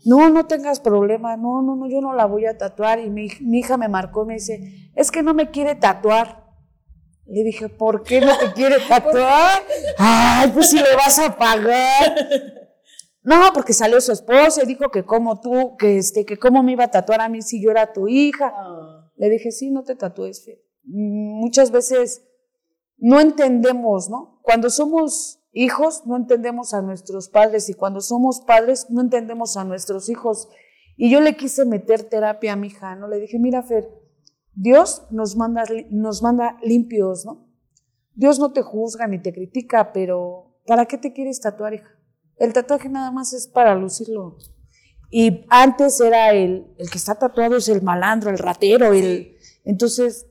No, 0.04 0.28
no 0.28 0.46
tengas 0.46 0.78
problema, 0.78 1.38
no, 1.38 1.62
no, 1.62 1.74
no, 1.74 1.88
yo 1.88 2.02
no 2.02 2.12
la 2.12 2.26
voy 2.26 2.44
a 2.44 2.58
tatuar. 2.58 3.00
Y 3.00 3.08
mi, 3.08 3.28
mi 3.40 3.60
hija 3.60 3.78
me 3.78 3.88
marcó 3.88 4.24
y 4.24 4.26
me 4.26 4.34
dice, 4.34 4.90
es 4.94 5.10
que 5.10 5.22
no 5.22 5.32
me 5.32 5.50
quiere 5.50 5.74
tatuar. 5.74 6.44
Le 7.24 7.42
dije, 7.44 7.70
¿por 7.70 8.02
qué 8.02 8.20
no 8.20 8.36
te 8.36 8.52
quiere 8.52 8.76
tatuar? 8.88 9.62
Ay, 9.96 10.50
pues 10.52 10.68
si 10.68 10.76
le 10.76 10.94
vas 10.96 11.18
a 11.18 11.34
pagar. 11.34 12.65
No, 13.26 13.52
porque 13.52 13.72
salió 13.72 14.00
su 14.00 14.12
esposa 14.12 14.62
y 14.62 14.66
dijo 14.66 14.88
que 14.92 15.04
como 15.04 15.40
tú, 15.40 15.76
que 15.76 15.98
este, 15.98 16.24
que 16.24 16.38
cómo 16.38 16.62
me 16.62 16.70
iba 16.70 16.84
a 16.84 16.92
tatuar 16.92 17.20
a 17.20 17.28
mí 17.28 17.42
si 17.42 17.60
yo 17.60 17.72
era 17.72 17.92
tu 17.92 18.06
hija. 18.06 18.54
Ah. 18.56 19.10
Le 19.16 19.28
dije, 19.28 19.50
sí, 19.50 19.72
no 19.72 19.82
te 19.82 19.96
tatúes, 19.96 20.44
Fe. 20.44 20.62
Mm, 20.84 21.40
Muchas 21.40 21.72
veces 21.72 22.24
no 22.98 23.18
entendemos, 23.18 24.08
¿no? 24.08 24.38
Cuando 24.42 24.70
somos 24.70 25.40
hijos, 25.50 26.06
no 26.06 26.16
entendemos 26.16 26.72
a 26.72 26.82
nuestros 26.82 27.28
padres 27.28 27.68
y 27.68 27.74
cuando 27.74 28.00
somos 28.00 28.42
padres, 28.42 28.86
no 28.90 29.00
entendemos 29.00 29.56
a 29.56 29.64
nuestros 29.64 30.08
hijos. 30.08 30.48
Y 30.96 31.10
yo 31.10 31.20
le 31.20 31.36
quise 31.36 31.64
meter 31.64 32.04
terapia 32.04 32.52
a 32.52 32.56
mi 32.56 32.68
hija, 32.68 32.94
¿no? 32.94 33.08
Le 33.08 33.18
dije, 33.18 33.40
mira, 33.40 33.64
Fer, 33.64 33.90
Dios 34.54 35.02
nos 35.10 35.34
manda, 35.34 35.64
nos 35.90 36.22
manda 36.22 36.58
limpios, 36.62 37.26
¿no? 37.26 37.50
Dios 38.14 38.38
no 38.38 38.52
te 38.52 38.62
juzga 38.62 39.08
ni 39.08 39.20
te 39.20 39.32
critica, 39.32 39.92
pero 39.92 40.60
¿para 40.64 40.86
qué 40.86 40.96
te 40.96 41.12
quieres 41.12 41.40
tatuar, 41.40 41.74
hija? 41.74 41.95
El 42.36 42.52
tatuaje 42.52 42.88
nada 42.88 43.10
más 43.10 43.32
es 43.32 43.46
para 43.46 43.74
lucirlo. 43.74 44.38
Y 45.10 45.46
antes 45.48 46.00
era 46.00 46.32
el, 46.32 46.66
el 46.78 46.90
que 46.90 46.98
está 46.98 47.14
tatuado 47.14 47.56
es 47.56 47.68
el 47.68 47.82
malandro, 47.82 48.30
el 48.30 48.38
ratero, 48.38 48.92
el... 48.92 49.36
Entonces, 49.64 50.26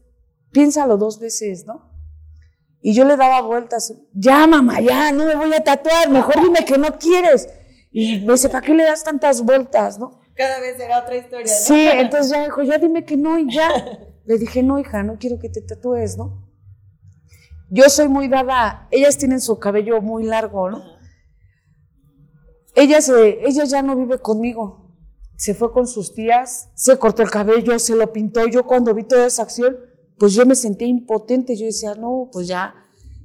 piénsalo 0.52 0.98
dos 0.98 1.20
veces, 1.20 1.66
¿no? 1.66 1.92
Y 2.82 2.94
yo 2.94 3.04
le 3.04 3.18
daba 3.18 3.42
vueltas, 3.42 3.94
ya 4.14 4.46
mamá, 4.46 4.80
ya, 4.80 5.12
no 5.12 5.26
me 5.26 5.36
voy 5.36 5.52
a 5.54 5.64
tatuar, 5.64 6.08
mejor 6.10 6.40
dime 6.40 6.64
que 6.66 6.78
no 6.78 7.00
quieres. 7.00 7.50
Y 7.92 8.20
me 8.20 8.34
dice, 8.34 8.48
¿para 8.48 8.64
qué 8.64 8.76
le 8.76 8.84
das 8.84 9.04
tantas 9.04 9.42
vueltas, 9.42 9.98
no? 9.98 10.20
Cada 10.36 10.60
vez 10.60 10.80
era 10.80 11.00
otra 11.00 11.16
historia, 11.16 11.52
¿no? 11.52 11.66
Sí, 11.66 11.88
entonces 11.88 12.32
ya 12.32 12.44
dijo, 12.44 12.62
ya 12.62 12.78
dime 12.78 13.04
que 13.04 13.18
no 13.18 13.40
y 13.40 13.52
ya. 13.52 13.70
Le 14.26 14.38
dije, 14.38 14.64
no, 14.64 14.80
hija, 14.80 15.04
no 15.04 15.18
quiero 15.18 15.40
que 15.40 15.50
te 15.50 15.62
tatúes, 15.62 16.18
¿no? 16.18 16.48
Yo 17.70 17.90
soy 17.90 18.08
muy 18.08 18.28
dada, 18.28 18.88
ellas 18.92 19.18
tienen 19.18 19.40
su 19.42 19.60
cabello 19.60 20.02
muy 20.02 20.24
largo, 20.24 20.70
¿no? 20.70 20.84
Ella, 22.76 23.02
se, 23.02 23.48
ella 23.48 23.64
ya 23.64 23.82
no 23.82 23.96
vive 23.96 24.20
conmigo, 24.20 24.92
se 25.38 25.54
fue 25.54 25.72
con 25.72 25.88
sus 25.88 26.14
tías, 26.14 26.70
se 26.76 26.98
cortó 27.00 27.24
el 27.24 27.32
cabello, 27.32 27.80
se 27.80 27.96
lo 27.96 28.12
pintó. 28.12 28.46
Yo 28.48 28.66
cuando 28.66 28.94
vi 28.94 29.04
toda 29.04 29.28
esa 29.28 29.44
acción, 29.44 29.78
pues 30.18 30.34
yo 30.34 30.46
me 30.46 30.56
sentía 30.56 30.88
impotente, 30.88 31.56
yo 31.56 31.66
decía, 31.66 31.96
no, 31.96 32.30
pues 32.32 32.48
ya. 32.48 32.76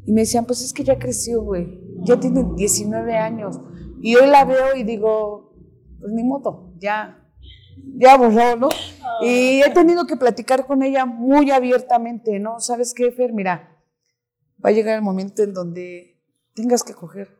Y 0.07 0.12
me 0.12 0.22
decían, 0.22 0.46
pues 0.46 0.62
es 0.62 0.72
que 0.72 0.84
ya 0.84 0.98
creció, 0.98 1.42
güey, 1.42 1.80
ya 2.05 2.18
tiene 2.18 2.44
19 2.57 3.16
años. 3.16 3.61
Y 4.01 4.14
hoy 4.14 4.28
la 4.28 4.44
veo 4.44 4.76
y 4.76 4.84
digo, 4.84 5.53
pues 5.98 6.12
ni 6.12 6.22
modo, 6.22 6.72
ya, 6.78 7.28
ya 7.96 8.16
borró, 8.16 8.57
¿no? 8.57 8.68
Y 9.20 9.62
he 9.62 9.70
tenido 9.70 10.07
que 10.07 10.16
platicar 10.16 10.66
con 10.66 10.82
ella 10.82 11.07
muy 11.07 11.51
abiertamente, 11.51 12.38
¿no? 12.38 12.61
¿Sabes 12.61 12.94
qué, 12.94 13.11
Fer? 13.11 13.32
Mira, 13.32 13.82
va 14.64 14.70
a 14.70 14.72
llegar 14.72 14.96
el 14.96 15.03
momento 15.03 15.42
en 15.42 15.53
donde 15.53 16.22
tengas 16.55 16.82
que 16.82 16.94
coger. 16.94 17.39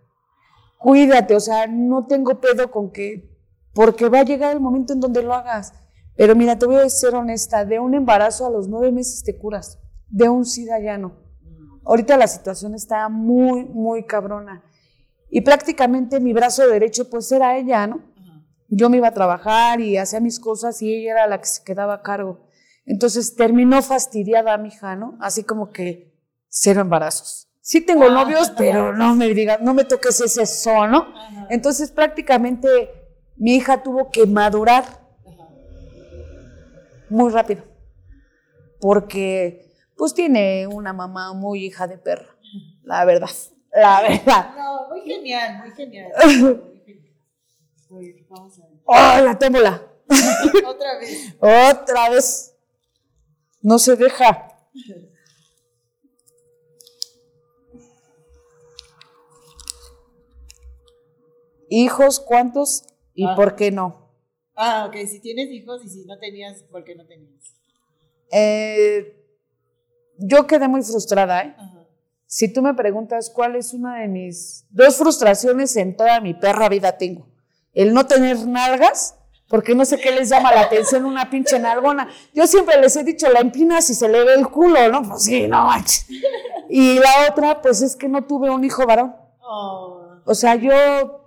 Cuídate, 0.81 1.37
o 1.37 1.41
sea, 1.41 1.67
no 1.67 2.07
tengo 2.07 2.41
pedo 2.41 2.71
con 2.71 2.91
que, 2.91 3.39
porque 3.75 4.09
va 4.09 4.21
a 4.21 4.25
llegar 4.25 4.55
el 4.55 4.61
momento 4.61 4.95
en 4.95 5.01
donde 5.01 5.23
lo 5.23 5.35
hagas. 5.35 5.75
Pero 6.17 6.35
mira, 6.35 6.59
te 6.59 6.65
voy 6.65 6.77
a 6.77 6.89
ser 6.89 7.15
honesta, 7.15 7.67
de 7.67 7.79
un 7.79 7.93
embarazo 7.93 8.47
a 8.47 8.51
los 8.51 8.67
nueve 8.67 8.91
meses 8.91 9.23
te 9.23 9.37
curas, 9.37 9.79
de 10.09 10.31
un 10.31 10.47
SIDA 10.47 10.81
ya 10.81 10.97
no. 10.97 11.19
Ahorita 11.85 12.17
la 12.17 12.27
situación 12.27 12.75
está 12.75 13.11
muy, 13.11 13.67
muy 13.67 14.07
cabrona. 14.07 14.65
Y 15.29 15.43
prácticamente 15.43 16.19
mi 16.19 16.33
brazo 16.33 16.67
derecho 16.67 17.11
pues 17.11 17.31
era 17.31 17.59
ella, 17.59 17.87
¿no? 17.87 18.01
Yo 18.71 18.89
me 18.89 18.97
iba 18.97 19.09
a 19.09 19.15
trabajar 19.15 19.83
y 19.83 19.99
hacía 19.99 20.21
mis 20.21 20.41
cosas 20.41 20.81
y 20.81 20.95
ella 20.95 21.13
era 21.13 21.27
la 21.27 21.41
que 21.41 21.47
se 21.47 21.63
quedaba 21.63 21.93
a 21.93 22.03
cargo. 22.03 22.47
Entonces 22.87 23.37
terminó 23.37 23.83
fastidiada 23.83 24.57
mi 24.57 24.69
hija, 24.69 24.97
¿no? 24.97 25.19
Así 25.21 25.45
como 25.45 25.73
que 25.73 26.19
cero 26.49 26.81
embarazos. 26.81 27.50
Sí 27.61 27.81
tengo 27.83 28.09
novios, 28.09 28.51
pero 28.57 28.93
no 28.95 29.15
me 29.15 29.29
digas, 29.29 29.61
no 29.61 29.75
me 29.75 29.85
toques 29.85 30.21
ese 30.21 30.47
son, 30.47 30.91
¿no? 30.91 31.15
Entonces 31.51 31.91
prácticamente 31.91 32.69
mi 33.37 33.57
hija 33.57 33.83
tuvo 33.83 34.11
que 34.11 34.27
madurar 34.27 34.85
muy 37.09 37.31
rápido. 37.31 37.65
Porque 38.81 39.71
pues 39.97 40.15
tiene 40.15 40.67
una 40.67 40.93
mamá 40.95 41.35
muy 41.35 41.67
hija 41.67 41.87
de 41.87 41.99
perra, 41.99 42.35
la 42.83 43.05
verdad, 43.05 43.29
la 43.73 44.01
verdad. 44.01 44.55
No, 44.57 44.89
muy 44.89 45.03
genial, 45.03 45.59
muy 45.59 45.71
genial. 45.73 46.11
Oye, 47.91 48.25
vamos 48.31 48.59
a 48.59 48.67
ver. 48.67 48.79
¡Oh, 48.85 49.25
la 49.25 49.39
tómbola! 49.39 49.83
Otra 50.67 50.99
vez. 50.99 51.35
Otra 51.41 52.11
vez. 52.11 52.55
No 53.63 53.79
se 53.79 53.97
deja. 53.97 54.57
Hijos, 61.71 62.21
¿cuántos? 62.21 62.85
¿Y 63.15 63.25
Ah. 63.27 63.35
por 63.37 63.55
qué 63.57 63.71
no? 63.71 64.11
Ah, 64.57 64.87
ok, 64.89 64.97
si 65.09 65.21
tienes 65.21 65.49
hijos 65.51 65.83
y 65.85 65.89
si 65.89 66.05
no 66.05 66.19
tenías, 66.19 66.63
¿por 66.65 66.85
qué 66.85 66.95
no 66.95 67.07
tenías? 67.07 67.55
Eh, 68.33 69.17
yo 70.19 70.47
quedé 70.47 70.69
muy 70.69 70.83
frustrada, 70.83 71.43
¿eh? 71.43 71.55
Ajá. 71.57 71.87
Si 72.27 72.53
tú 72.53 72.61
me 72.63 72.75
preguntas 72.75 73.31
cuál 73.35 73.57
es 73.57 73.73
una 73.73 74.01
de 74.01 74.09
mis 74.09 74.67
dos 74.71 74.97
frustraciones 74.97 75.75
en 75.77 75.97
toda 75.97 76.21
mi 76.21 76.35
perra 76.35 76.69
vida 76.69 76.97
tengo, 76.99 77.27
el 77.73 77.95
no 77.95 78.07
tener 78.07 78.47
nalgas, 78.47 79.17
porque 79.49 79.75
no 79.75 79.85
sé 79.85 79.99
qué 79.99 80.13
les 80.13 80.29
llama 80.29 80.53
la 80.55 80.61
atención 80.63 81.05
una 81.05 81.29
pinche 81.31 81.59
nalgona. 81.59 82.09
Yo 82.35 82.47
siempre 82.47 82.81
les 82.81 82.95
he 82.97 83.03
dicho, 83.03 83.29
la 83.31 83.41
empinas 83.41 83.91
y 83.91 83.95
se 83.95 84.09
le 84.09 84.25
ve 84.25 84.35
el 84.35 84.49
culo, 84.49 84.89
¿no? 84.91 85.03
Pues 85.03 85.25
sí, 85.25 85.49
no 85.49 85.65
manches. 85.65 86.07
Y 86.69 87.01
la 87.01 87.29
otra, 87.31 87.61
pues 87.61 87.83
es 87.83 87.97
que 87.97 88.09
no 88.09 88.25
tuve 88.27 88.49
un 88.51 88.63
hijo 88.65 88.87
varón. 88.87 89.17
Oh, 89.43 90.21
O 90.25 90.35
sea, 90.35 90.55
yo 90.55 91.20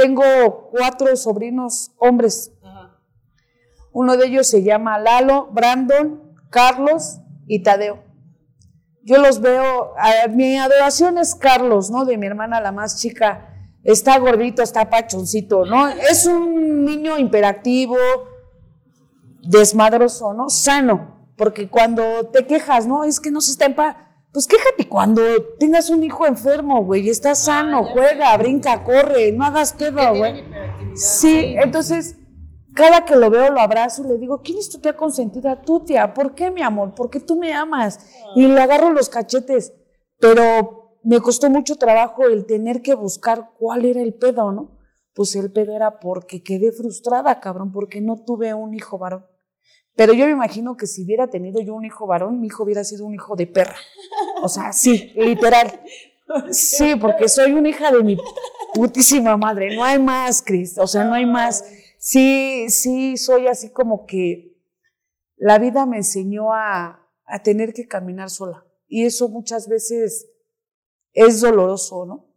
tengo 0.00 0.68
cuatro 0.70 1.14
sobrinos 1.16 1.90
hombres. 1.98 2.52
ajá. 2.62 3.00
Uno 3.92 4.16
de 4.16 4.26
ellos 4.26 4.46
se 4.46 4.62
llama 4.62 4.98
Lalo, 4.98 5.48
Brandon, 5.50 6.34
Carlos 6.50 7.18
y 7.48 7.62
Tadeo. 7.64 8.04
Yo 9.02 9.18
los 9.18 9.40
veo, 9.40 9.94
a- 9.98 10.28
mi 10.28 10.56
adoración 10.56 11.18
es 11.18 11.34
Carlos, 11.34 11.90
¿no? 11.90 12.04
De 12.04 12.16
mi 12.16 12.26
hermana 12.26 12.60
la 12.60 12.70
más 12.70 13.00
chica. 13.00 13.54
Está 13.82 14.18
gordito, 14.18 14.62
está 14.62 14.88
pachoncito, 14.88 15.64
¿no? 15.64 15.88
Es 15.88 16.26
un 16.26 16.84
niño 16.84 17.18
imperactivo, 17.18 17.96
desmadroso, 19.42 20.34
¿no? 20.34 20.48
Sano, 20.48 21.26
porque 21.36 21.68
cuando 21.68 22.26
te 22.32 22.46
quejas, 22.46 22.86
¿no? 22.86 23.02
Es 23.04 23.18
que 23.18 23.30
no 23.30 23.40
se 23.40 23.52
está 23.52 23.64
en 23.66 23.74
paz. 23.74 23.96
Pues 24.32 24.46
quéjate 24.46 24.88
cuando 24.88 25.22
tengas 25.58 25.88
un 25.88 26.04
hijo 26.04 26.26
enfermo, 26.26 26.84
güey, 26.84 27.08
estás 27.08 27.44
sano, 27.44 27.84
juega, 27.84 28.36
brinca, 28.36 28.84
corre, 28.84 29.32
no 29.32 29.44
hagas 29.44 29.72
pedo, 29.72 30.14
güey. 30.14 30.44
Sí, 30.94 31.54
entonces, 31.56 32.16
cada 32.74 33.04
que 33.04 33.16
lo 33.16 33.30
veo, 33.30 33.50
lo 33.50 33.60
abrazo 33.60 34.04
y 34.04 34.08
le 34.08 34.18
digo, 34.18 34.42
¿quién 34.42 34.58
es 34.58 34.68
tu 34.68 34.78
tía 34.78 34.96
consentida? 34.96 35.62
Tu 35.62 35.80
tía, 35.80 36.12
¿por 36.12 36.34
qué, 36.34 36.50
mi 36.50 36.62
amor? 36.62 36.94
Porque 36.94 37.20
tú 37.20 37.36
me 37.36 37.54
amas. 37.54 38.00
Y 38.36 38.46
le 38.46 38.60
agarro 38.60 38.92
los 38.92 39.08
cachetes, 39.08 39.72
pero 40.20 40.98
me 41.02 41.20
costó 41.20 41.48
mucho 41.48 41.76
trabajo 41.76 42.24
el 42.26 42.44
tener 42.44 42.82
que 42.82 42.94
buscar 42.94 43.52
cuál 43.58 43.86
era 43.86 44.02
el 44.02 44.14
pedo, 44.14 44.52
¿no? 44.52 44.78
Pues 45.14 45.34
el 45.36 45.50
pedo 45.50 45.74
era 45.74 46.00
porque 46.00 46.42
quedé 46.42 46.70
frustrada, 46.70 47.40
cabrón, 47.40 47.72
porque 47.72 48.02
no 48.02 48.22
tuve 48.24 48.52
un 48.52 48.74
hijo 48.74 48.98
varón. 48.98 49.24
Pero 49.98 50.12
yo 50.12 50.26
me 50.26 50.30
imagino 50.30 50.76
que 50.76 50.86
si 50.86 51.02
hubiera 51.02 51.26
tenido 51.26 51.60
yo 51.60 51.74
un 51.74 51.84
hijo 51.84 52.06
varón, 52.06 52.40
mi 52.40 52.46
hijo 52.46 52.62
hubiera 52.62 52.84
sido 52.84 53.04
un 53.04 53.14
hijo 53.14 53.34
de 53.34 53.48
perra. 53.48 53.74
O 54.40 54.48
sea, 54.48 54.72
sí, 54.72 55.12
literal. 55.16 55.82
Sí, 56.52 56.94
porque 57.00 57.28
soy 57.28 57.52
una 57.52 57.70
hija 57.70 57.90
de 57.90 58.04
mi 58.04 58.16
putísima 58.74 59.36
madre. 59.36 59.74
No 59.74 59.82
hay 59.82 59.98
más, 59.98 60.40
Cris. 60.40 60.78
O 60.78 60.86
sea, 60.86 61.02
no 61.02 61.14
hay 61.14 61.26
más. 61.26 61.64
Sí, 61.98 62.66
sí, 62.68 63.16
soy 63.16 63.48
así 63.48 63.70
como 63.70 64.06
que 64.06 64.56
la 65.36 65.58
vida 65.58 65.84
me 65.84 65.96
enseñó 65.96 66.52
a, 66.52 67.04
a 67.24 67.42
tener 67.42 67.72
que 67.72 67.88
caminar 67.88 68.30
sola. 68.30 68.64
Y 68.86 69.04
eso 69.04 69.28
muchas 69.28 69.68
veces 69.68 70.28
es 71.12 71.40
doloroso, 71.40 72.06
¿no? 72.06 72.36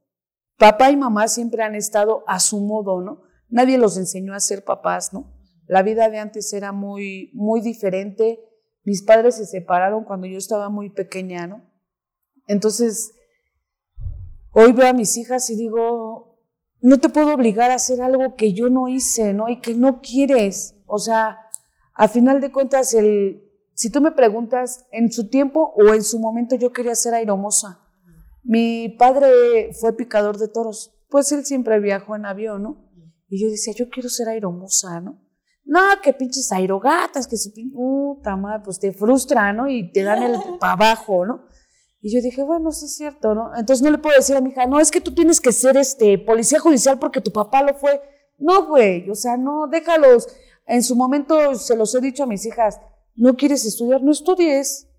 Papá 0.57 0.89
y 0.89 0.97
mamá 0.97 1.28
siempre 1.28 1.62
han 1.62 1.76
estado 1.76 2.24
a 2.26 2.39
su 2.39 2.59
modo, 2.59 3.01
¿no? 3.01 3.22
Nadie 3.49 3.78
los 3.78 3.97
enseñó 3.97 4.34
a 4.34 4.39
ser 4.39 4.64
papás, 4.64 5.14
¿no? 5.14 5.41
La 5.72 5.84
vida 5.84 6.09
de 6.09 6.17
antes 6.17 6.51
era 6.51 6.74
muy, 6.74 7.32
muy 7.34 7.61
diferente. 7.61 8.41
Mis 8.84 9.03
padres 9.03 9.38
se 9.38 9.45
separaron 9.45 10.03
cuando 10.03 10.28
yo 10.28 10.38
estaba 10.38 10.67
muy 10.67 10.89
pequeña, 10.89 11.47
¿no? 11.47 11.63
Entonces, 12.45 13.13
hoy 14.51 14.74
veo 14.74 14.89
a 14.89 14.93
mis 14.93 15.15
hijas 15.15 15.49
y 15.49 15.55
digo, 15.55 16.41
no 16.82 16.99
te 16.99 17.07
puedo 17.07 17.34
obligar 17.34 17.72
a 17.72 17.76
hacer 17.76 18.01
algo 18.01 18.36
que 18.36 18.51
yo 18.51 18.69
no 18.69 18.89
hice, 18.89 19.34
¿no? 19.34 19.47
Y 19.47 19.61
que 19.61 19.74
no 19.74 20.01
quieres. 20.01 20.76
O 20.88 20.99
sea, 20.99 21.38
A 21.93 22.09
final 22.09 22.41
de 22.41 22.51
cuentas, 22.51 22.93
el, 22.93 23.41
si 23.74 23.89
tú 23.89 24.01
me 24.01 24.11
preguntas, 24.11 24.86
en 24.91 25.09
su 25.09 25.30
tiempo 25.30 25.74
o 25.78 25.93
en 25.93 26.03
su 26.03 26.19
momento 26.19 26.57
yo 26.57 26.74
quería 26.74 26.95
ser 26.95 27.13
aeromosa. 27.13 27.80
Mi 28.43 28.89
padre 28.89 29.72
fue 29.80 29.95
picador 29.95 30.38
de 30.38 30.49
toros, 30.49 30.93
pues 31.09 31.32
él 31.32 31.45
siempre 31.45 31.80
viajó 31.80 32.17
en 32.17 32.26
avión, 32.26 32.61
¿no? 32.61 32.91
Y 33.30 33.41
yo 33.41 33.49
decía, 33.49 33.74
yo 33.74 33.89
quiero 33.89 34.09
ser 34.09 34.28
aeromosa, 34.28 34.99
¿no? 34.99 35.30
No, 35.72 35.80
que 36.03 36.11
pinches 36.11 36.51
aerogatas, 36.51 37.26
que 37.28 37.38
su 37.38 37.53
puta 37.72 38.36
madre, 38.36 38.61
pues 38.65 38.78
te 38.78 38.91
frustra, 38.91 39.53
¿no? 39.53 39.69
Y 39.69 39.89
te 39.89 40.03
dan 40.03 40.22
el 40.22 40.38
para 40.59 40.74
abajo, 40.74 41.26
¿no? 41.26 41.45
Y 42.01 42.13
yo 42.13 42.22
dije, 42.22 42.43
bueno, 42.43 42.74
sí 42.74 42.88
es 42.88 42.97
cierto, 42.97 43.34
¿no? 43.34 43.55
Entonces 43.55 43.82
no 43.82 43.89
le 43.89 43.97
puedo 43.97 44.13
decir 44.17 44.36
a 44.36 44.41
mi 44.41 44.49
hija, 44.49 44.65
no, 44.65 44.82
es 44.82 44.91
que 44.91 44.99
tú 44.99 45.15
tienes 45.15 45.39
que 45.39 45.53
ser 45.53 45.78
este 45.78 46.17
policía 46.17 46.59
judicial 46.59 46.99
porque 46.99 47.22
tu 47.22 47.32
papá 47.32 47.63
lo 47.63 47.74
fue. 47.76 48.01
No, 48.38 48.67
güey, 48.67 49.09
o 49.09 49.15
sea, 49.15 49.38
no, 49.38 49.67
déjalos. 49.67 50.28
En 50.65 50.84
su 50.84 50.97
momento 50.97 51.55
se 51.55 51.78
los 51.78 51.95
he 51.95 52.01
dicho 52.01 52.24
a 52.24 52.28
mis 52.28 52.45
hijas, 52.45 52.82
no 53.15 53.38
quieres 53.38 53.63
estudiar, 53.63 54.03
no 54.03 54.11
estudies. 54.11 54.89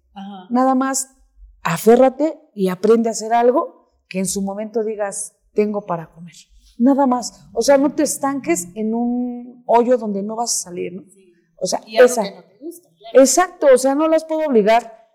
Nada 0.48 0.74
más 0.74 1.18
aférrate 1.62 2.40
y 2.54 2.70
aprende 2.70 3.10
a 3.10 3.12
hacer 3.12 3.34
algo 3.34 3.92
que 4.08 4.20
en 4.20 4.26
su 4.26 4.40
momento 4.40 4.82
digas, 4.84 5.36
tengo 5.52 5.84
para 5.84 6.10
comer. 6.14 6.36
Nada 6.78 7.06
más. 7.06 7.48
O 7.52 7.62
sea, 7.62 7.78
no 7.78 7.94
te 7.94 8.02
estanques 8.02 8.68
en 8.74 8.94
un 8.94 9.62
hoyo 9.66 9.96
donde 9.98 10.22
no 10.22 10.36
vas 10.36 10.52
a 10.52 10.64
salir, 10.64 10.92
¿no? 10.92 11.04
O 11.56 11.66
sea, 11.66 11.80
esa. 11.86 12.24
Exacto, 13.14 13.66
o 13.72 13.78
sea, 13.78 13.94
no 13.94 14.08
las 14.08 14.24
puedo 14.24 14.46
obligar 14.46 15.08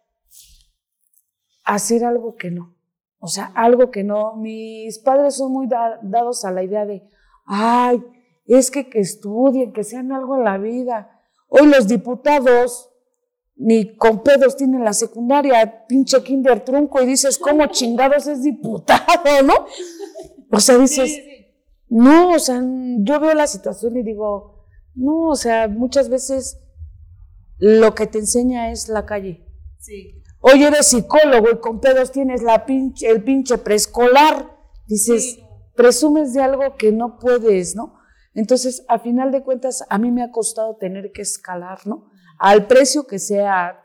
a 1.63 1.75
hacer 1.75 2.05
algo 2.05 2.35
que 2.35 2.51
no. 2.51 2.75
O 3.19 3.27
sea, 3.27 3.51
algo 3.55 3.91
que 3.91 4.03
no. 4.03 4.35
Mis 4.35 4.99
padres 4.99 5.35
son 5.35 5.51
muy 5.51 5.67
dados 5.67 6.45
a 6.45 6.51
la 6.51 6.63
idea 6.63 6.85
de, 6.85 7.07
ay, 7.45 8.03
es 8.45 8.71
que 8.71 8.89
que 8.89 8.99
estudien, 8.99 9.73
que 9.73 9.83
sean 9.83 10.11
algo 10.11 10.37
en 10.37 10.43
la 10.43 10.57
vida. 10.57 11.21
Hoy 11.49 11.67
los 11.67 11.87
diputados 11.87 12.89
ni 13.57 13.95
con 13.97 14.21
pedos 14.21 14.55
tienen 14.55 14.83
la 14.83 14.93
secundaria, 14.93 15.87
pinche 15.87 16.21
kinder 16.21 16.63
trunco, 16.63 17.01
y 17.01 17.07
dices, 17.07 17.37
¿cómo 17.39 17.65
chingados 17.71 18.27
es 18.27 18.43
diputado, 18.43 19.41
no? 19.43 19.65
O 20.51 20.59
sea, 20.59 20.77
dices, 20.77 21.19
no, 21.89 22.33
o 22.33 22.39
sea, 22.39 22.61
yo 22.99 23.19
veo 23.19 23.33
la 23.33 23.47
situación 23.47 23.97
y 23.97 24.03
digo, 24.03 24.65
no, 24.95 25.29
o 25.29 25.35
sea, 25.35 25.67
muchas 25.67 26.09
veces 26.09 26.59
lo 27.57 27.95
que 27.95 28.07
te 28.07 28.19
enseña 28.19 28.71
es 28.71 28.89
la 28.89 29.05
calle. 29.05 29.45
Sí. 29.79 30.21
Hoy 30.39 30.63
eres 30.63 30.87
psicólogo 30.87 31.49
y 31.51 31.59
con 31.59 31.79
pedos 31.79 32.11
tienes 32.11 32.43
la 32.43 32.65
pinche, 32.65 33.09
el 33.09 33.23
pinche 33.23 33.57
preescolar. 33.57 34.55
Dices, 34.85 35.39
presumes 35.75 36.33
de 36.33 36.41
algo 36.41 36.75
que 36.77 36.91
no 36.91 37.19
puedes, 37.19 37.75
¿no? 37.75 37.95
Entonces, 38.33 38.85
a 38.87 38.99
final 38.99 39.31
de 39.31 39.43
cuentas, 39.43 39.83
a 39.89 39.97
mí 39.97 40.11
me 40.11 40.23
ha 40.23 40.31
costado 40.31 40.75
tener 40.75 41.11
que 41.11 41.23
escalar, 41.23 41.87
¿no? 41.87 42.09
Al 42.37 42.67
precio 42.67 43.07
que 43.07 43.17
sea, 43.17 43.81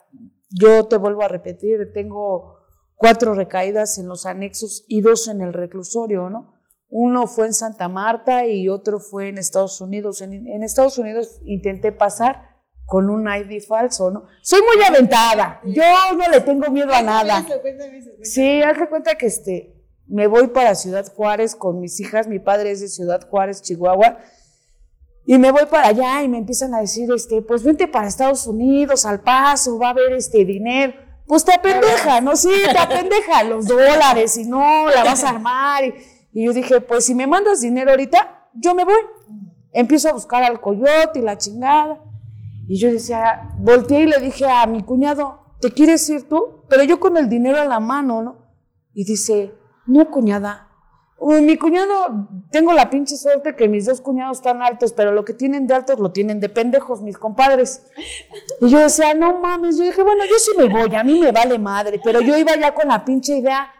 yo 0.50 0.86
te 0.86 0.96
vuelvo 0.96 1.22
a 1.22 1.28
repetir, 1.28 1.90
tengo 1.94 2.58
cuatro 2.96 3.34
recaídas 3.34 3.96
en 3.98 4.08
los 4.08 4.26
anexos 4.26 4.84
y 4.88 5.00
dos 5.00 5.28
en 5.28 5.40
el 5.40 5.52
reclusorio, 5.52 6.28
¿no? 6.28 6.51
Uno 6.94 7.26
fue 7.26 7.46
en 7.46 7.54
Santa 7.54 7.88
Marta 7.88 8.46
y 8.46 8.68
otro 8.68 9.00
fue 9.00 9.30
en 9.30 9.38
Estados 9.38 9.80
Unidos. 9.80 10.20
En, 10.20 10.62
Estados 10.62 10.98
Unidos 10.98 11.40
intenté 11.46 11.90
pasar 11.90 12.50
con 12.84 13.08
un 13.08 13.26
ID 13.26 13.62
falso, 13.66 14.10
¿no? 14.10 14.24
Soy 14.42 14.60
muy 14.60 14.84
aventada, 14.84 15.62
yo 15.64 15.82
no 16.14 16.28
le 16.28 16.40
tengo 16.42 16.70
miedo 16.70 16.92
a 16.92 17.00
nada. 17.00 17.46
Sí, 18.20 18.62
haz 18.62 18.78
de 18.78 18.88
cuenta 18.90 19.14
que 19.14 19.24
este, 19.24 19.74
me 20.06 20.26
voy 20.26 20.48
para 20.48 20.74
Ciudad 20.74 21.10
Juárez 21.14 21.56
con 21.56 21.80
mis 21.80 21.98
hijas, 21.98 22.28
mi 22.28 22.38
padre 22.38 22.72
es 22.72 22.82
de 22.82 22.88
Ciudad 22.88 23.26
Juárez, 23.26 23.62
Chihuahua, 23.62 24.18
y 25.24 25.38
me 25.38 25.50
voy 25.50 25.64
para 25.70 25.88
allá 25.88 26.22
y 26.22 26.28
me 26.28 26.36
empiezan 26.36 26.74
a 26.74 26.80
decir, 26.80 27.10
este, 27.10 27.40
pues 27.40 27.64
vente 27.64 27.88
para 27.88 28.06
Estados 28.06 28.46
Unidos, 28.46 29.06
al 29.06 29.22
paso, 29.22 29.78
va 29.78 29.86
a 29.86 29.90
haber 29.92 30.12
este 30.12 30.44
dinero. 30.44 30.92
Pues 31.26 31.42
te 31.42 31.54
apendeja, 31.54 32.20
¿no? 32.20 32.36
Sí, 32.36 32.50
te 32.70 32.78
apendeja 32.78 33.44
los 33.44 33.66
dólares 33.66 34.36
y 34.36 34.44
no, 34.44 34.90
la 34.90 35.04
vas 35.04 35.24
a 35.24 35.30
armar. 35.30 35.84
Y, 35.84 35.94
y, 36.32 36.44
yo 36.44 36.52
dije, 36.52 36.80
pues 36.80 37.04
si 37.04 37.14
me 37.14 37.26
mandas 37.26 37.60
dinero 37.60 37.90
ahorita, 37.90 38.48
yo 38.54 38.74
me 38.74 38.84
voy. 38.84 39.00
Empiezo 39.72 40.08
a 40.08 40.12
buscar 40.12 40.42
al 40.42 40.60
coyote 40.60 41.18
y 41.18 41.22
la 41.22 41.38
chingada. 41.38 42.02
Y 42.68 42.78
yo 42.78 42.90
decía, 42.90 43.50
volteé 43.58 44.02
y 44.02 44.06
le 44.06 44.18
dije 44.18 44.46
a 44.46 44.66
mi 44.66 44.82
cuñado, 44.82 45.56
¿te 45.60 45.70
quieres 45.70 46.08
ir 46.08 46.28
tú? 46.28 46.64
Pero 46.68 46.84
yo 46.84 47.00
con 47.00 47.16
el 47.16 47.28
dinero 47.28 47.58
en 47.58 47.68
la 47.68 47.80
mano, 47.80 48.22
¿no? 48.22 48.36
Y 48.94 49.04
dice, 49.04 49.52
no, 49.86 50.10
cuñada, 50.10 50.72
mi 51.24 51.56
cuñado, 51.56 52.28
tengo 52.50 52.72
la 52.72 52.90
pinche 52.90 53.16
suerte 53.16 53.54
que 53.54 53.68
mis 53.68 53.86
dos 53.86 54.00
cuñados 54.00 54.38
están 54.38 54.60
altos, 54.60 54.92
pero 54.92 55.12
lo 55.12 55.24
que 55.24 55.34
tienen 55.34 55.66
de 55.66 55.74
altos 55.74 56.00
lo 56.00 56.10
tienen 56.10 56.40
de 56.40 56.48
pendejos, 56.48 57.00
mis 57.00 57.16
compadres. 57.16 57.86
Y 58.60 58.68
yo 58.68 58.78
decía, 58.78 59.14
no 59.14 59.38
mames, 59.38 59.78
yo 59.78 59.84
dije, 59.84 60.02
bueno, 60.02 60.24
yo 60.24 60.34
sí 60.38 60.50
me 60.58 60.68
voy, 60.68 60.94
a 60.94 61.04
mí 61.04 61.20
me 61.20 61.30
vale 61.30 61.58
madre, 61.58 62.00
pero 62.02 62.20
yo 62.20 62.36
iba 62.36 62.56
ya 62.56 62.74
con 62.74 62.88
la 62.88 63.04
pinche 63.04 63.36
idea 63.36 63.72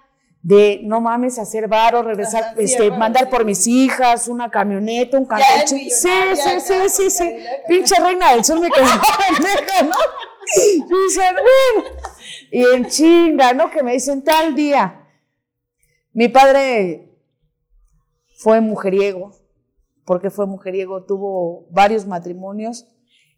de, 0.43 0.81
no 0.83 1.01
mames, 1.01 1.39
hacer 1.39 1.69
varo, 1.69 2.03
regresar, 2.03 2.55
este, 2.59 2.91
mandar 2.91 3.31
por 3.31 3.45
mis 3.45 3.67
hijas, 3.67 4.27
una 4.27 4.51
camioneta, 4.51 5.17
un 5.17 5.25
carro. 5.25 5.45
Sí, 5.67 5.89
sí, 5.89 6.11
sí, 6.61 6.75
sí, 6.89 7.11
sí, 7.11 7.37
pinche 7.69 7.95
reina 8.01 8.33
del 8.33 8.45
sur 8.45 8.61
me 8.61 8.69
quedó 8.69 8.85
pendeja, 9.29 9.83
¿no? 9.85 9.95
Y 12.51 12.65
en 12.75 12.87
chinga, 12.87 13.53
¿no? 13.53 13.71
Que 13.71 13.83
me 13.83 13.93
dicen 13.93 14.23
tal 14.23 14.55
día. 14.55 15.09
Mi 16.13 16.29
padre 16.29 17.09
fue 18.37 18.61
mujeriego, 18.61 19.33
porque 20.05 20.29
fue 20.29 20.47
mujeriego, 20.47 21.05
tuvo 21.05 21.67
varios 21.71 22.07
matrimonios. 22.07 22.89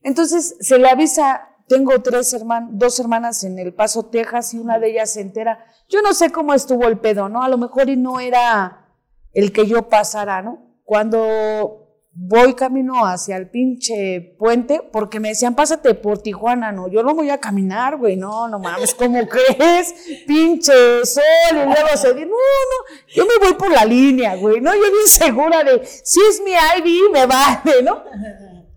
Entonces 0.02 0.56
se 0.58 0.78
le 0.78 0.88
avisa, 0.88 1.53
tengo 1.66 2.00
tres 2.02 2.32
hermanas, 2.32 2.70
dos 2.72 3.00
hermanas 3.00 3.44
en 3.44 3.58
El 3.58 3.72
Paso, 3.72 4.06
Texas, 4.06 4.54
y 4.54 4.58
una 4.58 4.78
de 4.78 4.90
ellas 4.90 5.12
se 5.12 5.20
entera. 5.20 5.64
Yo 5.88 6.02
no 6.02 6.12
sé 6.12 6.30
cómo 6.30 6.54
estuvo 6.54 6.86
el 6.86 6.98
pedo, 6.98 7.28
¿no? 7.28 7.42
A 7.42 7.48
lo 7.48 7.58
mejor 7.58 7.88
y 7.88 7.96
no 7.96 8.20
era 8.20 8.88
el 9.32 9.52
que 9.52 9.66
yo 9.66 9.88
pasara, 9.88 10.42
¿no? 10.42 10.80
Cuando 10.84 11.84
voy 12.16 12.54
camino 12.54 13.04
hacia 13.04 13.36
el 13.36 13.50
pinche 13.50 14.36
puente, 14.38 14.80
porque 14.92 15.18
me 15.18 15.30
decían, 15.30 15.56
pásate 15.56 15.94
por 15.94 16.18
Tijuana, 16.18 16.70
no, 16.70 16.88
yo 16.88 17.02
no 17.02 17.14
voy 17.14 17.30
a 17.30 17.38
caminar, 17.38 17.96
güey, 17.96 18.16
no, 18.16 18.46
no 18.46 18.60
mames, 18.60 18.94
¿cómo 18.94 19.26
crees? 19.58 19.94
Pinche 20.26 21.04
sol, 21.04 21.22
y 21.50 21.54
luego 21.54 21.88
se 21.96 22.14
dice, 22.14 22.26
no, 22.26 22.32
no, 22.32 22.96
yo 23.08 23.24
me 23.26 23.44
voy 23.44 23.54
por 23.54 23.70
la 23.70 23.84
línea, 23.84 24.36
güey, 24.36 24.60
no, 24.60 24.72
yo 24.74 24.80
bien 24.80 25.08
segura 25.08 25.64
de, 25.64 25.84
si 25.84 26.20
es 26.30 26.40
mi 26.44 26.52
ID, 26.52 27.10
me 27.12 27.26
vale, 27.26 27.82
¿no? 27.82 28.04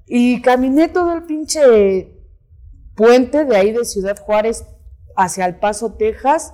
Y 0.07 0.41
caminé 0.41 0.87
todo 0.87 1.13
el 1.13 1.23
pinche 1.23 2.16
puente 2.97 3.45
de 3.45 3.55
ahí 3.55 3.71
de 3.71 3.85
Ciudad 3.85 4.17
Juárez 4.19 4.65
hacia 5.15 5.45
El 5.45 5.55
Paso, 5.59 5.93
Texas, 5.93 6.53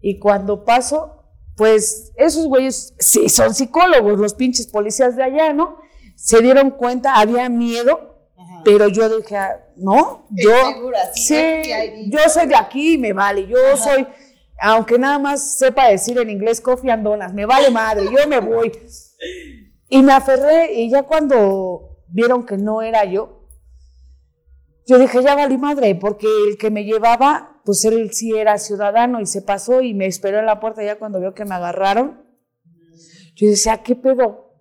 y 0.00 0.20
cuando 0.20 0.64
paso, 0.64 1.24
pues 1.56 2.12
esos 2.14 2.46
güeyes 2.46 2.94
sí 3.00 3.28
son 3.28 3.52
psicólogos, 3.52 4.20
los 4.20 4.34
pinches 4.34 4.68
policías 4.68 5.16
de 5.16 5.24
allá, 5.24 5.52
¿no? 5.52 5.80
se 6.20 6.42
dieron 6.42 6.70
cuenta, 6.70 7.14
había 7.14 7.48
miedo, 7.48 8.28
pero 8.62 8.88
yo 8.88 9.08
dije, 9.08 9.36
ah, 9.36 9.58
no, 9.76 10.26
yo, 10.30 10.52
sí, 11.14 11.62
yo 12.08 12.18
soy 12.28 12.46
de 12.46 12.56
aquí, 12.56 12.98
me 12.98 13.14
vale, 13.14 13.46
yo 13.46 13.56
soy, 13.78 14.06
aunque 14.60 14.98
nada 14.98 15.18
más 15.18 15.56
sepa 15.56 15.88
decir 15.88 16.18
en 16.18 16.28
inglés 16.28 16.60
coffee 16.60 16.90
and 16.90 17.02
donuts, 17.02 17.32
me 17.32 17.46
vale 17.46 17.70
madre, 17.70 18.04
yo 18.04 18.28
me 18.28 18.38
voy. 18.38 18.70
Y 19.88 20.02
me 20.02 20.12
aferré 20.12 20.74
y 20.74 20.90
ya 20.90 21.04
cuando 21.04 22.02
vieron 22.08 22.44
que 22.44 22.58
no 22.58 22.82
era 22.82 23.06
yo, 23.06 23.39
yo 24.90 24.98
dije, 24.98 25.22
ya 25.22 25.36
valí 25.36 25.56
madre, 25.56 25.94
porque 25.94 26.26
el 26.48 26.58
que 26.58 26.68
me 26.68 26.82
llevaba, 26.82 27.60
pues 27.64 27.84
él 27.84 28.12
sí 28.12 28.36
era 28.36 28.58
ciudadano 28.58 29.20
y 29.20 29.26
se 29.26 29.40
pasó 29.40 29.82
y 29.82 29.94
me 29.94 30.06
esperó 30.06 30.40
en 30.40 30.46
la 30.46 30.58
puerta 30.58 30.82
ya 30.82 30.98
cuando 30.98 31.20
vio 31.20 31.32
que 31.32 31.44
me 31.44 31.54
agarraron. 31.54 32.24
Yo 33.36 33.48
decía, 33.48 33.84
¿qué 33.84 33.94
pedo? 33.94 34.52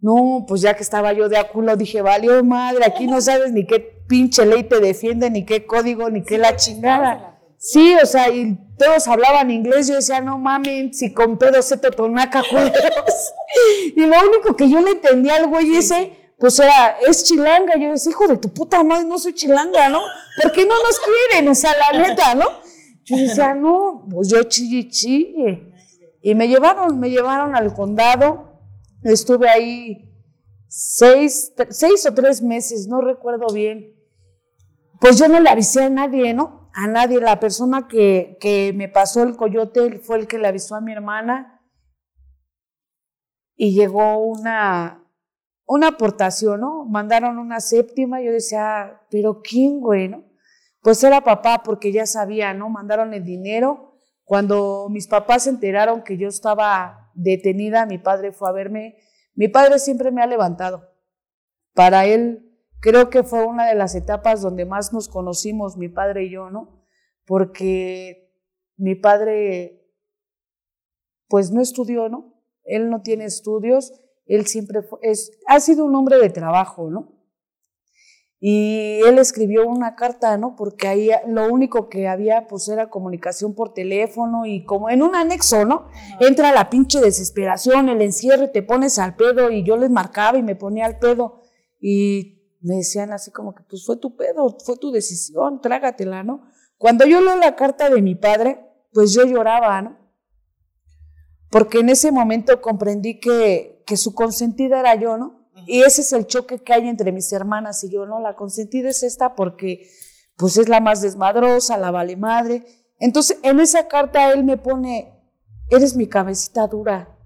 No, 0.00 0.44
pues 0.48 0.62
ya 0.62 0.74
que 0.74 0.82
estaba 0.82 1.12
yo 1.12 1.28
de 1.28 1.36
aculo, 1.36 1.76
dije, 1.76 2.02
valió 2.02 2.42
madre, 2.42 2.84
aquí 2.84 3.06
no 3.06 3.20
sabes 3.20 3.52
ni 3.52 3.64
qué 3.64 3.78
pinche 4.08 4.44
ley 4.44 4.64
te 4.64 4.80
defiende, 4.80 5.30
ni 5.30 5.44
qué 5.44 5.64
código, 5.66 6.10
ni 6.10 6.24
qué 6.24 6.36
la 6.36 6.56
chingada. 6.56 7.38
Sí, 7.56 7.94
o 8.02 8.06
sea, 8.06 8.28
y 8.28 8.58
todos 8.76 9.06
hablaban 9.06 9.52
inglés, 9.52 9.86
yo 9.86 9.94
decía, 9.94 10.20
no 10.20 10.36
mames, 10.36 10.98
si 10.98 11.14
con 11.14 11.38
pedo 11.38 11.62
se 11.62 11.76
totonaca 11.76 12.42
culeros. 12.50 13.34
y 13.94 14.00
lo 14.00 14.16
único 14.28 14.56
que 14.56 14.68
yo 14.68 14.80
le 14.80 14.92
entendía 14.92 15.36
al 15.36 15.46
güey 15.46 15.76
ese, 15.76 16.19
pues 16.40 16.58
era, 16.58 16.96
es 17.06 17.22
chilanga. 17.22 17.74
Yo 17.78 17.90
decía, 17.90 18.10
hijo 18.10 18.26
de 18.26 18.38
tu 18.38 18.52
puta 18.52 18.82
madre, 18.82 19.04
no 19.04 19.18
soy 19.18 19.34
chilanga, 19.34 19.88
¿no? 19.88 20.00
¿Por 20.42 20.50
qué 20.50 20.66
no 20.66 20.74
nos 20.74 20.98
quieren? 20.98 21.48
O 21.48 21.54
sea, 21.54 21.72
la 21.76 21.98
neta, 21.98 22.34
¿no? 22.34 22.46
Yo 23.04 23.16
decía, 23.16 23.54
no, 23.54 24.06
pues 24.10 24.28
yo 24.30 24.42
chille, 24.44 24.88
chille. 24.88 25.72
Y 26.22 26.34
me 26.34 26.48
llevaron, 26.48 26.98
me 26.98 27.10
llevaron 27.10 27.54
al 27.54 27.72
condado 27.74 28.50
Estuve 29.02 29.48
ahí 29.48 30.14
seis, 30.68 31.54
seis 31.70 32.06
o 32.06 32.12
tres 32.12 32.42
meses, 32.42 32.86
no 32.86 33.00
recuerdo 33.00 33.52
bien. 33.52 33.96
Pues 35.00 35.18
yo 35.18 35.28
no 35.28 35.40
le 35.40 35.48
avisé 35.48 35.84
a 35.84 35.88
nadie, 35.88 36.34
¿no? 36.34 36.70
A 36.74 36.86
nadie. 36.86 37.18
La 37.18 37.40
persona 37.40 37.88
que, 37.88 38.36
que 38.40 38.72
me 38.74 38.88
pasó 38.88 39.22
el 39.22 39.36
coyote 39.36 40.00
fue 40.00 40.18
el 40.18 40.26
que 40.26 40.38
le 40.38 40.48
avisó 40.48 40.74
a 40.74 40.82
mi 40.82 40.92
hermana. 40.92 41.62
Y 43.56 43.74
llegó 43.74 44.18
una, 44.18 45.09
una 45.70 45.86
aportación, 45.86 46.62
¿no? 46.62 46.84
Mandaron 46.84 47.38
una 47.38 47.60
séptima, 47.60 48.20
yo 48.20 48.32
decía, 48.32 49.02
pero 49.08 49.40
¿quién, 49.40 49.78
güey, 49.80 50.08
no? 50.08 50.24
Pues 50.82 51.04
era 51.04 51.20
papá, 51.20 51.62
porque 51.64 51.92
ya 51.92 52.06
sabía, 52.06 52.52
¿no? 52.52 52.68
Mandaron 52.68 53.14
el 53.14 53.24
dinero. 53.24 53.94
Cuando 54.24 54.88
mis 54.90 55.06
papás 55.06 55.44
se 55.44 55.50
enteraron 55.50 56.02
que 56.02 56.18
yo 56.18 56.26
estaba 56.26 57.12
detenida, 57.14 57.86
mi 57.86 57.98
padre 57.98 58.32
fue 58.32 58.48
a 58.48 58.52
verme. 58.52 58.96
Mi 59.34 59.46
padre 59.46 59.78
siempre 59.78 60.10
me 60.10 60.20
ha 60.20 60.26
levantado. 60.26 60.88
Para 61.72 62.04
él, 62.04 62.52
creo 62.80 63.08
que 63.08 63.22
fue 63.22 63.44
una 63.44 63.68
de 63.68 63.76
las 63.76 63.94
etapas 63.94 64.42
donde 64.42 64.64
más 64.64 64.92
nos 64.92 65.08
conocimos, 65.08 65.76
mi 65.76 65.88
padre 65.88 66.24
y 66.24 66.30
yo, 66.30 66.50
¿no? 66.50 66.84
Porque 67.26 68.34
mi 68.76 68.96
padre, 68.96 69.88
pues 71.28 71.52
no 71.52 71.60
estudió, 71.60 72.08
¿no? 72.08 72.42
Él 72.64 72.90
no 72.90 73.02
tiene 73.02 73.24
estudios, 73.24 73.92
él 74.34 74.46
siempre 74.46 74.82
fue, 74.82 74.98
es, 75.02 75.38
ha 75.46 75.60
sido 75.60 75.84
un 75.84 75.94
hombre 75.94 76.18
de 76.18 76.30
trabajo, 76.30 76.90
¿no? 76.90 77.20
Y 78.42 79.00
él 79.04 79.18
escribió 79.18 79.68
una 79.68 79.94
carta, 79.96 80.38
¿no? 80.38 80.56
Porque 80.56 80.88
ahí 80.88 81.10
lo 81.28 81.52
único 81.52 81.90
que 81.90 82.08
había, 82.08 82.46
pues, 82.46 82.68
era 82.68 82.88
comunicación 82.88 83.54
por 83.54 83.74
teléfono 83.74 84.46
y 84.46 84.64
como 84.64 84.88
en 84.88 85.02
un 85.02 85.14
anexo, 85.14 85.66
¿no? 85.66 85.88
Entra 86.20 86.50
la 86.50 86.70
pinche 86.70 87.00
desesperación, 87.00 87.90
el 87.90 88.00
encierro 88.00 88.44
y 88.44 88.52
te 88.52 88.62
pones 88.62 88.98
al 88.98 89.14
pedo 89.14 89.50
y 89.50 89.62
yo 89.62 89.76
les 89.76 89.90
marcaba 89.90 90.38
y 90.38 90.42
me 90.42 90.56
ponía 90.56 90.86
al 90.86 90.98
pedo 90.98 91.42
y 91.78 92.56
me 92.62 92.76
decían 92.76 93.12
así 93.12 93.30
como 93.30 93.54
que, 93.54 93.62
pues, 93.68 93.84
fue 93.84 93.98
tu 93.98 94.16
pedo, 94.16 94.56
fue 94.64 94.78
tu 94.78 94.90
decisión, 94.90 95.60
trágatela, 95.60 96.22
¿no? 96.22 96.44
Cuando 96.78 97.04
yo 97.04 97.20
leo 97.20 97.36
la 97.36 97.56
carta 97.56 97.90
de 97.90 98.00
mi 98.00 98.14
padre, 98.14 98.66
pues 98.92 99.12
yo 99.12 99.24
lloraba, 99.26 99.82
¿no? 99.82 99.98
Porque 101.50 101.80
en 101.80 101.90
ese 101.90 102.10
momento 102.10 102.62
comprendí 102.62 103.20
que, 103.20 103.79
que 103.90 103.96
su 103.96 104.14
consentida 104.14 104.78
era 104.78 104.94
yo, 104.94 105.18
¿no? 105.18 105.50
Y 105.66 105.82
ese 105.82 106.02
es 106.02 106.12
el 106.12 106.28
choque 106.28 106.60
que 106.60 106.72
hay 106.72 106.86
entre 106.86 107.10
mis 107.10 107.32
hermanas 107.32 107.82
y 107.82 107.90
yo, 107.90 108.06
¿no? 108.06 108.20
La 108.20 108.36
consentida 108.36 108.88
es 108.88 109.02
esta 109.02 109.34
porque 109.34 109.90
pues 110.36 110.56
es 110.58 110.68
la 110.68 110.78
más 110.78 111.02
desmadrosa, 111.02 111.76
la 111.76 111.90
vale 111.90 112.16
madre. 112.16 112.64
Entonces, 113.00 113.40
en 113.42 113.58
esa 113.58 113.88
carta 113.88 114.32
él 114.32 114.44
me 114.44 114.56
pone, 114.56 115.12
eres 115.70 115.96
mi 115.96 116.06
cabecita 116.06 116.68
dura. 116.68 117.18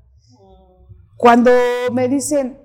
Cuando 1.19 1.51
me 1.93 2.09
dicen, 2.09 2.59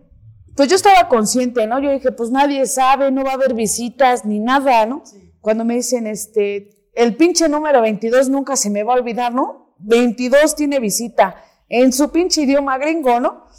pues 0.55 0.69
yo 0.69 0.77
estaba 0.77 1.09
consciente, 1.09 1.67
¿no? 1.67 1.81
Yo 1.81 1.91
dije, 1.91 2.13
pues 2.13 2.31
nadie 2.31 2.65
sabe, 2.67 3.11
no 3.11 3.25
va 3.25 3.31
a 3.31 3.33
haber 3.33 3.53
visitas 3.53 4.23
ni 4.23 4.39
nada, 4.39 4.85
¿no? 4.85 5.03
Cuando 5.41 5.65
me 5.65 5.75
dicen, 5.75 6.07
este, 6.07 6.89
el 6.93 7.17
pinche 7.17 7.49
número 7.49 7.81
22 7.81 8.29
nunca 8.29 8.55
se 8.55 8.69
me 8.69 8.83
va 8.83 8.93
a 8.93 8.97
olvidar, 8.97 9.33
¿no? 9.33 9.75
22 9.79 10.55
tiene 10.55 10.79
visita 10.79 11.43
en 11.67 11.91
su 11.91 12.09
pinche 12.11 12.43
idioma 12.43 12.77
gringo, 12.77 13.19
¿no? 13.19 13.49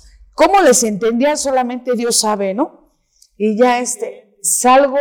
¿Cómo 0.41 0.63
les 0.63 0.85
entendía? 0.85 1.37
Solamente 1.37 1.93
Dios 1.97 2.17
sabe, 2.17 2.55
¿no? 2.55 2.95
Y 3.37 3.59
ya 3.59 3.79
este, 3.81 4.39
salgo 4.41 4.97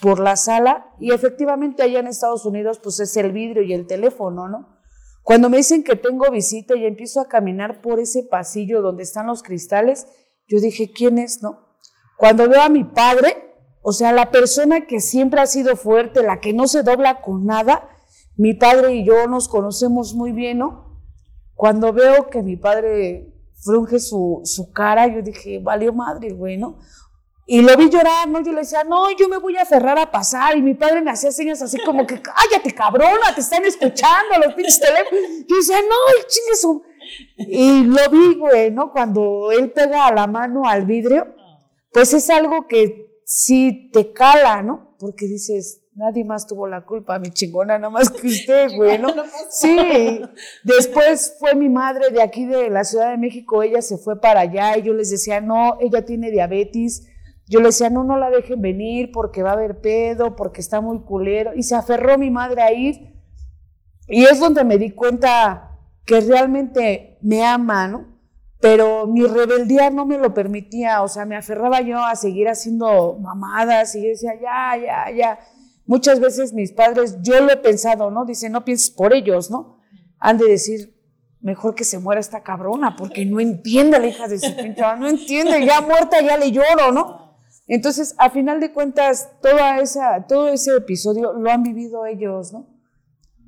por 0.00 0.20
la 0.20 0.36
sala 0.36 0.94
y 1.00 1.10
efectivamente 1.10 1.82
allá 1.82 1.98
en 1.98 2.06
Estados 2.06 2.46
Unidos 2.46 2.78
pues 2.80 3.00
es 3.00 3.16
el 3.16 3.32
vidrio 3.32 3.64
y 3.64 3.72
el 3.72 3.88
teléfono, 3.88 4.48
¿no? 4.48 4.78
Cuando 5.24 5.50
me 5.50 5.56
dicen 5.56 5.82
que 5.82 5.96
tengo 5.96 6.30
visita 6.30 6.76
y 6.76 6.86
empiezo 6.86 7.20
a 7.20 7.26
caminar 7.26 7.82
por 7.82 7.98
ese 7.98 8.22
pasillo 8.22 8.80
donde 8.80 9.02
están 9.02 9.26
los 9.26 9.42
cristales, 9.42 10.06
yo 10.46 10.60
dije, 10.60 10.92
¿quién 10.92 11.18
es, 11.18 11.42
no? 11.42 11.80
Cuando 12.16 12.48
veo 12.48 12.62
a 12.62 12.68
mi 12.68 12.84
padre, 12.84 13.56
o 13.82 13.90
sea, 13.90 14.12
la 14.12 14.30
persona 14.30 14.86
que 14.86 15.00
siempre 15.00 15.40
ha 15.40 15.46
sido 15.48 15.74
fuerte, 15.74 16.22
la 16.22 16.38
que 16.38 16.52
no 16.52 16.68
se 16.68 16.84
dobla 16.84 17.22
con 17.22 17.44
nada, 17.44 17.88
mi 18.36 18.54
padre 18.54 18.94
y 18.94 19.04
yo 19.04 19.26
nos 19.26 19.48
conocemos 19.48 20.14
muy 20.14 20.30
bien, 20.30 20.58
¿no? 20.58 21.02
Cuando 21.54 21.92
veo 21.92 22.30
que 22.30 22.44
mi 22.44 22.56
padre 22.56 23.34
frunge 23.64 23.98
su, 23.98 24.40
su 24.44 24.72
cara, 24.72 25.06
yo 25.06 25.22
dije, 25.22 25.60
valió 25.62 25.92
madre, 25.92 26.32
güey, 26.32 26.56
¿no? 26.56 26.78
Y 27.50 27.62
lo 27.62 27.74
vi 27.78 27.88
llorar, 27.88 28.28
¿no? 28.28 28.42
Yo 28.42 28.52
le 28.52 28.58
decía, 28.58 28.84
no, 28.84 29.10
yo 29.16 29.26
me 29.26 29.38
voy 29.38 29.56
a 29.56 29.62
aferrar 29.62 29.98
a 29.98 30.10
pasar. 30.10 30.54
Y 30.58 30.60
mi 30.60 30.74
padre 30.74 31.00
me 31.00 31.10
hacía 31.10 31.32
señas 31.32 31.62
así 31.62 31.78
como 31.82 32.06
que, 32.06 32.20
cállate, 32.20 32.74
cabrona, 32.74 33.34
te 33.34 33.40
están 33.40 33.64
escuchando 33.64 34.34
los 34.44 34.52
pinches 34.52 34.78
teléfonos. 34.78 35.46
Yo 35.48 35.56
decía, 35.56 35.78
no, 35.80 36.26
chingue 36.26 36.56
su. 36.56 36.82
Y 37.38 37.84
lo 37.84 38.10
vi, 38.10 38.34
güey, 38.34 38.70
¿no? 38.70 38.92
Cuando 38.92 39.50
él 39.50 39.72
pega 39.72 40.12
la 40.12 40.26
mano 40.26 40.68
al 40.68 40.84
vidrio, 40.84 41.26
pues 41.90 42.12
es 42.12 42.28
algo 42.28 42.66
que 42.68 43.22
sí 43.24 43.90
te 43.94 44.12
cala, 44.12 44.62
¿no? 44.62 44.94
Porque 44.98 45.24
dices, 45.24 45.86
Nadie 45.98 46.24
más 46.24 46.46
tuvo 46.46 46.68
la 46.68 46.82
culpa, 46.82 47.18
mi 47.18 47.30
chingona, 47.30 47.76
nada 47.76 47.90
más 47.90 48.08
que 48.08 48.28
usted, 48.28 48.70
güey, 48.76 49.00
¿no? 49.00 49.08
Sí. 49.50 50.20
Después 50.62 51.34
fue 51.40 51.56
mi 51.56 51.68
madre 51.68 52.10
de 52.12 52.22
aquí 52.22 52.46
de 52.46 52.70
la 52.70 52.84
Ciudad 52.84 53.10
de 53.10 53.16
México, 53.16 53.64
ella 53.64 53.82
se 53.82 53.98
fue 53.98 54.20
para 54.20 54.40
allá 54.42 54.78
y 54.78 54.82
yo 54.82 54.94
les 54.94 55.10
decía, 55.10 55.40
no, 55.40 55.76
ella 55.80 56.04
tiene 56.04 56.30
diabetes. 56.30 57.08
Yo 57.48 57.58
le 57.58 57.66
decía, 57.66 57.90
no, 57.90 58.04
no 58.04 58.16
la 58.16 58.30
dejen 58.30 58.62
venir 58.62 59.10
porque 59.12 59.42
va 59.42 59.50
a 59.50 59.54
haber 59.54 59.80
pedo, 59.80 60.36
porque 60.36 60.60
está 60.60 60.80
muy 60.80 61.00
culero. 61.00 61.50
Y 61.56 61.64
se 61.64 61.74
aferró 61.74 62.16
mi 62.16 62.30
madre 62.30 62.62
a 62.62 62.72
ir. 62.72 63.16
Y 64.06 64.22
es 64.22 64.38
donde 64.38 64.62
me 64.62 64.78
di 64.78 64.92
cuenta 64.92 65.80
que 66.04 66.20
realmente 66.20 67.18
me 67.22 67.44
ama, 67.44 67.88
¿no? 67.88 68.06
Pero 68.60 69.08
mi 69.08 69.26
rebeldía 69.26 69.90
no 69.90 70.06
me 70.06 70.16
lo 70.16 70.32
permitía, 70.32 71.02
o 71.02 71.08
sea, 71.08 71.24
me 71.24 71.36
aferraba 71.36 71.80
yo 71.80 71.98
a 72.04 72.14
seguir 72.14 72.48
haciendo 72.48 73.18
mamadas 73.20 73.96
y 73.96 74.02
yo 74.02 74.08
decía, 74.10 74.32
ya, 74.40 74.76
ya, 74.76 75.10
ya. 75.10 75.38
Muchas 75.88 76.20
veces 76.20 76.52
mis 76.52 76.70
padres, 76.70 77.16
yo 77.22 77.40
lo 77.40 77.50
he 77.50 77.56
pensado, 77.56 78.10
¿no? 78.10 78.26
Dicen, 78.26 78.52
no 78.52 78.62
pienses 78.62 78.90
por 78.90 79.14
ellos, 79.14 79.50
¿no? 79.50 79.80
Han 80.18 80.36
de 80.36 80.44
decir, 80.44 80.94
mejor 81.40 81.74
que 81.74 81.84
se 81.84 81.98
muera 81.98 82.20
esta 82.20 82.42
cabrona, 82.42 82.94
porque 82.94 83.24
no 83.24 83.40
entiende 83.40 83.98
la 83.98 84.06
hija 84.06 84.28
de 84.28 84.38
su 84.38 84.54
pinta, 84.54 84.96
no 84.96 85.08
entiende, 85.08 85.64
ya 85.64 85.80
muerta 85.80 86.20
ya 86.20 86.36
le 86.36 86.52
lloro, 86.52 86.92
¿no? 86.92 87.38
Entonces, 87.66 88.14
a 88.18 88.28
final 88.28 88.60
de 88.60 88.70
cuentas, 88.70 89.30
todo 89.40 90.48
ese 90.48 90.76
episodio 90.76 91.32
lo 91.32 91.50
han 91.50 91.62
vivido 91.62 92.04
ellos, 92.04 92.52
¿no? 92.52 92.66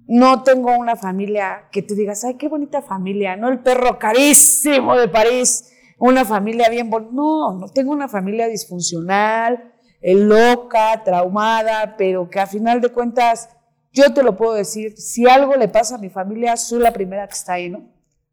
No 0.07 0.43
tengo 0.43 0.75
una 0.79 0.97
familia 0.97 1.69
que 1.71 1.83
tú 1.83 1.95
digas, 1.95 2.25
ay, 2.25 2.39
qué 2.39 2.49
bonita 2.49 2.81
familia, 2.81 3.37
¿no? 3.37 3.51
El 3.51 3.61
perro 3.61 3.99
carísimo 3.99 4.97
de 4.97 5.09
París, 5.09 5.71
una 5.99 6.25
familia 6.25 6.71
bien 6.71 6.89
bonita. 6.89 7.13
No, 7.13 7.53
no 7.59 7.69
tengo 7.69 7.93
una 7.93 8.09
familia 8.09 8.49
disfuncional, 8.49 9.70
loca, 10.03 11.03
traumada, 11.05 11.97
pero 11.97 12.29
que 12.29 12.41
a 12.41 12.47
final 12.47 12.81
de 12.81 12.91
cuentas, 12.91 13.51
yo 13.93 14.13
te 14.13 14.23
lo 14.23 14.37
puedo 14.37 14.55
decir, 14.55 14.97
si 14.97 15.29
algo 15.29 15.55
le 15.55 15.69
pasa 15.69 15.97
a 15.97 15.99
mi 15.99 16.09
familia, 16.09 16.57
soy 16.57 16.81
la 16.81 16.93
primera 16.93 17.27
que 17.27 17.35
está 17.35 17.55
ahí, 17.55 17.69
¿no? 17.69 17.89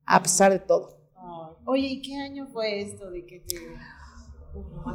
A 0.05 0.21
pesar 0.21 0.51
de 0.51 0.59
todo. 0.59 0.97
Oye, 1.65 1.87
¿y 1.87 2.01
qué 2.01 2.15
año 2.15 2.47
fue 2.47 2.81
esto 2.81 3.11
de 3.11 3.25
que 3.25 3.39
te... 3.41 3.57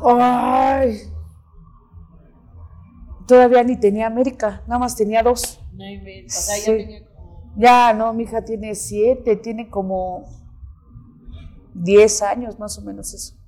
Ay. 0.05 1.01
Todavía 3.27 3.63
ni 3.63 3.79
tenía 3.79 4.07
América, 4.07 4.63
nada 4.67 4.79
más 4.79 4.97
tenía 4.97 5.23
dos. 5.23 5.61
No 5.73 5.85
o 5.85 6.29
sea, 6.29 6.59
ya 6.59 6.65
tenía 6.65 7.07
como... 7.07 7.53
Ya, 7.57 7.93
no, 7.93 8.15
mi 8.15 8.23
hija 8.25 8.43
tiene 8.43 8.75
siete, 8.75 9.37
tiene 9.37 9.69
como 9.69 10.25
diez 11.75 12.23
años 12.23 12.59
más 12.59 12.79
o 12.79 12.83
menos 12.83 13.13
eso 13.13 13.42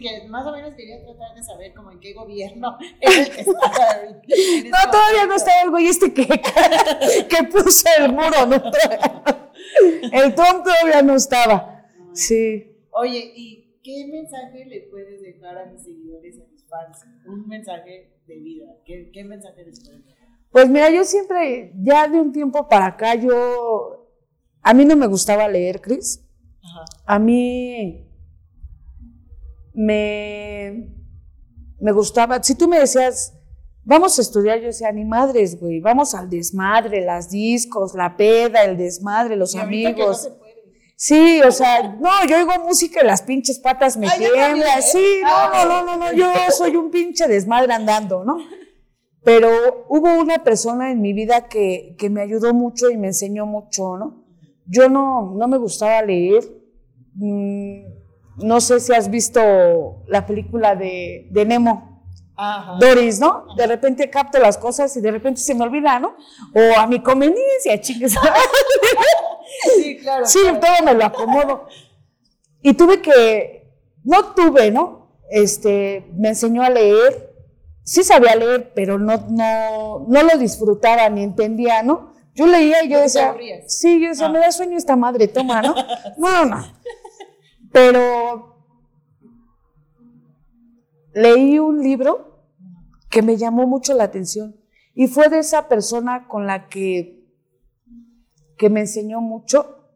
que 0.00 0.26
más 0.28 0.46
o 0.46 0.52
menos 0.52 0.74
quería 0.74 1.02
tratar 1.02 1.34
de 1.34 1.42
saber 1.42 1.74
como 1.74 1.90
en 1.90 2.00
qué 2.00 2.12
gobierno 2.12 2.76
es 3.00 3.18
el 3.18 3.30
que 3.30 3.40
está. 3.40 4.86
no, 4.86 4.90
todavía 4.90 5.26
no 5.26 5.34
está 5.34 5.62
el 5.62 5.70
güey 5.70 5.86
este 5.86 6.12
que, 6.12 6.26
que 7.28 7.42
puso 7.50 7.88
el 7.98 8.12
muro, 8.12 8.46
¿no? 8.46 8.56
El 10.12 10.34
Trump 10.34 10.64
todavía 10.64 11.02
no 11.02 11.14
estaba. 11.14 11.86
Sí. 12.12 12.76
Oye, 12.90 13.32
¿y 13.34 13.80
qué 13.82 14.06
mensaje 14.10 14.64
le 14.66 14.88
puedes 14.90 15.22
dejar 15.22 15.56
a 15.58 15.66
mis 15.66 15.82
seguidores, 15.82 16.36
a 16.40 16.50
mis 16.50 16.66
fans? 16.68 16.98
Un 17.26 17.48
mensaje 17.48 18.18
de 18.26 18.36
vida. 18.36 18.66
¿Qué, 18.84 19.10
qué 19.12 19.24
mensaje 19.24 19.64
les 19.64 19.80
puedes 19.84 20.04
dejar? 20.04 20.28
Pues 20.50 20.68
mira, 20.68 20.90
yo 20.90 21.04
siempre, 21.04 21.72
ya 21.76 22.08
de 22.08 22.20
un 22.20 22.32
tiempo 22.32 22.68
para 22.68 22.86
acá, 22.86 23.14
yo, 23.14 24.10
a 24.60 24.74
mí 24.74 24.84
no 24.84 24.96
me 24.96 25.06
gustaba 25.06 25.48
leer, 25.48 25.80
Cris. 25.80 26.22
A 27.06 27.18
mí 27.18 28.11
me, 29.74 30.88
me 31.80 31.92
gustaba, 31.92 32.42
si 32.42 32.54
tú 32.54 32.68
me 32.68 32.78
decías, 32.78 33.34
vamos 33.84 34.18
a 34.18 34.22
estudiar, 34.22 34.60
yo 34.60 34.66
decía, 34.66 34.92
ni 34.92 35.04
madres, 35.04 35.58
güey, 35.58 35.80
vamos 35.80 36.14
al 36.14 36.28
desmadre, 36.28 37.04
las 37.04 37.30
discos, 37.30 37.94
la 37.94 38.16
peda, 38.16 38.64
el 38.64 38.76
desmadre, 38.76 39.36
los 39.36 39.54
amigos. 39.56 40.30
Sí, 40.96 41.40
o 41.42 41.50
sea, 41.50 41.96
no, 42.00 42.10
yo 42.28 42.36
oigo 42.36 42.52
música 42.64 43.00
y 43.02 43.06
las 43.06 43.22
pinches 43.22 43.58
patas 43.58 43.96
me 43.96 44.08
tiemblan. 44.10 44.78
¿eh? 44.78 44.82
Sí, 44.82 45.20
no, 45.22 45.50
no, 45.50 45.64
no, 45.64 45.84
no, 45.84 45.96
no, 45.96 46.12
yo 46.12 46.32
soy 46.56 46.76
un 46.76 46.90
pinche 46.90 47.26
desmadre 47.26 47.72
andando, 47.72 48.24
¿no? 48.24 48.36
Pero 49.24 49.86
hubo 49.88 50.20
una 50.20 50.42
persona 50.44 50.92
en 50.92 51.00
mi 51.00 51.12
vida 51.12 51.48
que, 51.48 51.96
que 51.98 52.10
me 52.10 52.22
ayudó 52.22 52.54
mucho 52.54 52.88
y 52.88 52.96
me 52.96 53.08
enseñó 53.08 53.46
mucho, 53.46 53.96
¿no? 53.96 54.24
Yo 54.66 54.88
no, 54.88 55.34
no 55.36 55.48
me 55.48 55.58
gustaba 55.58 56.02
leer. 56.02 56.44
Mm, 57.14 58.01
no 58.36 58.60
sé 58.60 58.80
si 58.80 58.92
has 58.92 59.10
visto 59.10 60.02
la 60.06 60.26
película 60.26 60.74
de, 60.74 61.28
de 61.30 61.44
Nemo. 61.44 61.90
Doris, 62.80 63.20
¿no? 63.20 63.44
De 63.56 63.66
repente 63.68 64.10
capto 64.10 64.38
las 64.40 64.58
cosas 64.58 64.96
y 64.96 65.00
de 65.00 65.12
repente 65.12 65.40
se 65.40 65.54
me 65.54 65.62
olvida, 65.62 66.00
¿no? 66.00 66.16
O 66.54 66.78
a 66.78 66.86
mi 66.88 67.00
conveniencia, 67.00 67.80
chingues. 67.80 68.14
Sí, 69.76 69.98
claro. 69.98 70.26
Sí, 70.26 70.38
todo 70.60 70.84
me 70.84 70.94
lo 70.94 71.04
acomodo. 71.04 71.66
Y 72.62 72.74
tuve 72.74 73.00
que, 73.02 73.70
no 74.02 74.32
tuve, 74.34 74.70
¿no? 74.70 75.18
Este, 75.30 76.06
me 76.14 76.30
enseñó 76.30 76.62
a 76.62 76.70
leer, 76.70 77.32
sí 77.84 78.02
sabía 78.02 78.34
leer, 78.34 78.72
pero 78.74 78.98
no, 78.98 79.24
no, 79.28 80.06
no 80.08 80.22
lo 80.22 80.38
disfrutaba 80.38 81.08
ni 81.10 81.22
entendía, 81.22 81.82
¿no? 81.82 82.12
Yo 82.34 82.46
leía 82.46 82.82
y 82.82 82.88
yo 82.88 82.94
¿No 82.94 83.00
te 83.00 83.02
decía, 83.02 83.34
sí, 83.66 84.00
yo 84.02 84.08
decía, 84.08 84.26
Ah. 84.26 84.30
me 84.30 84.38
da 84.38 84.50
sueño 84.50 84.76
esta 84.76 84.96
madre, 84.96 85.28
toma, 85.28 85.60
¿no? 85.62 85.74
No, 86.16 86.44
no. 86.46 86.64
Pero 87.72 88.56
leí 91.14 91.58
un 91.58 91.82
libro 91.82 92.46
que 93.10 93.22
me 93.22 93.36
llamó 93.36 93.66
mucho 93.66 93.94
la 93.94 94.04
atención 94.04 94.56
y 94.94 95.06
fue 95.06 95.28
de 95.28 95.38
esa 95.38 95.68
persona 95.68 96.28
con 96.28 96.46
la 96.46 96.68
que, 96.68 97.26
que 98.58 98.70
me 98.70 98.80
enseñó 98.80 99.20
mucho. 99.20 99.90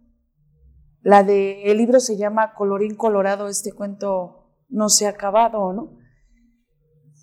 La 1.02 1.22
de, 1.22 1.64
el 1.70 1.78
libro 1.78 2.00
se 2.00 2.16
llama 2.16 2.54
Colorín 2.54 2.96
Colorado, 2.96 3.48
este 3.48 3.72
cuento 3.72 4.54
no 4.68 4.88
se 4.88 5.06
ha 5.06 5.10
acabado, 5.10 5.72
¿no? 5.72 5.98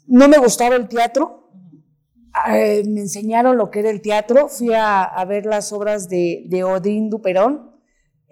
No 0.08 0.28
me 0.28 0.38
gustaba 0.38 0.76
el 0.76 0.88
teatro, 0.88 1.50
eh, 2.50 2.84
me 2.88 3.02
enseñaron 3.02 3.58
lo 3.58 3.70
que 3.70 3.80
era 3.80 3.90
el 3.90 4.02
teatro, 4.02 4.48
fui 4.48 4.70
a, 4.74 5.24
ver 5.28 5.46
las 5.46 5.74
obras 5.74 6.08
de, 6.08 6.46
de 6.48 6.64
Odín 6.64 7.10
Duperón, 7.10 7.73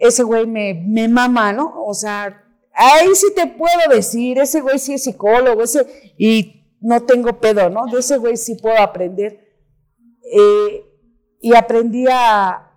ese 0.02 0.24
güey 0.24 0.48
me, 0.48 0.74
me 0.74 1.06
mama, 1.06 1.52
¿no? 1.52 1.84
O 1.86 1.94
sea, 1.94 2.44
ahí 2.74 3.14
sí 3.14 3.28
te 3.36 3.46
puedo 3.46 3.88
decir, 3.88 4.36
ese 4.40 4.60
güey 4.60 4.80
sí 4.80 4.94
es 4.94 5.04
psicólogo, 5.04 5.62
ese, 5.62 5.86
y 6.18 6.76
no 6.80 7.04
tengo 7.04 7.38
pedo, 7.38 7.70
¿no? 7.70 7.86
De 7.86 8.00
ese 8.00 8.18
güey 8.18 8.36
sí 8.36 8.56
puedo 8.56 8.76
aprender. 8.78 9.38
Eh, 10.24 10.84
y 11.40 11.54
aprendí 11.54 12.06
a, 12.10 12.72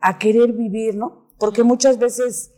a 0.00 0.18
querer 0.20 0.52
vivir, 0.52 0.94
¿no? 0.94 1.34
Porque 1.40 1.64
muchas 1.64 1.98
veces, 1.98 2.54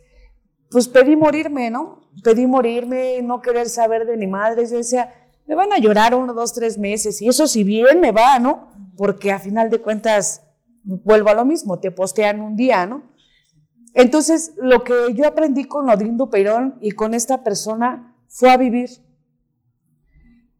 pues 0.69 0.87
pedí 0.87 1.15
morirme, 1.15 1.71
¿no? 1.71 2.11
Pedí 2.23 2.45
morirme, 2.45 3.19
no 3.23 3.41
querer 3.41 3.67
saber 3.67 4.05
de 4.05 4.15
mi 4.15 4.27
madre, 4.27 4.67
yo 4.69 4.77
decía, 4.77 5.11
me 5.47 5.55
van 5.55 5.73
a 5.73 5.79
llorar 5.79 6.13
uno, 6.13 6.35
dos, 6.35 6.53
tres 6.53 6.77
meses, 6.77 7.19
y 7.19 7.29
eso 7.29 7.47
si 7.47 7.63
bien 7.63 7.99
me 7.99 8.11
va, 8.11 8.37
¿no? 8.37 8.69
Porque 8.95 9.31
a 9.31 9.39
final 9.39 9.71
de 9.71 9.81
cuentas, 9.81 10.43
vuelvo 10.83 11.29
a 11.29 11.33
lo 11.33 11.45
mismo, 11.45 11.79
te 11.79 11.89
postean 11.89 12.41
un 12.41 12.55
día, 12.55 12.85
¿no? 12.85 13.14
Entonces, 13.95 14.53
lo 14.57 14.83
que 14.83 14.93
yo 15.13 15.25
aprendí 15.25 15.63
con 15.63 15.89
Odín 15.89 16.17
Dupeirón 16.17 16.77
y 16.81 16.91
con 16.91 17.13
esta 17.13 17.43
persona 17.43 18.13
fue 18.27 18.51
a 18.51 18.57
vivir. 18.57 18.89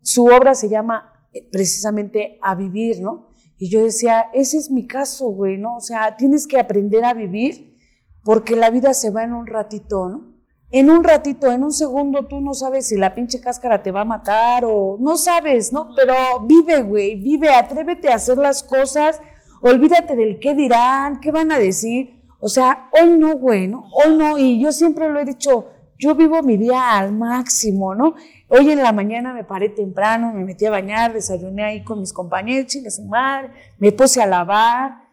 Su 0.01 0.25
obra 0.25 0.55
se 0.55 0.69
llama 0.69 1.27
eh, 1.33 1.47
precisamente 1.51 2.39
A 2.41 2.55
Vivir, 2.55 3.01
¿no? 3.01 3.29
Y 3.57 3.69
yo 3.69 3.83
decía, 3.83 4.27
ese 4.33 4.57
es 4.57 4.71
mi 4.71 4.87
caso, 4.87 5.27
güey, 5.27 5.57
¿no? 5.57 5.75
O 5.75 5.81
sea, 5.81 6.15
tienes 6.15 6.47
que 6.47 6.57
aprender 6.57 7.03
a 7.03 7.13
vivir 7.13 7.77
porque 8.23 8.55
la 8.55 8.69
vida 8.69 8.93
se 8.93 9.11
va 9.11 9.23
en 9.23 9.33
un 9.33 9.47
ratito, 9.47 10.07
¿no? 10.07 10.33
En 10.71 10.89
un 10.89 11.03
ratito, 11.03 11.51
en 11.51 11.63
un 11.63 11.73
segundo, 11.73 12.27
tú 12.27 12.39
no 12.39 12.53
sabes 12.53 12.87
si 12.87 12.95
la 12.95 13.13
pinche 13.13 13.41
cáscara 13.41 13.83
te 13.83 13.91
va 13.91 14.01
a 14.01 14.05
matar 14.05 14.63
o 14.65 14.97
no 14.99 15.17
sabes, 15.17 15.73
¿no? 15.73 15.89
Pero 15.95 16.13
vive, 16.45 16.83
güey, 16.83 17.15
vive, 17.15 17.49
atrévete 17.49 18.09
a 18.09 18.15
hacer 18.15 18.37
las 18.37 18.63
cosas, 18.63 19.19
olvídate 19.61 20.15
del 20.15 20.39
qué 20.39 20.55
dirán, 20.55 21.19
qué 21.19 21.31
van 21.31 21.51
a 21.51 21.59
decir. 21.59 22.14
O 22.45 22.47
sea, 22.47 22.91
hoy 22.91 23.17
no, 23.17 23.35
güey, 23.37 23.67
¿no? 23.67 23.89
Hoy 23.91 24.15
no, 24.15 24.37
y 24.37 24.59
yo 24.61 24.71
siempre 24.71 25.09
lo 25.09 25.19
he 25.19 25.25
dicho, 25.25 25.65
yo 25.97 26.13
vivo 26.13 26.43
mi 26.43 26.57
día 26.57 26.95
al 26.95 27.11
máximo, 27.11 27.95
¿no? 27.95 28.13
Hoy 28.49 28.69
en 28.69 28.83
la 28.83 28.91
mañana 28.91 29.33
me 29.33 29.43
paré 29.43 29.69
temprano, 29.69 30.31
me 30.31 30.45
metí 30.45 30.63
a 30.67 30.69
bañar, 30.69 31.11
desayuné 31.11 31.63
ahí 31.63 31.83
con 31.83 32.01
mis 32.01 32.13
compañeros, 32.13 32.67
chingue 32.67 32.91
su 32.91 33.03
madre, 33.05 33.49
me 33.79 33.91
puse 33.91 34.21
a 34.21 34.27
lavar 34.27 35.07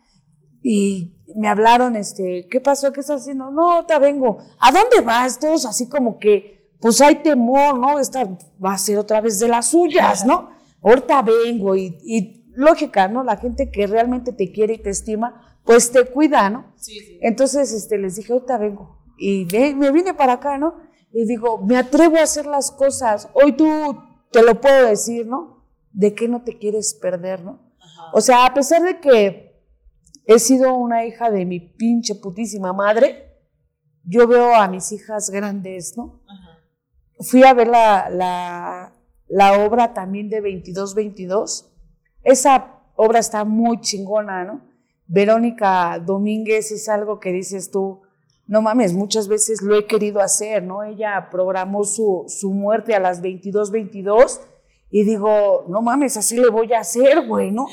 y 0.63 1.17
me 1.35 1.49
hablaron, 1.49 1.97
este, 1.97 2.47
¿qué 2.51 2.61
pasó? 2.61 2.93
¿Qué 2.93 3.01
estás 3.01 3.23
haciendo? 3.23 3.51
No, 3.51 3.87
te 3.87 3.99
vengo. 3.99 4.37
¿A 4.61 4.71
dónde 4.71 5.01
vas? 5.01 5.39
Todos 5.39 5.65
así 5.65 5.89
como 5.89 6.19
que, 6.19 6.71
pues 6.83 7.01
hay 7.01 7.15
temor, 7.23 7.79
¿no? 7.79 7.99
Esta 7.99 8.29
va 8.63 8.75
a 8.75 8.79
ser 8.79 8.99
otra 8.99 9.23
vez 9.23 9.41
de 9.41 9.49
las 9.49 9.71
suyas, 9.71 10.27
¿no? 10.27 10.51
Ahorita 10.83 11.23
vengo 11.23 11.75
y 11.77 12.45
lógica, 12.55 13.09
¿no? 13.09 13.25
La 13.25 13.39
gente 13.39 13.71
que 13.71 13.87
realmente 13.87 14.35
te 14.35 14.53
quiere 14.53 14.75
y 14.75 14.83
te 14.83 14.91
estima, 14.91 15.52
pues 15.65 15.91
te 15.91 16.05
cuida, 16.05 16.51
¿no? 16.51 16.73
Sí, 16.77 16.99
sí. 17.01 17.19
Entonces, 17.23 17.73
este, 17.73 17.99
les 17.99 18.17
dije, 18.17 18.33
ahorita 18.33 18.59
vengo. 18.59 18.99
Y 19.19 19.47
me 19.77 19.93
vine 19.93 20.15
para 20.15 20.35
acá, 20.35 20.59
¿no? 20.59 20.75
Y 21.13 21.27
digo, 21.27 21.59
me 21.59 21.77
atrevo 21.77 22.17
a 22.17 22.23
hacer 22.23 22.47
las 22.47 22.71
cosas. 22.71 23.29
Hoy 23.35 23.53
tú 23.53 23.67
te 24.31 24.43
lo 24.43 24.61
puedo 24.61 24.89
decir, 24.89 25.27
¿no? 25.27 25.67
¿De 25.93 26.15
qué 26.15 26.27
no 26.27 26.43
te 26.43 26.59
quieres 26.59 26.95
perder, 26.95 27.45
no? 27.45 27.73
O 28.13 28.21
sea, 28.21 28.47
a 28.47 28.55
pesar 28.55 28.83
de 28.83 28.99
que 28.99 29.53
he 30.27 30.39
sido 30.39 30.75
una 30.75 31.05
hija 31.05 31.31
de 31.31 31.45
mi 31.45 31.61
pinche 31.61 32.15
putísima 32.15 32.73
madre, 32.73 33.33
yo 34.05 34.27
veo 34.27 34.55
a 34.55 34.69
mis 34.69 34.91
hijas 34.93 35.31
grandes, 35.31 35.97
¿no? 35.97 36.23
Fui 37.21 37.45
a 37.45 37.55
ver 37.55 37.69
la, 37.69 38.09
la, 38.11 38.93
la 39.29 39.65
obra 39.65 39.95
también 39.95 40.29
de 40.29 40.43
22-22. 40.43 41.71
Esa 42.23 42.81
obra 42.97 43.21
está 43.21 43.45
muy 43.45 43.81
chingona, 43.81 44.45
¿no? 44.45 44.72
Verónica 45.13 45.99
Domínguez 45.99 46.73
es 46.73 46.89
algo 46.89 47.21
que 47.21 47.33
dices 47.33 47.71
tú, 47.71 48.01
no 48.47 48.63
mames, 48.63 48.95
muchas 48.95 49.29
veces 49.29 49.61
lo 49.61 49.77
he 49.77 49.87
querido 49.87 50.21
hacer, 50.21 50.63
¿no? 50.63 50.85
Ella 50.85 51.29
programó 51.31 51.85
su, 51.85 52.25
su 52.29 52.51
muerte 52.51 52.95
a 52.95 52.99
las 52.99 53.21
22-22 53.21 54.41
y 54.91 55.05
digo, 55.05 55.67
no 55.69 55.83
mames, 55.83 56.17
así 56.17 56.39
le 56.39 56.49
voy 56.49 56.73
a 56.73 56.81
hacer, 56.81 57.27
güey, 57.27 57.51
¿no? 57.51 57.67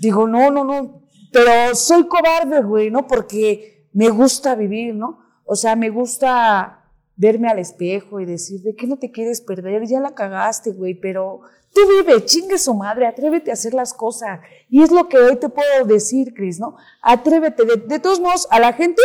Digo, 0.00 0.26
no, 0.26 0.50
no, 0.50 0.64
no, 0.64 1.02
pero 1.30 1.74
soy 1.74 2.08
cobarde, 2.08 2.62
güey, 2.62 2.90
¿no? 2.90 3.06
Porque 3.06 3.88
me 3.92 4.08
gusta 4.08 4.54
vivir, 4.54 4.94
¿no? 4.94 5.18
O 5.44 5.54
sea, 5.54 5.76
me 5.76 5.90
gusta 5.90 6.85
verme 7.16 7.48
al 7.48 7.58
espejo 7.58 8.20
y 8.20 8.26
decir, 8.26 8.62
¿de 8.62 8.74
qué 8.74 8.86
no 8.86 8.98
te 8.98 9.10
quieres 9.10 9.40
perder? 9.40 9.86
Ya 9.86 10.00
la 10.00 10.14
cagaste, 10.14 10.72
güey, 10.72 10.94
pero 10.94 11.40
tú 11.72 11.80
vive, 11.88 12.24
chingue 12.24 12.58
su 12.58 12.74
madre, 12.74 13.06
atrévete 13.06 13.50
a 13.50 13.54
hacer 13.54 13.74
las 13.74 13.94
cosas. 13.94 14.40
Y 14.68 14.82
es 14.82 14.90
lo 14.90 15.08
que 15.08 15.18
hoy 15.18 15.36
te 15.36 15.48
puedo 15.48 15.84
decir, 15.86 16.34
Cris, 16.34 16.60
¿no? 16.60 16.76
Atrévete. 17.02 17.64
De, 17.64 17.76
de 17.76 17.98
todos 17.98 18.20
modos, 18.20 18.46
a 18.50 18.60
la 18.60 18.72
gente 18.72 19.02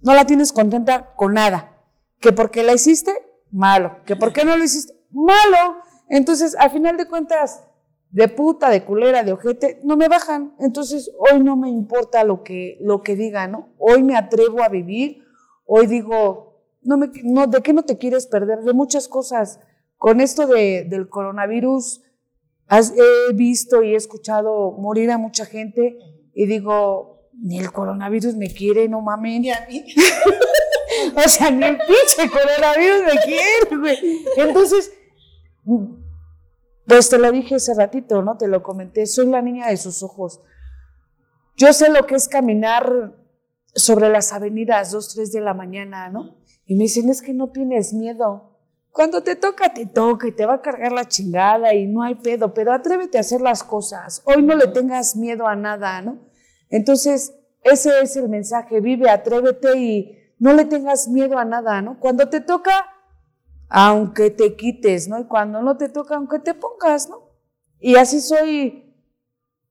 no 0.00 0.14
la 0.14 0.26
tienes 0.26 0.52
contenta 0.52 1.14
con 1.16 1.34
nada. 1.34 1.76
Que 2.20 2.32
porque 2.32 2.62
la 2.62 2.74
hiciste, 2.74 3.12
malo. 3.50 3.96
Que 4.04 4.16
porque 4.16 4.44
no 4.44 4.56
lo 4.56 4.64
hiciste, 4.64 4.94
malo. 5.10 5.76
Entonces, 6.08 6.54
al 6.56 6.70
final 6.70 6.96
de 6.96 7.06
cuentas, 7.06 7.64
de 8.10 8.28
puta, 8.28 8.68
de 8.68 8.84
culera, 8.84 9.22
de 9.22 9.32
ojete, 9.32 9.80
no 9.84 9.96
me 9.96 10.08
bajan. 10.08 10.54
Entonces, 10.58 11.10
hoy 11.18 11.42
no 11.42 11.56
me 11.56 11.70
importa 11.70 12.24
lo 12.24 12.42
que, 12.42 12.76
lo 12.80 13.02
que 13.02 13.16
digan, 13.16 13.52
¿no? 13.52 13.68
Hoy 13.78 14.02
me 14.02 14.16
atrevo 14.16 14.62
a 14.62 14.68
vivir. 14.68 15.24
Hoy 15.64 15.86
digo, 15.86 16.51
no 16.82 16.96
me, 16.96 17.10
no, 17.24 17.46
¿de 17.46 17.62
qué 17.62 17.72
no 17.72 17.84
te 17.84 17.98
quieres 17.98 18.26
perder? 18.26 18.60
De 18.60 18.72
muchas 18.72 19.08
cosas. 19.08 19.60
Con 19.96 20.20
esto 20.20 20.46
de, 20.46 20.84
del 20.88 21.08
coronavirus, 21.08 22.02
has- 22.66 22.92
he 22.96 23.32
visto 23.34 23.82
y 23.82 23.94
he 23.94 23.96
escuchado 23.96 24.72
morir 24.72 25.10
a 25.10 25.18
mucha 25.18 25.46
gente 25.46 25.96
y 26.34 26.46
digo, 26.46 27.28
ni 27.40 27.58
el 27.58 27.72
coronavirus 27.72 28.36
me 28.36 28.52
quiere, 28.52 28.88
no 28.88 29.00
mames. 29.00 29.44
Y 29.44 29.50
a 29.50 29.66
mí, 29.68 29.84
O 31.24 31.28
sea, 31.28 31.50
ni 31.50 31.64
el 31.64 31.78
pinche 31.78 32.30
coronavirus 32.30 33.02
me 33.14 33.20
quiere, 33.22 33.76
güey. 33.78 34.24
Entonces, 34.36 34.92
pues 36.86 37.08
te 37.08 37.18
lo 37.18 37.30
dije 37.32 37.54
hace 37.56 37.74
ratito, 37.74 38.22
¿no? 38.22 38.36
Te 38.36 38.48
lo 38.48 38.62
comenté. 38.62 39.06
Soy 39.06 39.26
la 39.26 39.40
niña 39.42 39.68
de 39.68 39.76
sus 39.76 40.02
ojos. 40.02 40.40
Yo 41.56 41.72
sé 41.72 41.90
lo 41.90 42.06
que 42.06 42.14
es 42.16 42.28
caminar 42.28 43.14
sobre 43.74 44.08
las 44.10 44.32
avenidas, 44.32 44.90
dos, 44.92 45.14
tres 45.14 45.32
de 45.32 45.40
la 45.40 45.54
mañana, 45.54 46.08
¿no? 46.10 46.36
Y 46.64 46.76
me 46.76 46.84
dicen, 46.84 47.08
es 47.08 47.22
que 47.22 47.34
no 47.34 47.50
tienes 47.50 47.92
miedo. 47.92 48.58
Cuando 48.90 49.22
te 49.22 49.36
toca, 49.36 49.72
te 49.72 49.86
toca 49.86 50.28
y 50.28 50.32
te 50.32 50.44
va 50.44 50.54
a 50.54 50.60
cargar 50.60 50.92
la 50.92 51.08
chingada 51.08 51.74
y 51.74 51.86
no 51.86 52.02
hay 52.02 52.16
pedo, 52.16 52.52
pero 52.52 52.72
atrévete 52.72 53.16
a 53.16 53.22
hacer 53.22 53.40
las 53.40 53.64
cosas. 53.64 54.22
Hoy 54.26 54.42
no 54.42 54.54
le 54.54 54.66
tengas 54.68 55.16
miedo 55.16 55.46
a 55.46 55.56
nada, 55.56 56.02
¿no? 56.02 56.20
Entonces, 56.68 57.34
ese 57.62 58.00
es 58.02 58.16
el 58.16 58.28
mensaje. 58.28 58.80
Vive, 58.80 59.08
atrévete 59.08 59.78
y 59.78 60.18
no 60.38 60.52
le 60.52 60.66
tengas 60.66 61.08
miedo 61.08 61.38
a 61.38 61.44
nada, 61.46 61.80
¿no? 61.80 61.98
Cuando 62.00 62.28
te 62.28 62.40
toca, 62.40 62.72
aunque 63.68 64.30
te 64.30 64.56
quites, 64.56 65.08
¿no? 65.08 65.18
Y 65.18 65.24
cuando 65.24 65.62
no 65.62 65.78
te 65.78 65.88
toca, 65.88 66.16
aunque 66.16 66.38
te 66.38 66.52
pongas, 66.52 67.08
¿no? 67.08 67.30
Y 67.80 67.96
así 67.96 68.20
soy, 68.20 68.94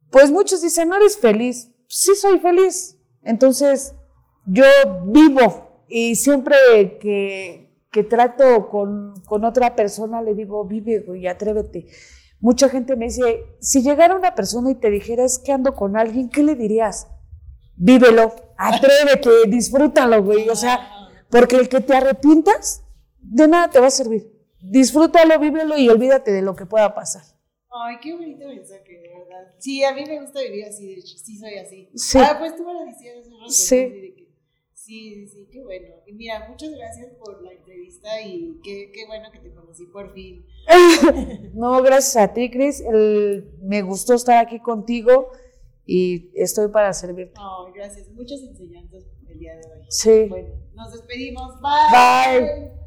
pues 0.10 0.32
muchos 0.32 0.62
dicen, 0.64 0.89
no 0.89 0.96
eres 0.96 1.18
feliz. 1.18 1.72
Sí 1.88 2.16
soy 2.16 2.39
feliz. 2.39 2.98
Entonces, 3.22 3.94
yo 4.46 4.66
vivo 5.06 5.70
y 5.92 6.16
siempre 6.16 6.56
que, 7.00 7.70
que 7.92 8.04
trato 8.04 8.70
con, 8.70 9.14
con 9.26 9.44
otra 9.46 9.76
persona 9.76 10.22
le 10.22 10.34
digo, 10.34 10.64
vive, 10.66 11.00
güey, 11.00 11.28
atrévete. 11.28 11.88
Mucha 12.39 12.70
gente 12.70 12.96
me 12.96 13.06
dice, 13.06 13.44
si 13.60 13.84
llegara 13.84 14.16
una 14.16 14.34
persona 14.34 14.72
y 14.72 14.76
te 14.76 14.89
dijera, 14.89 15.24
es 15.26 15.38
que 15.38 15.52
ando 15.52 15.76
con 15.76 15.96
alguien, 15.98 16.30
¿qué 16.30 16.42
le 16.44 16.56
dirías? 16.56 17.08
Vívelo, 17.76 18.34
atrévete, 18.58 19.30
disfrútalo, 19.48 20.24
güey. 20.24 20.50
O 20.50 20.56
sea, 20.56 20.80
porque 21.30 21.58
el 21.58 21.70
que 21.70 21.82
te 21.82 21.96
arrepientas, 21.96 22.84
de 23.20 23.48
nada 23.48 23.70
te 23.70 23.80
va 23.80 23.88
a 23.88 23.92
servir. 23.92 24.32
Disfrútalo, 24.60 25.38
vívelo 25.39 25.78
y 25.78 25.89
olvídate 25.89 26.32
de 26.32 26.42
lo 26.42 26.56
que 26.56 26.66
pueda 26.66 26.94
pasar. 26.96 27.24
Ay, 27.74 27.98
qué 28.02 28.14
bonito 28.14 28.48
mensaje, 28.48 28.92
de 28.92 29.10
verdad. 29.10 29.54
Sí, 29.60 29.84
a 29.84 29.94
mí 29.94 30.04
me 30.06 30.20
gusta 30.22 30.42
vivir 30.42 30.66
así, 30.66 30.88
de 30.88 30.94
hecho, 30.96 31.18
sí 31.18 31.38
soy 31.38 31.56
así. 31.58 31.89
Sí. 31.96 32.18
Ah, 32.20 32.36
pues 32.39 32.56
tú 32.56 32.66
me 32.66 32.74
lo 32.74 32.86
decías 32.86 33.18
hace 33.20 33.30
rato, 33.30 33.50
Sí. 33.50 33.76
¿no? 33.76 33.88
Así 33.88 34.02
de 34.02 34.14
que 34.16 34.32
Sí, 34.92 35.26
sí, 35.26 35.48
qué 35.50 35.64
bueno. 35.64 35.88
Y 36.06 36.12
mira, 36.12 36.50
muchas 36.50 36.70
gracias 36.72 37.14
por 37.14 37.42
la 37.42 37.54
entrevista 37.54 38.22
y 38.24 38.60
qué, 38.62 38.92
qué 38.94 39.08
bueno 39.08 39.32
que 39.32 39.39
te 39.39 39.50
conocí 39.54 39.86
por 39.86 40.14
fin. 40.14 40.46
no, 41.54 41.82
gracias 41.82 42.18
a 42.18 42.34
ti, 42.34 42.52
Cris. 42.52 42.84
Me 43.62 43.84
gustó 43.84 44.16
estar 44.16 44.46
aquí 44.46 44.60
contigo 44.60 45.32
y 45.86 46.30
estoy 46.36 46.68
para 46.68 46.92
servirte. 46.92 47.36
No, 47.39 47.72
gracias. 47.72 48.10
Muchas 48.10 48.42
enseñanzas 48.42 49.06
el 49.30 49.39
día 49.39 49.56
de 49.56 49.62
hoy. 49.66 49.86
Sí. 49.88 50.26
Bueno, 50.28 50.56
nos 50.74 50.92
despedimos. 50.92 51.54
Bye. 51.62 52.42
Bye. 52.42 52.80